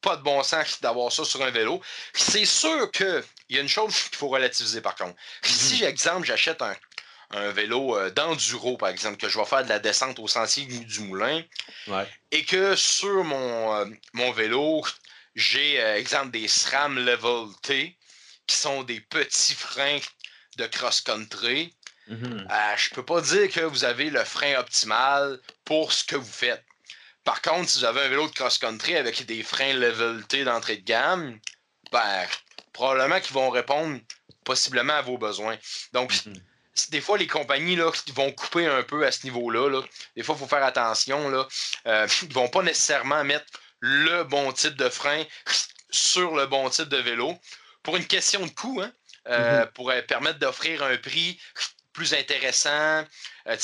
pas 0.00 0.16
de 0.16 0.22
bon 0.22 0.42
sens 0.42 0.80
d'avoir 0.82 1.10
ça 1.10 1.24
sur 1.24 1.42
un 1.42 1.50
vélo. 1.50 1.80
C'est 2.12 2.44
sûr 2.44 2.90
qu'il 3.46 3.56
y 3.56 3.58
a 3.58 3.62
une 3.62 3.68
chose 3.68 3.94
qu'il 4.08 4.16
faut 4.16 4.28
relativiser 4.28 4.80
par 4.80 4.94
contre. 4.94 5.16
Si, 5.42 5.84
exemple, 5.84 6.26
j'achète 6.26 6.62
un, 6.62 6.74
un 7.30 7.50
vélo 7.50 7.96
euh, 7.96 8.10
d'enduro, 8.10 8.76
par 8.76 8.88
exemple, 8.90 9.16
que 9.16 9.28
je 9.28 9.38
vais 9.38 9.44
faire 9.44 9.64
de 9.64 9.68
la 9.68 9.78
descente 9.78 10.18
au 10.18 10.28
sentier 10.28 10.64
du 10.66 11.00
moulin, 11.00 11.42
Ouais. 11.86 12.06
et 12.30 12.44
que 12.44 12.76
sur 12.76 13.24
mon, 13.24 13.74
euh, 13.76 13.86
mon 14.12 14.32
vélo, 14.32 14.84
j'ai, 15.34 15.80
euh, 15.80 15.96
exemple, 15.96 16.30
des 16.30 16.48
SRAM 16.48 16.98
Level 16.98 17.48
T, 17.62 17.96
qui 18.46 18.56
sont 18.56 18.82
des 18.82 19.00
petits 19.00 19.54
freins 19.54 19.98
de 20.58 20.66
cross-country. 20.66 21.74
Mhm. 22.06 22.46
Euh, 22.50 22.76
je 22.76 22.90
peux 22.90 23.04
pas 23.04 23.20
dire 23.22 23.50
que 23.50 23.60
vous 23.60 23.84
avez 23.84 24.10
le 24.10 24.22
frein 24.24 24.56
optimal 24.58 25.40
pour 25.64 25.92
ce 25.92 26.04
que 26.04 26.16
vous 26.16 26.30
faites. 26.32 26.62
Par 27.24 27.40
contre, 27.40 27.70
si 27.70 27.78
vous 27.78 27.84
avez 27.86 28.02
un 28.02 28.08
vélo 28.08 28.28
de 28.28 28.34
cross-country 28.34 28.96
avec 28.96 29.24
des 29.24 29.42
freins 29.42 29.72
Level 29.72 30.22
T 30.26 30.44
d'entrée 30.44 30.76
de 30.76 30.84
gamme, 30.84 31.40
ben, 31.90 32.26
probablement 32.74 33.20
qu'ils 33.20 33.32
vont 33.32 33.48
répondre 33.48 33.98
possiblement 34.44 34.92
à 34.92 35.00
vos 35.00 35.16
besoins. 35.16 35.56
Donc, 35.92 36.12
Mhm. 36.26 36.34
des 36.90 37.00
fois, 37.00 37.16
les 37.16 37.26
compagnies 37.26 37.76
là, 37.76 37.90
vont 38.14 38.30
couper 38.32 38.66
un 38.66 38.82
peu 38.82 39.06
à 39.06 39.12
ce 39.12 39.24
niveau-là. 39.24 39.70
Là. 39.70 39.82
Des 40.16 40.22
fois, 40.22 40.34
il 40.36 40.40
faut 40.40 40.46
faire 40.46 40.64
attention. 40.64 41.30
Là. 41.30 41.48
Euh, 41.86 42.06
ils 42.22 42.28
ne 42.28 42.34
vont 42.34 42.48
pas 42.48 42.62
nécessairement 42.62 43.24
mettre 43.24 43.46
le 43.80 44.24
bon 44.24 44.52
type 44.52 44.76
de 44.76 44.90
frein 44.90 45.24
sur 45.90 46.34
le 46.34 46.46
bon 46.46 46.68
type 46.68 46.88
de 46.88 46.98
vélo. 46.98 47.38
Pour 47.82 47.96
une 47.96 48.06
question 48.06 48.44
de 48.44 48.50
coût, 48.50 48.80
hein, 48.82 48.92
euh, 49.28 49.64
mm-hmm. 49.64 49.72
pour 49.72 49.92
permettre 50.08 50.38
d'offrir 50.38 50.82
un 50.82 50.96
prix 50.96 51.38
plus 51.92 52.12
intéressant. 52.12 53.04
Euh, 53.46 53.56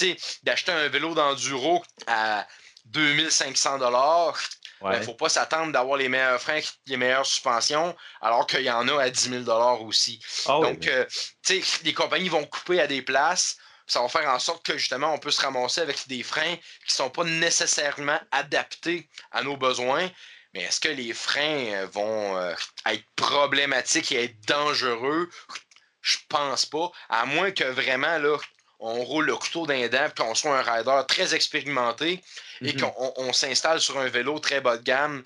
d'acheter 0.44 0.72
un 0.72 0.88
vélo 0.88 1.14
d'enduro 1.14 1.84
à 2.06 2.46
2500 2.86 3.78
dollars. 4.80 4.96
Il 4.96 5.00
ne 5.00 5.04
faut 5.04 5.14
pas 5.14 5.28
s'attendre 5.28 5.72
d'avoir 5.72 5.96
les 5.96 6.08
meilleurs 6.08 6.40
freins, 6.40 6.60
les 6.86 6.96
meilleures 6.96 7.26
suspensions, 7.26 7.94
alors 8.20 8.46
qu'il 8.46 8.62
y 8.62 8.70
en 8.70 8.86
a 8.88 9.02
à 9.02 9.10
10 9.10 9.44
000 9.44 9.50
aussi. 9.84 10.20
Ah 10.46 10.58
Donc, 10.62 10.86
euh, 10.86 11.04
les 11.84 11.94
compagnies 11.94 12.28
vont 12.28 12.44
couper 12.44 12.80
à 12.80 12.86
des 12.86 13.02
places. 13.02 13.56
Ça 13.86 14.00
va 14.00 14.08
faire 14.08 14.28
en 14.28 14.38
sorte 14.38 14.64
que 14.64 14.78
justement, 14.78 15.12
on 15.12 15.18
peut 15.18 15.32
se 15.32 15.42
ramasser 15.42 15.80
avec 15.80 16.06
des 16.06 16.22
freins 16.22 16.56
qui 16.56 16.92
ne 16.92 16.92
sont 16.92 17.10
pas 17.10 17.24
nécessairement 17.24 18.20
adaptés 18.30 19.08
à 19.32 19.42
nos 19.42 19.56
besoins. 19.56 20.08
Mais 20.54 20.62
est-ce 20.62 20.80
que 20.80 20.88
les 20.88 21.12
freins 21.12 21.72
euh, 21.72 21.86
vont 21.92 22.36
euh, 22.36 22.54
être 22.86 23.04
problématiques 23.16 24.12
et 24.12 24.24
être 24.24 24.40
dangereux? 24.46 25.28
Je 26.02 26.16
pense 26.28 26.66
pas. 26.66 26.90
À 27.08 27.26
moins 27.26 27.50
que 27.50 27.64
vraiment, 27.64 28.18
là, 28.18 28.36
on 28.78 29.02
roule 29.04 29.26
le 29.26 29.36
couteau 29.36 29.66
d'un 29.66 29.88
dent, 29.88 30.08
qu'on 30.16 30.34
soit 30.34 30.58
un 30.58 30.62
rider 30.62 31.02
très 31.06 31.34
expérimenté 31.34 32.22
et 32.62 32.72
mhm. 32.74 32.80
qu'on 32.80 33.32
s'installe 33.32 33.80
sur 33.80 33.98
un 33.98 34.08
vélo 34.08 34.38
très 34.38 34.60
bas 34.60 34.76
de 34.76 34.82
gamme, 34.82 35.22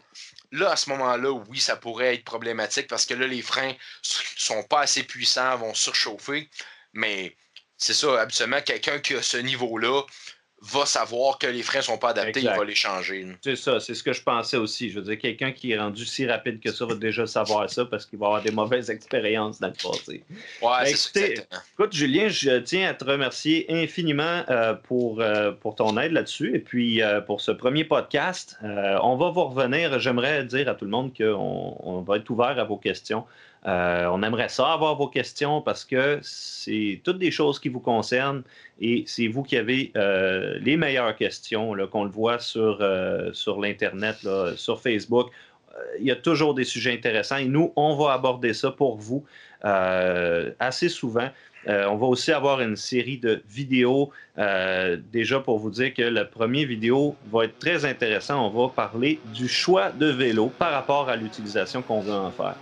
là, 0.53 0.71
à 0.71 0.77
ce 0.77 0.89
moment-là, 0.91 1.31
oui, 1.31 1.61
ça 1.61 1.77
pourrait 1.77 2.15
être 2.15 2.25
problématique 2.25 2.87
parce 2.87 3.07
que 3.07 3.15
là, 3.15 3.27
les 3.27 3.43
freins 3.43 3.75
sont 4.03 4.63
pas 4.63 4.81
assez 4.81 5.03
puissants, 5.03 5.57
vont 5.57 5.75
surchauffer. 5.75 6.49
Mais 6.93 7.37
c'est 7.77 7.95
ça, 7.95 8.21
habituellement, 8.21 8.61
quelqu'un 8.63 9.01
qui 9.01 9.15
a 9.15 9.23
ce 9.23 9.37
niveau-là, 9.37 10.03
va 10.73 10.87
savoir 10.87 11.39
que 11.39 11.47
les 11.47 11.63
freins 11.63 11.81
ne 11.81 11.85
sont 11.85 11.99
pas 11.99 12.11
adaptés, 12.11 12.41
il 12.41 12.47
va 12.47 12.65
les 12.65 12.75
changer. 12.75 13.27
C'est 13.43 13.57
ça, 13.57 13.81
c'est 13.81 13.95
ce 13.95 14.03
que 14.03 14.13
je 14.13 14.23
pensais 14.23 14.57
aussi. 14.57 14.91
Je 14.91 14.99
veux 14.99 15.05
dire, 15.05 15.19
quelqu'un 15.19 15.53
qui 15.53 15.73
est 15.73 15.79
rendu 15.79 16.05
si 16.05 16.27
rapide 16.27 16.61
que 16.61 16.73
ça 16.73 16.87
va 16.87 16.95
déjà 16.95 17.27
savoir 17.27 17.69
ça 17.69 17.85
parce 17.85 18.07
qu'il 18.07 18.19
va 18.19 18.27
avoir 18.27 18.43
des 18.43 18.51
mauvaises 18.51 18.91
expériences 18.91 19.61
dans 19.61 19.69
le 19.69 19.75
passé. 19.75 20.23
Ouais, 20.63 20.85
ben, 20.85 20.87
c'est 20.87 21.37
ça. 21.37 21.43
Écoute, 21.75 21.93
Julien, 21.93 22.29
je 22.29 22.59
tiens 22.61 22.89
à 22.89 22.95
te 22.95 23.05
remercier 23.05 23.67
infiniment 23.69 24.43
euh, 24.49 24.75
pour, 24.75 25.21
euh, 25.21 25.53
pour 25.53 25.75
ton 25.75 25.99
aide 25.99 26.13
là-dessus 26.13 26.55
et 26.55 26.61
puis 26.61 27.03
euh, 27.03 27.21
pour 27.21 27.41
ce 27.41 27.51
premier 27.51 27.85
podcast. 27.85 28.57
on 28.63 29.17
va 29.17 29.31
vous 29.31 29.45
revenir. 29.45 29.99
J'aimerais 30.01 30.45
dire 30.45 30.69
à 30.69 30.75
tout 30.75 30.85
le 30.85 30.91
monde 30.91 31.13
qu'on 31.17 31.77
on 31.81 32.01
va 32.01 32.17
être 32.17 32.31
ouvert 32.31 32.59
à 32.59 32.65
vos 32.65 32.77
questions. 32.77 33.25
Euh, 33.67 34.07
on 34.13 34.23
aimerait 34.23 34.51
ça 34.51 34.73
avoir 34.73 34.95
vos 34.97 35.09
questions 35.09 35.63
parce 35.63 35.85
que 35.85 36.19
c'est 36.23 37.01
toutes 37.03 37.19
des 37.19 37.31
choses 37.31 37.59
qui 37.59 37.71
vous 37.71 37.81
concernent 37.81 38.43
et 38.79 39.05
c'est 39.07 39.27
vous 39.27 39.43
qui 39.43 39.57
avez 39.57 39.91
euh, 39.97 40.59
les 40.61 40.77
meilleures 40.77 41.17
questions, 41.17 41.75
qu'on 41.91 42.05
le 42.05 42.11
voit 42.11 42.39
sur, 42.39 42.79
euh, 42.81 43.33
sur 43.33 43.61
l'Internet, 43.61 44.17
sur 44.57 44.81
Facebook. 44.81 45.31
Il 45.99 46.07
y 46.07 46.11
a 46.13 46.17
toujours 46.17 46.55
des 46.55 46.65
sujets 46.65 46.93
intéressants 46.93 47.39
et 47.39 47.47
nous, 47.47 47.73
on 47.75 47.97
va 47.97 48.13
aborder 48.13 48.53
ça 48.53 48.71
pour 48.71 48.97
vous 48.97 49.25
assez 49.63 50.89
souvent. 50.89 51.29
on 51.67 51.97
va 51.97 52.07
aussi 52.07 52.31
avoir 52.31 52.61
une 52.61 52.77
série 52.77 53.19
de 53.19 53.43
vidéos 53.49 54.13
déjà 55.13 55.41
pour 55.41 55.59
vous 55.59 55.71
dire 55.71 55.93
que 55.93 56.03
la 56.03 56.25
première 56.27 56.69
vidéo 56.69 57.17
va 57.33 57.47
être 57.47 57.59
très 57.59 57.85
intéressant. 57.85 58.47
On 58.47 58.67
va 58.67 58.73
parler 58.73 59.19
du 59.35 59.49
choix 59.49 59.91
de 59.91 60.07
vélo 60.07 60.53
par 60.57 60.71
rapport 60.71 61.09
à 61.09 61.17
l'utilisation 61.17 61.83
qu'on 61.83 62.01
veut 62.01 62.13
en 62.13 62.31
faire. 62.31 62.55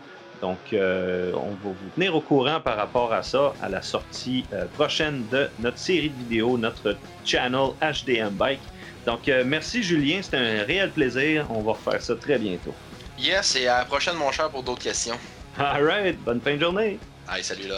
Donc, 0.42 0.58
euh, 0.72 1.32
on 1.34 1.50
va 1.50 1.56
vous 1.62 1.90
tenir 1.94 2.14
au 2.16 2.20
courant 2.20 2.60
par 2.60 2.76
rapport 2.76 3.12
à 3.12 3.22
ça 3.22 3.54
à 3.62 3.68
la 3.68 3.80
sortie 3.80 4.44
euh, 4.52 4.66
prochaine 4.74 5.24
de 5.30 5.48
notre 5.60 5.78
série 5.78 6.10
de 6.10 6.18
vidéos, 6.18 6.58
notre 6.58 6.96
channel 7.24 7.70
HDM 7.80 8.30
Bike. 8.30 8.60
Donc, 9.06 9.28
euh, 9.28 9.44
merci 9.46 9.84
Julien, 9.84 10.20
c'était 10.20 10.38
un 10.38 10.64
réel 10.64 10.90
plaisir. 10.90 11.46
On 11.48 11.62
va 11.62 11.72
refaire 11.72 12.02
ça 12.02 12.16
très 12.16 12.38
bientôt. 12.38 12.74
Yes, 13.18 13.54
et 13.54 13.68
à 13.68 13.78
la 13.78 13.84
prochaine, 13.84 14.16
mon 14.16 14.32
cher, 14.32 14.50
pour 14.50 14.64
d'autres 14.64 14.82
questions. 14.82 15.18
All 15.58 15.84
right, 15.84 16.20
bonne 16.24 16.40
fin 16.40 16.56
de 16.56 16.60
journée. 16.60 16.98
Allez, 17.28 17.44
salut 17.44 17.68
là. 17.68 17.76